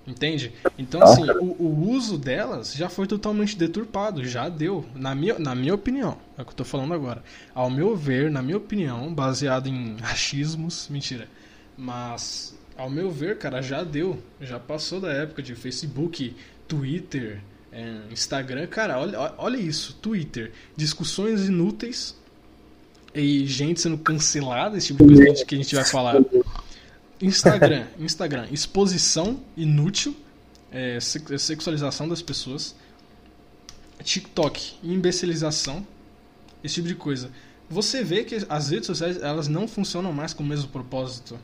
[0.06, 0.52] Entende?
[0.78, 4.84] Então, assim, o, o uso delas já foi totalmente deturpado, já deu.
[4.96, 7.24] Na minha, na minha opinião, é o que eu estou falando agora.
[7.54, 11.30] Ao meu ver, na minha opinião, baseado em achismos, mentira
[11.82, 14.22] mas, ao meu ver, cara, já deu.
[14.40, 16.36] Já passou da época de Facebook,
[16.68, 17.42] Twitter,
[17.74, 19.98] É, Instagram, cara, olha, olha isso.
[20.02, 22.16] Twitter, discussões inúteis
[23.16, 26.22] e gente sendo cancelada, esse tipo de coisa que a gente vai falar.
[27.22, 30.14] Instagram, Instagram, exposição inútil,
[30.70, 32.76] é, sexualização das pessoas.
[34.04, 35.88] TikTok, imbecilização,
[36.62, 37.32] esse tipo de coisa.
[37.70, 41.40] Você vê que as redes sociais elas não funcionam mais com o mesmo propósito.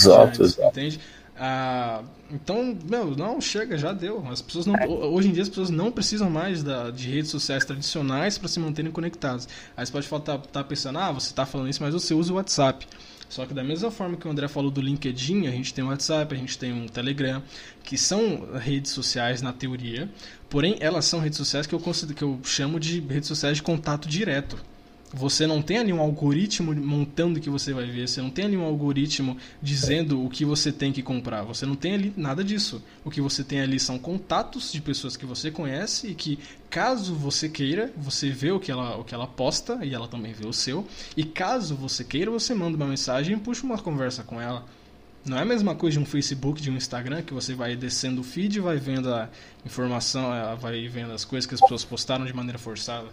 [0.00, 0.68] Exato, exato.
[0.68, 1.00] Entende?
[1.36, 4.24] Ah, então, meu, não, chega, já deu.
[4.28, 7.64] As pessoas não, hoje em dia as pessoas não precisam mais da, de redes sociais
[7.64, 9.48] tradicionais para se manterem conectadas.
[9.76, 12.32] Aí você pode estar tá, tá pensando, ah, você está falando isso, mas você usa
[12.32, 12.86] o WhatsApp.
[13.28, 15.88] Só que da mesma forma que o André falou do LinkedIn, a gente tem o
[15.88, 17.42] WhatsApp, a gente tem um Telegram,
[17.82, 20.08] que são redes sociais na teoria,
[20.48, 23.62] porém elas são redes sociais que eu, considero, que eu chamo de redes sociais de
[23.62, 24.56] contato direto.
[25.16, 28.46] Você não tem ali um algoritmo montando o que você vai ver, você não tem
[28.46, 32.42] ali um algoritmo dizendo o que você tem que comprar, você não tem ali nada
[32.42, 32.82] disso.
[33.04, 36.36] O que você tem ali são contatos de pessoas que você conhece e que,
[36.68, 40.32] caso você queira, você vê o que ela, o que ela posta e ela também
[40.32, 40.84] vê o seu.
[41.16, 44.66] E caso você queira, você manda uma mensagem e puxa uma conversa com ela.
[45.24, 48.20] Não é a mesma coisa de um Facebook, de um Instagram, que você vai descendo
[48.20, 49.30] o feed e vai vendo a
[49.64, 50.24] informação,
[50.60, 53.08] vai vendo as coisas que as pessoas postaram de maneira forçada.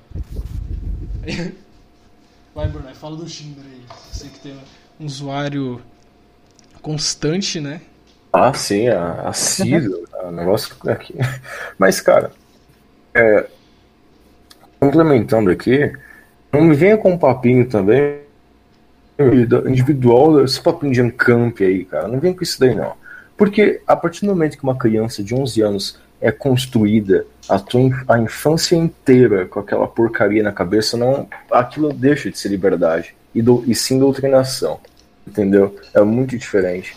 [2.53, 3.81] Vai, Bruno, fala do Tinder aí.
[4.11, 4.53] Você que tem
[4.99, 5.81] um usuário
[6.81, 7.81] constante, né?
[8.33, 10.05] Ah, sim, assíduo.
[10.23, 11.15] o negócio aqui.
[11.77, 12.31] Mas, cara,
[13.13, 13.47] é,
[14.79, 15.93] complementando aqui,
[16.51, 18.21] não me venha com um papinho também
[19.67, 22.07] individual, esse papinho de encamp aí, cara.
[22.07, 22.93] Não vem com isso daí, não.
[23.37, 27.81] Porque a partir do momento que uma criança de 11 anos é construída a, tua,
[28.07, 33.41] a infância inteira com aquela porcaria na cabeça, não, aquilo deixa de ser liberdade e,
[33.41, 34.80] do, e sim doutrinação.
[35.27, 35.76] Entendeu?
[35.93, 36.95] É muito diferente.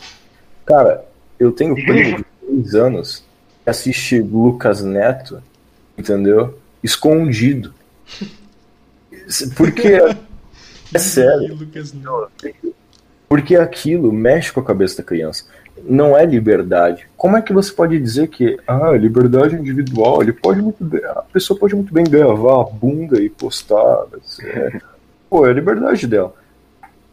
[0.64, 1.04] Cara,
[1.38, 3.24] eu tenho primo de 3 anos
[3.62, 5.42] que assiste Lucas Neto,
[5.96, 6.58] entendeu?
[6.82, 7.74] Escondido.
[9.56, 9.98] Porque.
[10.94, 11.58] é sério.
[13.28, 15.44] Porque aquilo mexe com a cabeça da criança
[15.86, 17.06] não é liberdade.
[17.16, 21.22] Como é que você pode dizer que ah, liberdade individual, ele pode muito bem, a
[21.32, 24.06] pessoa pode muito bem gravar a bunda e postar,
[24.42, 24.80] é,
[25.28, 26.34] pô, é a liberdade dela.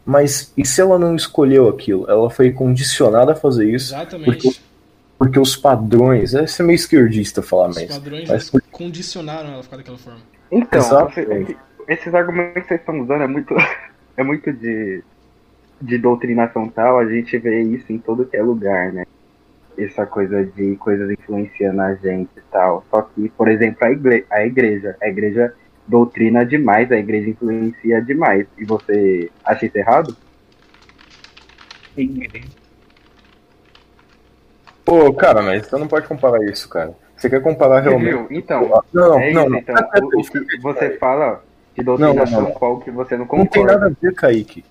[0.04, 2.10] Mas e se ela não escolheu aquilo?
[2.10, 3.94] Ela foi condicionada a fazer isso.
[3.94, 4.24] Exatamente.
[4.24, 4.60] Porque,
[5.16, 7.90] porque os padrões, é ser meio esquerdista falar os mesmo.
[7.90, 10.20] Os padrões mas, condicionaram ela a ficar daquela forma.
[10.50, 11.56] Então, você,
[11.88, 13.54] esses argumentos que vocês estão usando é muito,
[14.16, 15.02] é muito de
[15.82, 19.04] de doutrinação tal, a gente vê isso em todo que é lugar, né?
[19.76, 22.84] Essa coisa de coisas influenciando a gente e tal.
[22.88, 24.96] Só que, por exemplo, a, igre a igreja.
[25.02, 25.52] A igreja
[25.86, 28.46] doutrina demais, a igreja influencia demais.
[28.56, 30.16] E você acha isso errado?
[34.84, 36.94] Pô, cara, mas você não pode comparar isso, cara.
[37.16, 38.10] Você quer comparar realmente.
[38.10, 38.26] Viu?
[38.30, 41.42] Então, não, é não, não, então, o, o, que você fala
[41.74, 42.52] de doutrinação não, não, não.
[42.52, 43.44] qual que você não concorda.
[43.44, 44.64] Não tem nada a ver, Kaique.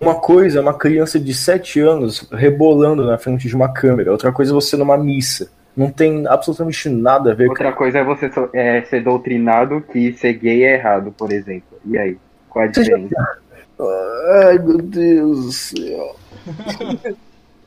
[0.00, 4.32] Uma coisa é uma criança de 7 anos rebolando na frente de uma câmera, outra
[4.32, 5.50] coisa é você numa missa.
[5.76, 7.78] Não tem absolutamente nada a ver Outra com...
[7.78, 11.78] coisa é você é, ser doutrinado que ser gay é errado, por exemplo.
[11.84, 12.18] E aí?
[12.48, 13.14] Qual a diferença?
[13.14, 13.38] Já...
[14.46, 16.16] Ai, meu Deus do céu.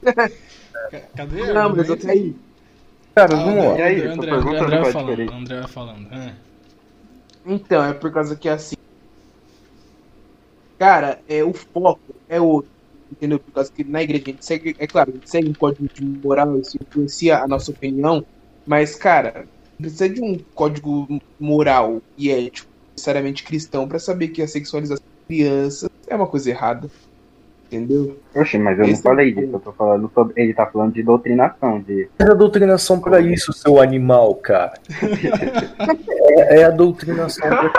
[1.15, 1.53] Cadê?
[1.53, 2.35] Não, mas eu tô aí.
[3.15, 3.79] Cara, ah, vamos lá.
[3.79, 6.13] E aí, André, André, André, André falando, André falando.
[6.13, 6.33] É.
[7.45, 8.75] Então, é por causa que assim,
[10.79, 11.99] cara, é, o foco
[12.33, 12.71] é outro.
[13.11, 13.39] Entendeu?
[13.39, 15.87] Por causa que na igreja a gente segue, é claro, a gente segue um código
[15.93, 18.25] de moral, isso influencia a nossa opinião,
[18.65, 19.45] mas, cara,
[19.77, 21.07] precisa de um código
[21.39, 26.49] moral e ético, necessariamente cristão, para saber que a sexualização de crianças é uma coisa
[26.49, 26.89] errada.
[27.67, 28.19] Entendeu?
[28.35, 30.39] Oxe, mas eu Esse não falei é disso, eu tô falando sobre.
[30.39, 31.81] Ele tá falando de doutrinação.
[31.81, 32.07] De...
[32.19, 34.73] É a doutrinação para isso, seu animal, cara.
[36.37, 37.69] é, é, a doutrinação pra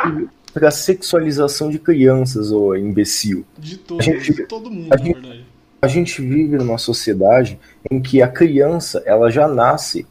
[0.55, 3.45] para sexualização de crianças, ô imbecil.
[3.59, 5.45] De todo, gente, de todo mundo, a gente, verdade.
[5.83, 7.59] A gente vive numa sociedade
[7.91, 10.07] em que a criança, ela já nasce.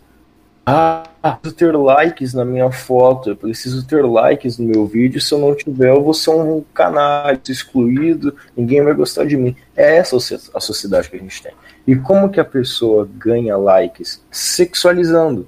[0.66, 1.04] Ah,
[1.42, 5.40] preciso ter likes na minha foto, eu preciso ter likes no meu vídeo, se eu
[5.40, 9.56] não tiver, eu vou ser um canal excluído, ninguém vai gostar de mim.
[9.76, 10.18] É essa
[10.54, 11.54] a sociedade que a gente tem.
[11.88, 14.22] E como que a pessoa ganha likes?
[14.30, 15.48] Sexualizando.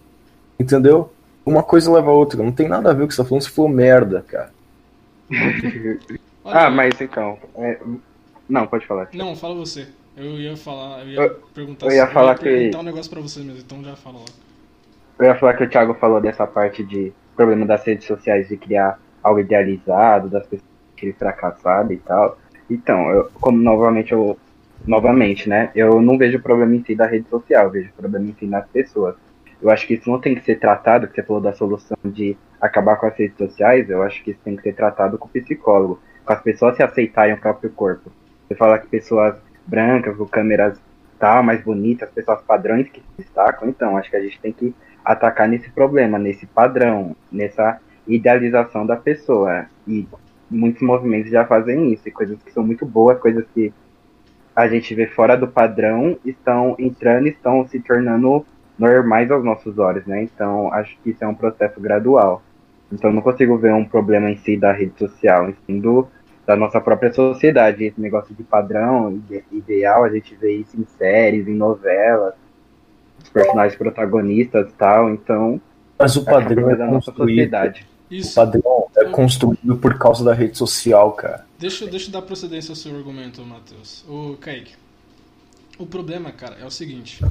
[0.57, 1.11] Entendeu?
[1.45, 2.41] Uma coisa leva a outra.
[2.41, 4.54] Não tem nada a ver com o que você tá falando se for merda, cara
[6.45, 7.37] ah, mas então.
[7.55, 7.79] É...
[8.47, 9.09] Não, pode falar.
[9.13, 9.87] Não, fala você.
[10.15, 12.83] Eu ia falar, eu ia eu, perguntar eu ia falar eu ia perguntar que...
[12.83, 14.29] um negócio pra você mesmo, então já fala logo.
[15.19, 18.55] Eu ia falar que o Thiago falou dessa parte de problema das redes sociais de
[18.55, 22.37] criar algo idealizado, das pessoas que fracassaram e tal.
[22.69, 24.37] Então, eu, como novamente eu
[24.85, 25.71] novamente, né?
[25.75, 29.15] Eu não vejo problema em si da rede social, vejo problema em si nas pessoas.
[29.65, 32.37] Eu acho que isso não tem que ser tratado, que você falou da solução de
[32.61, 35.29] acabar com as redes sociais, eu acho que isso tem que ser tratado com o
[35.29, 38.11] psicólogo, com as pessoas se aceitarem o próprio corpo.
[38.47, 39.35] Você fala que pessoas
[39.65, 40.79] brancas, com câmeras
[41.17, 44.71] tal, mais bonitas, pessoas padrões que se destacam, então acho que a gente tem que
[45.03, 49.65] atacar nesse problema, nesse padrão, nessa idealização da pessoa.
[49.87, 50.07] E
[50.47, 53.73] muitos movimentos já fazem isso, e coisas que são muito boas, coisas que
[54.55, 58.45] a gente vê fora do padrão estão entrando, estão se tornando
[58.77, 60.23] normais aos nossos olhos, né?
[60.23, 62.41] Então acho que isso é um processo gradual.
[62.91, 66.07] Então não consigo ver um problema em si da rede social, em si do,
[66.45, 67.85] da nossa própria sociedade.
[67.85, 69.21] Esse negócio de padrão,
[69.51, 72.33] ideal, a gente vê isso em séries, em novelas,
[73.21, 75.09] os personagens protagonistas e tal.
[75.09, 75.59] Então.
[75.97, 77.87] Mas o padrão é da nossa sociedade.
[78.09, 78.31] Isso.
[78.31, 81.45] O padrão é construído por causa da rede social, cara.
[81.57, 84.05] Deixa, deixa eu dar procedência ao seu argumento, Matheus.
[84.07, 84.75] O Kaique.
[85.77, 87.23] O problema, cara, é o seguinte.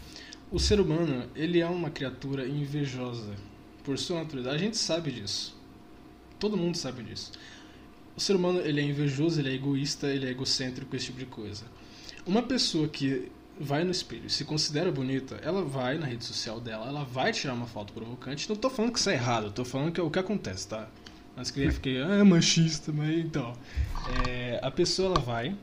[0.54, 3.34] O ser humano, ele é uma criatura invejosa.
[3.82, 4.52] Por sua natureza.
[4.52, 5.52] A gente sabe disso.
[6.38, 7.32] Todo mundo sabe disso.
[8.16, 11.26] O ser humano, ele é invejoso, ele é egoísta, ele é egocêntrico, esse tipo de
[11.26, 11.64] coisa.
[12.24, 16.60] Uma pessoa que vai no espelho e se considera bonita, ela vai na rede social
[16.60, 18.48] dela, ela vai tirar uma foto provocante.
[18.48, 20.88] Não tô falando que isso é errado, tô falando que é o que acontece, tá?
[21.34, 23.54] Mas que eu fiquei, ah, é machista, mas então.
[24.28, 25.56] É, a pessoa ela vai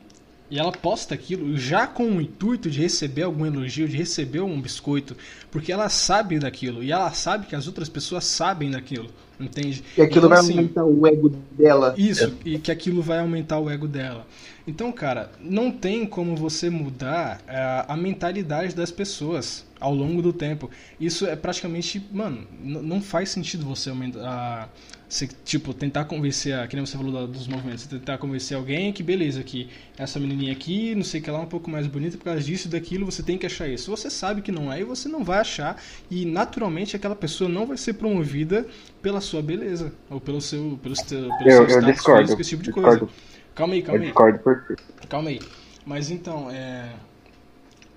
[0.52, 4.61] e ela posta aquilo já com o intuito de receber algum elogio, de receber um
[4.61, 5.15] biscoito,
[5.49, 9.10] porque ela sabe daquilo e ela sabe que as outras pessoas sabem daquilo,
[9.40, 9.82] entende?
[9.95, 11.95] Que aquilo então, vai assim, aumentar o ego dela.
[11.98, 12.49] Isso, é.
[12.49, 14.28] e que aquilo vai aumentar o ego dela.
[14.68, 20.22] Então, cara, não tem como você mudar a, é, a mentalidade das pessoas ao longo
[20.22, 20.70] do tempo.
[20.99, 24.72] Isso é praticamente, mano, não faz sentido você aumentar,
[25.10, 28.94] você, tipo, tentar convencer, a, que nem você falou dos movimentos, você tentar convencer alguém
[28.94, 29.68] que, beleza, que
[29.98, 32.41] essa menininha aqui, não sei o que lá, é um pouco mais bonita por causa
[32.41, 33.90] disso e daquilo, você tem que achar isso.
[33.90, 37.66] Você sabe que não é e você não vai achar e, naturalmente, aquela pessoa não
[37.66, 38.68] vai ser promovida
[39.02, 42.64] pela sua beleza ou pelo seu, pelo, pelo eu, seu status discordo, físico, esse tipo
[42.64, 42.99] de discordo.
[43.08, 43.14] coisa.
[43.56, 44.08] Calma aí, calma eu aí.
[44.08, 44.78] Discordo por
[45.10, 45.40] Calma aí.
[45.84, 46.94] Mas então, é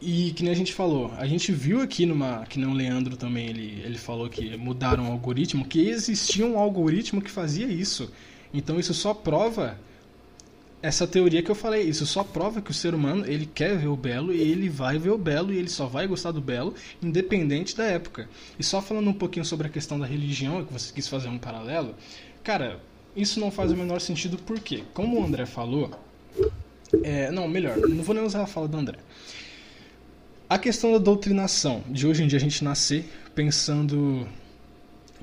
[0.04, 2.44] e que nem a gente falou, a gente viu aqui numa.
[2.46, 6.58] Que nem o Leandro também ele, ele falou que mudaram o algoritmo, que existia um
[6.58, 8.12] algoritmo que fazia isso.
[8.52, 9.78] Então isso só prova
[10.82, 11.82] essa teoria que eu falei.
[11.82, 14.98] Isso só prova que o ser humano ele quer ver o belo e ele vai
[14.98, 18.28] ver o belo e ele só vai gostar do belo, independente da época.
[18.58, 21.38] E só falando um pouquinho sobre a questão da religião, que você quis fazer um
[21.38, 21.94] paralelo,
[22.42, 22.78] cara,
[23.16, 25.90] isso não faz o menor sentido porque, como o André falou,
[27.02, 28.98] é, não, melhor, não vou nem usar a fala do André.
[30.54, 33.04] A questão da doutrinação, de hoje em dia a gente nascer
[33.34, 34.24] pensando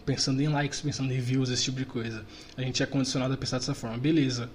[0.05, 2.25] pensando em likes, pensando em views, esse tipo de coisa.
[2.57, 3.97] A gente é condicionado a pensar dessa forma.
[3.97, 4.49] Beleza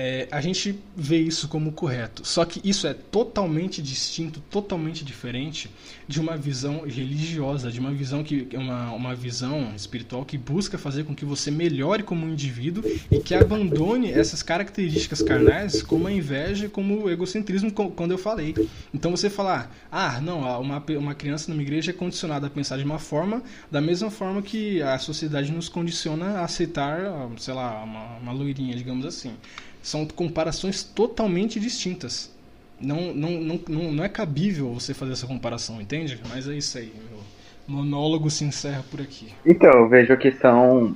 [0.00, 2.24] é, a gente vê isso como correto.
[2.24, 5.68] Só que isso é totalmente distinto, totalmente diferente
[6.06, 11.02] de uma visão religiosa, de uma visão que uma, uma visão espiritual que busca fazer
[11.02, 16.12] com que você melhore como um indivíduo e que abandone essas características carnais, como a
[16.12, 18.54] inveja, como o egocentrismo, quando eu falei.
[18.94, 22.84] Então você falar, ah, não, uma, uma criança numa igreja é condicionada a pensar de
[22.84, 27.00] uma forma, da mesma forma que a sociedade nos condiciona a aceitar,
[27.36, 29.32] sei lá, uma, uma loirinha, digamos assim.
[29.82, 32.34] São comparações totalmente distintas.
[32.80, 36.20] Não, não, não, não, não é cabível você fazer essa comparação, entende?
[36.28, 36.92] Mas é isso aí.
[37.10, 37.18] Meu
[37.66, 39.34] monólogo se encerra por aqui.
[39.44, 40.94] Então, eu vejo que são.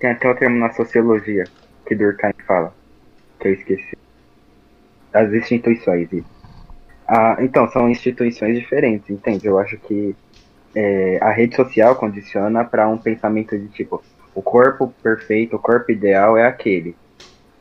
[0.00, 1.44] Tem até o termo na sociologia
[1.86, 2.74] que Durkheim fala,
[3.40, 3.96] que eu esqueci.
[5.12, 6.08] As instituições.
[7.06, 9.46] Ah, então, são instituições diferentes, entende?
[9.46, 10.14] Eu acho que
[10.74, 14.02] é, a rede social condiciona para um pensamento de tipo:
[14.34, 16.94] o corpo perfeito, o corpo ideal é aquele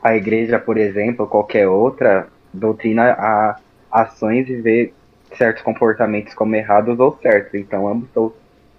[0.05, 3.59] a igreja, por exemplo, qualquer outra, doutrina a
[3.91, 4.93] ações e vê
[5.35, 7.55] certos comportamentos como errados ou certos.
[7.55, 8.31] Então, ambos são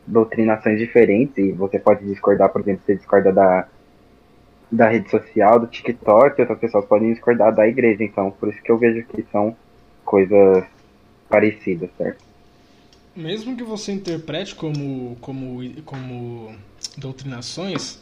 [0.06, 3.66] doutrinações diferentes e você pode discordar, por exemplo, você discorda da,
[4.70, 8.04] da rede social, do TikTok, outras pessoas podem discordar da igreja.
[8.04, 9.56] Então, por isso que eu vejo que são
[10.04, 10.64] coisas
[11.28, 12.24] parecidas, certo?
[13.16, 16.54] Mesmo que você interprete como, como, como
[16.96, 18.00] doutrinações,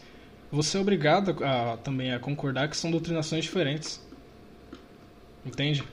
[0.55, 4.01] você é obrigado a, também a concordar que são doutrinações diferentes.
[5.45, 5.85] Entende?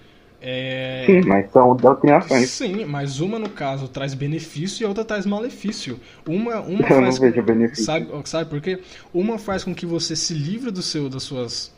[0.41, 1.03] É...
[1.05, 2.49] Sim, mas são doutrinações.
[2.49, 5.99] Sim, mas uma, no caso, traz benefício e a outra traz malefício.
[6.25, 7.85] Uma, uma Eu faz não vejo benefício.
[7.85, 8.79] Sabe, sabe por quê?
[9.13, 11.71] Uma faz com que você se livre do seu, das suas.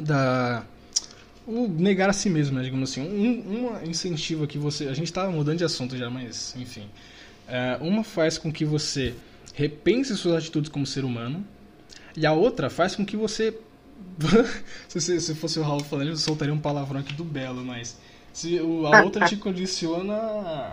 [0.00, 0.64] da.
[1.46, 3.02] O negar a si mesmo, né, digamos assim.
[3.02, 4.88] Um, uma incentiva que você.
[4.88, 6.86] A gente estava mudando de assunto já, mas enfim.
[7.46, 9.14] É, uma faz com que você
[9.54, 11.44] repense suas atitudes como ser humano
[12.16, 13.56] e a outra faz com que você.
[14.88, 17.98] se, se fosse o Raul falando, eu soltaria um palavrão aqui do Belo, mas.
[18.32, 20.14] Se o, a outra te condiciona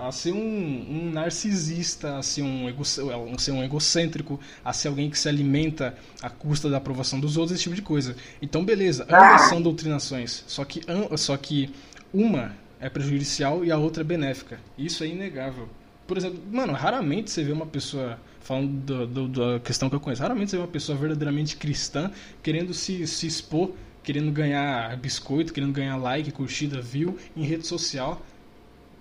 [0.05, 4.89] a ser um, um narcisista, a ser um, ego, a ser um egocêntrico, a ser
[4.89, 8.17] alguém que se alimenta à custa da aprovação dos outros, esse tipo de coisa.
[8.41, 10.43] Então, beleza, ambas são doutrinações.
[10.45, 10.81] Só que,
[11.15, 11.73] só que
[12.13, 14.59] uma é prejudicial e a outra é benéfica.
[14.77, 15.69] Isso é inegável.
[16.05, 19.99] Por exemplo, mano, raramente você vê uma pessoa falando do, do, da questão que eu
[19.99, 22.11] conheço, raramente você vê uma pessoa verdadeiramente cristã
[22.41, 23.71] querendo se, se expor
[24.03, 28.21] querendo ganhar biscoito, querendo ganhar like, curtida, view em rede social.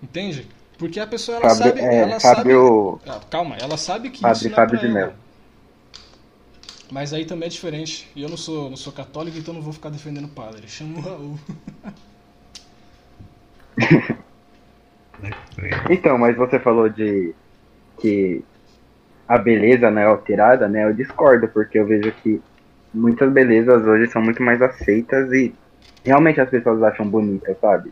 [0.03, 0.47] Entende?
[0.79, 3.01] Porque a pessoa ela Fábio, sabe, é, ela Fábio...
[3.05, 5.13] sabe, ah, calma, ela sabe que Fábio, isso não é Fábio de Mello.
[6.91, 8.11] Mas aí também é diferente.
[8.15, 10.69] E eu não sou, não sou católico, então não vou ficar defendendo o padre.
[10.69, 11.39] Chama o Raul.
[15.91, 17.35] então, mas você falou de
[17.99, 18.45] que
[19.33, 20.85] a beleza não é alterada, né?
[20.85, 22.39] Eu discordo, porque eu vejo que
[22.93, 25.55] muitas belezas hoje são muito mais aceitas e
[26.05, 27.91] realmente as pessoas acham bonitas, sabe?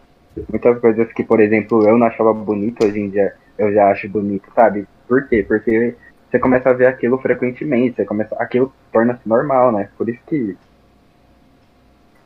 [0.51, 4.07] Muitas coisas que, por exemplo, eu não achava bonito, hoje em dia eu já acho
[4.07, 4.87] bonito, sabe?
[5.09, 5.43] Por quê?
[5.43, 5.97] Porque
[6.31, 9.89] você começa a ver aquilo frequentemente, você começa, aquilo torna-se normal, né?
[9.97, 10.59] Por isso que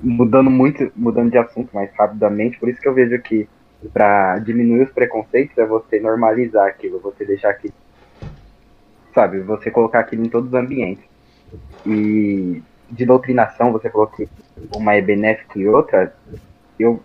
[0.00, 3.48] mudando muito, mudando de assunto mais rapidamente, por isso que eu vejo que
[3.92, 7.74] para diminuir os preconceitos é você normalizar aquilo, você deixar aquilo,
[9.14, 11.04] sabe, você colocar aquilo em todos os ambientes.
[11.86, 14.28] E de doutrinação, você falou que
[14.74, 16.14] uma é benéfica e outra,
[16.78, 17.00] eu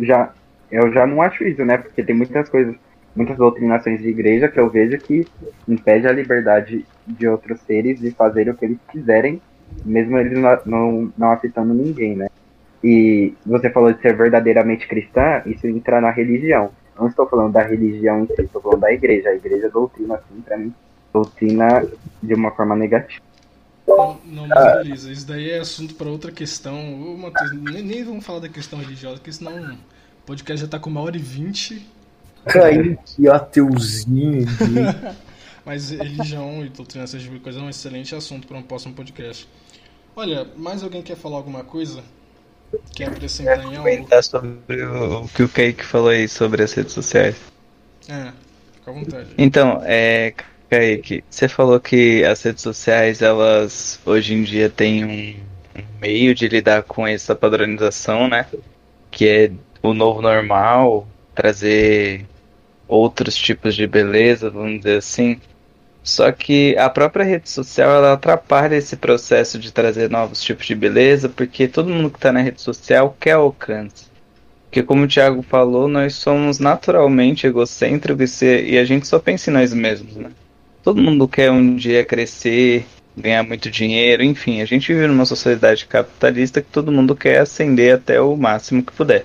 [0.00, 0.32] já,
[0.70, 1.78] eu já não acho isso, né?
[1.78, 2.74] Porque tem muitas coisas,
[3.14, 5.26] muitas doutrinações de igreja que eu vejo que
[5.68, 9.40] impede a liberdade de outros seres de fazer o que eles quiserem,
[9.84, 12.28] mesmo eles não, não, não ninguém, né?
[12.82, 16.70] E você falou de ser verdadeiramente cristã, isso entra na religião.
[16.98, 19.30] Não estou falando da religião em si, estou falando da igreja.
[19.30, 20.72] A igreja doutrina, assim, pra mim,
[21.14, 21.86] doutrina
[22.20, 23.22] de uma forma negativa.
[23.86, 26.74] Não, não, mas beleza, isso daí é assunto para outra questão.
[27.02, 30.78] Ô, Matheus, nem, nem, vamos falar da questão religiosa, porque senão o podcast já tá
[30.78, 31.86] com uma hora e vinte.
[32.46, 34.46] Caiu que ateuzinho.
[35.64, 38.94] mas religião e doutrina, essa tipo de coisa é um excelente assunto para um próximo
[38.94, 39.48] podcast.
[40.16, 42.02] Olha, mais alguém quer falar alguma coisa?
[42.94, 43.76] Quer acrescentar em algo?
[43.78, 47.36] comentar sobre o, o que o Kaique falou aí sobre as redes sociais.
[48.08, 48.32] É,
[48.74, 49.28] fica à vontade.
[49.38, 50.34] Então, é,
[50.68, 55.34] Kaique, você falou que as redes sociais, elas hoje em dia têm um,
[56.00, 58.46] meio de lidar com essa padronização, né?
[59.10, 62.26] Que é o novo normal, trazer
[62.88, 65.40] outros tipos de beleza, vamos dizer assim.
[66.02, 70.74] Só que a própria rede social ela atrapalha esse processo de trazer novos tipos de
[70.74, 74.06] beleza, porque todo mundo que está na rede social quer alcance.
[74.64, 79.54] Porque como o Thiago falou, nós somos naturalmente egocêntricos e a gente só pensa em
[79.54, 80.30] nós mesmos, né?
[80.84, 82.84] Todo mundo quer um dia crescer,
[83.16, 87.94] ganhar muito dinheiro, enfim, a gente vive numa sociedade capitalista que todo mundo quer ascender
[87.94, 89.24] até o máximo que puder.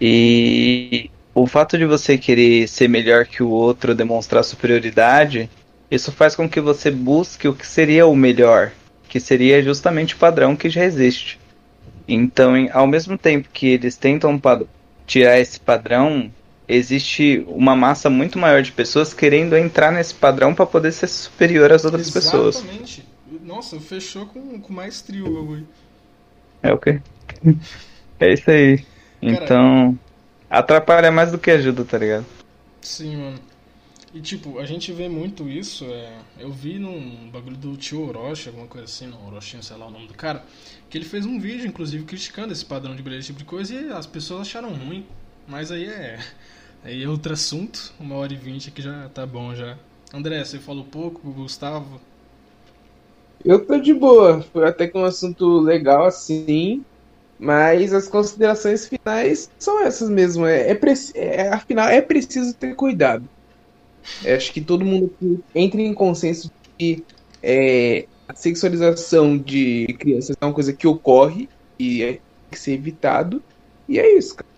[0.00, 5.50] E o fato de você querer ser melhor que o outro, demonstrar superioridade,
[5.90, 8.70] isso faz com que você busque o que seria o melhor,
[9.08, 11.40] que seria justamente o padrão que já existe.
[12.06, 14.40] Então, ao mesmo tempo que eles tentam
[15.04, 16.30] tirar esse padrão,
[16.68, 21.72] existe uma massa muito maior de pessoas querendo entrar nesse padrão para poder ser superior
[21.72, 22.30] às outras Exatamente.
[22.30, 22.56] pessoas.
[22.56, 23.04] Exatamente.
[23.42, 25.66] Nossa, fechou com, com maestria o bagulho.
[26.62, 27.00] É o quê?
[28.20, 28.84] É isso aí.
[29.22, 29.96] Então,
[30.50, 32.26] atrapalha mais do que ajuda, tá ligado?
[32.80, 33.38] Sim, mano.
[34.12, 35.84] E tipo, a gente vê muito isso.
[35.84, 36.18] É...
[36.38, 39.90] Eu vi num bagulho do tio Orochi, alguma coisa assim, não, Orochinho, sei lá o
[39.90, 40.44] nome do cara,
[40.90, 43.72] que ele fez um vídeo, inclusive, criticando esse padrão de beleza, esse tipo de coisa,
[43.72, 45.06] e as pessoas acharam ruim.
[45.46, 46.18] Mas aí é.
[46.84, 49.76] Aí é outro assunto, uma hora e vinte aqui já tá bom já.
[50.12, 52.00] André, você falou pouco, Gustavo?
[53.44, 56.82] Eu tô de boa, foi até que um assunto legal assim,
[57.38, 60.46] mas as considerações finais são essas mesmo.
[60.46, 60.76] É, é,
[61.14, 63.28] é afinal, é preciso ter cuidado.
[64.24, 65.14] É, acho que todo mundo
[65.54, 67.04] entre em consenso que
[67.42, 71.48] é, a sexualização de crianças é uma coisa que ocorre
[71.78, 73.42] e é, tem que ser evitado.
[73.88, 74.57] E é isso, cara.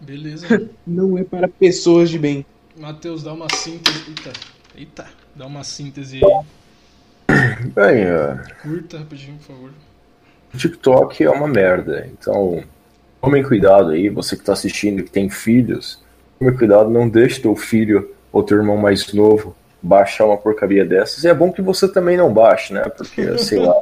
[0.00, 0.68] Beleza.
[0.86, 2.44] Não é para pessoas de bem.
[2.76, 4.04] Matheus, dá uma síntese.
[4.08, 4.32] Eita,
[4.76, 6.44] eita, dá uma síntese aí.
[7.74, 8.62] Bem, uh...
[8.62, 9.70] Curta rapidinho, por favor.
[10.56, 12.62] TikTok é uma merda, então
[13.20, 16.02] tomem cuidado aí, você que está assistindo que tem filhos,
[16.38, 21.24] tome cuidado, não deixe teu filho ou teu irmão mais novo baixar uma porcaria dessas.
[21.24, 22.82] E é bom que você também não baixe, né?
[22.88, 23.80] Porque, sei lá.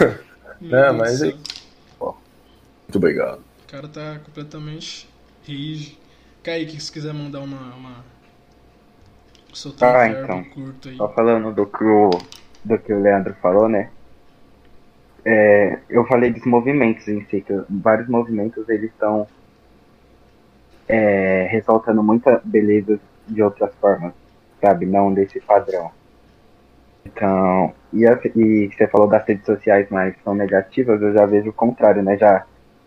[0.70, 1.22] é, mas.
[1.22, 1.26] É...
[1.26, 3.40] muito obrigado.
[3.64, 5.08] O cara tá completamente
[5.52, 5.98] Rige.
[6.42, 7.74] Kaique, se quiser mandar uma.
[7.74, 8.04] uma...
[9.52, 10.44] Soltar ah, um então.
[10.44, 10.96] curto aí.
[10.96, 12.10] Só falando do que, o,
[12.64, 13.90] do que o Leandro falou, né?
[15.26, 19.26] é, eu falei dos movimentos em si, que vários movimentos eles estão
[20.86, 24.12] é, ressaltando muita beleza de outras formas,
[24.60, 24.86] sabe?
[24.86, 25.90] Não desse padrão.
[27.04, 31.50] Então, e, a, e você falou das redes sociais mais são negativas, eu já vejo
[31.50, 32.16] o contrário, né?
[32.16, 32.46] Já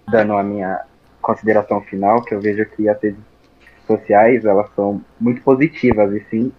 [0.10, 0.86] dando a minha
[1.22, 3.20] consideração final, que eu vejo que as redes
[3.86, 6.52] sociais, elas são muito positivas, e sim,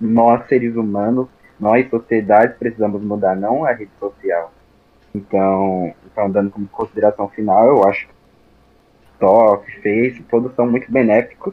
[0.00, 1.28] nós seres humanos,
[1.58, 4.52] nós sociedades precisamos mudar, não a rede social.
[5.14, 8.14] Então, então dando como consideração final, eu acho que
[9.20, 11.52] TikTok, Face, todos são muito benéficos,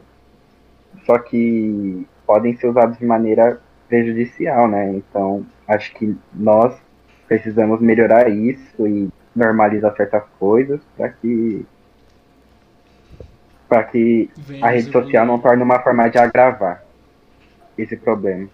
[1.04, 4.94] só que podem ser usados de maneira prejudicial, né?
[4.94, 6.74] Então, acho que nós
[7.26, 11.64] precisamos melhorar isso e normalizar certas coisas para que
[13.68, 16.82] para que Vem a rede social não torne uma forma de agravar
[17.76, 18.48] esse problema.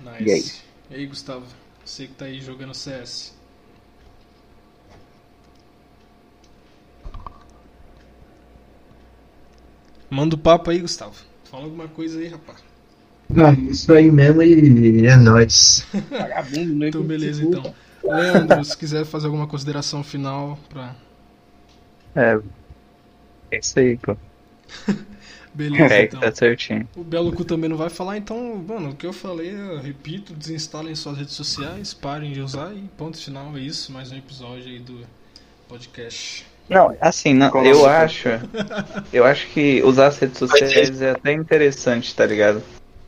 [0.00, 0.22] Nice.
[0.24, 0.44] E aí?
[0.90, 1.46] E aí, Gustavo?
[1.84, 3.36] Você que tá aí jogando CS.
[10.10, 11.14] Manda o papo aí, Gustavo.
[11.44, 12.62] Fala alguma coisa aí, rapaz.
[13.36, 15.86] Ah, isso aí mesmo e é nóis.
[16.10, 16.88] Vagabundo, né?
[16.88, 17.74] Então, beleza, então.
[18.02, 20.96] Leandro, se quiser fazer alguma consideração final pra.
[22.16, 22.40] É.
[23.50, 24.16] É isso aí, pô.
[25.54, 26.20] Beleza, é, então.
[26.20, 26.88] Tá certinho.
[26.94, 30.32] O Belo Cu também não vai falar, então, mano, o que eu falei, eu repito,
[30.32, 34.66] desinstalem suas redes sociais, parem de usar e ponto final, é isso, mais um episódio
[34.66, 35.00] aí do
[35.68, 36.46] podcast.
[36.68, 38.28] Não, assim, não, eu acho.
[39.12, 42.62] Eu acho que usar as redes sociais é até interessante, tá ligado?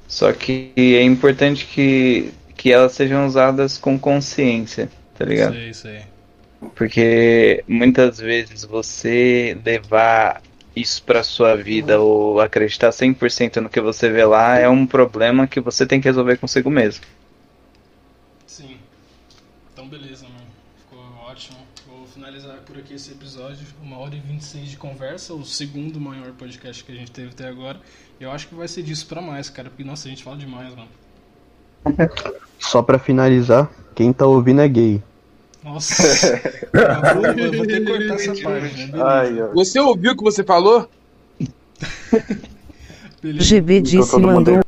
[0.08, 5.52] Só que é importante que, que elas sejam usadas com consciência, tá ligado?
[5.52, 6.02] Sei, sei.
[6.74, 10.42] Porque muitas vezes você levar
[10.74, 15.46] isso pra sua vida ou acreditar 100% no que você vê lá é um problema
[15.46, 17.04] que você tem que resolver consigo mesmo.
[18.46, 18.76] Sim.
[19.72, 20.46] Então, beleza, mano.
[20.78, 21.58] Ficou ótimo.
[21.88, 23.66] Vou finalizar por aqui esse episódio.
[23.82, 27.48] Uma hora e 26 de conversa, o segundo maior podcast que a gente teve até
[27.48, 27.80] agora.
[28.20, 30.74] Eu acho que vai ser disso pra mais, cara, porque, nossa, a gente fala demais,
[30.74, 30.88] mano.
[32.60, 35.02] Só pra finalizar, quem tá ouvindo é gay.
[35.62, 36.02] Nossa,
[36.72, 39.02] eu, vou, eu vou ter que cortar essa parte, né?
[39.02, 40.88] Ai, você ouviu o que você falou?
[43.22, 44.60] GB disse mandou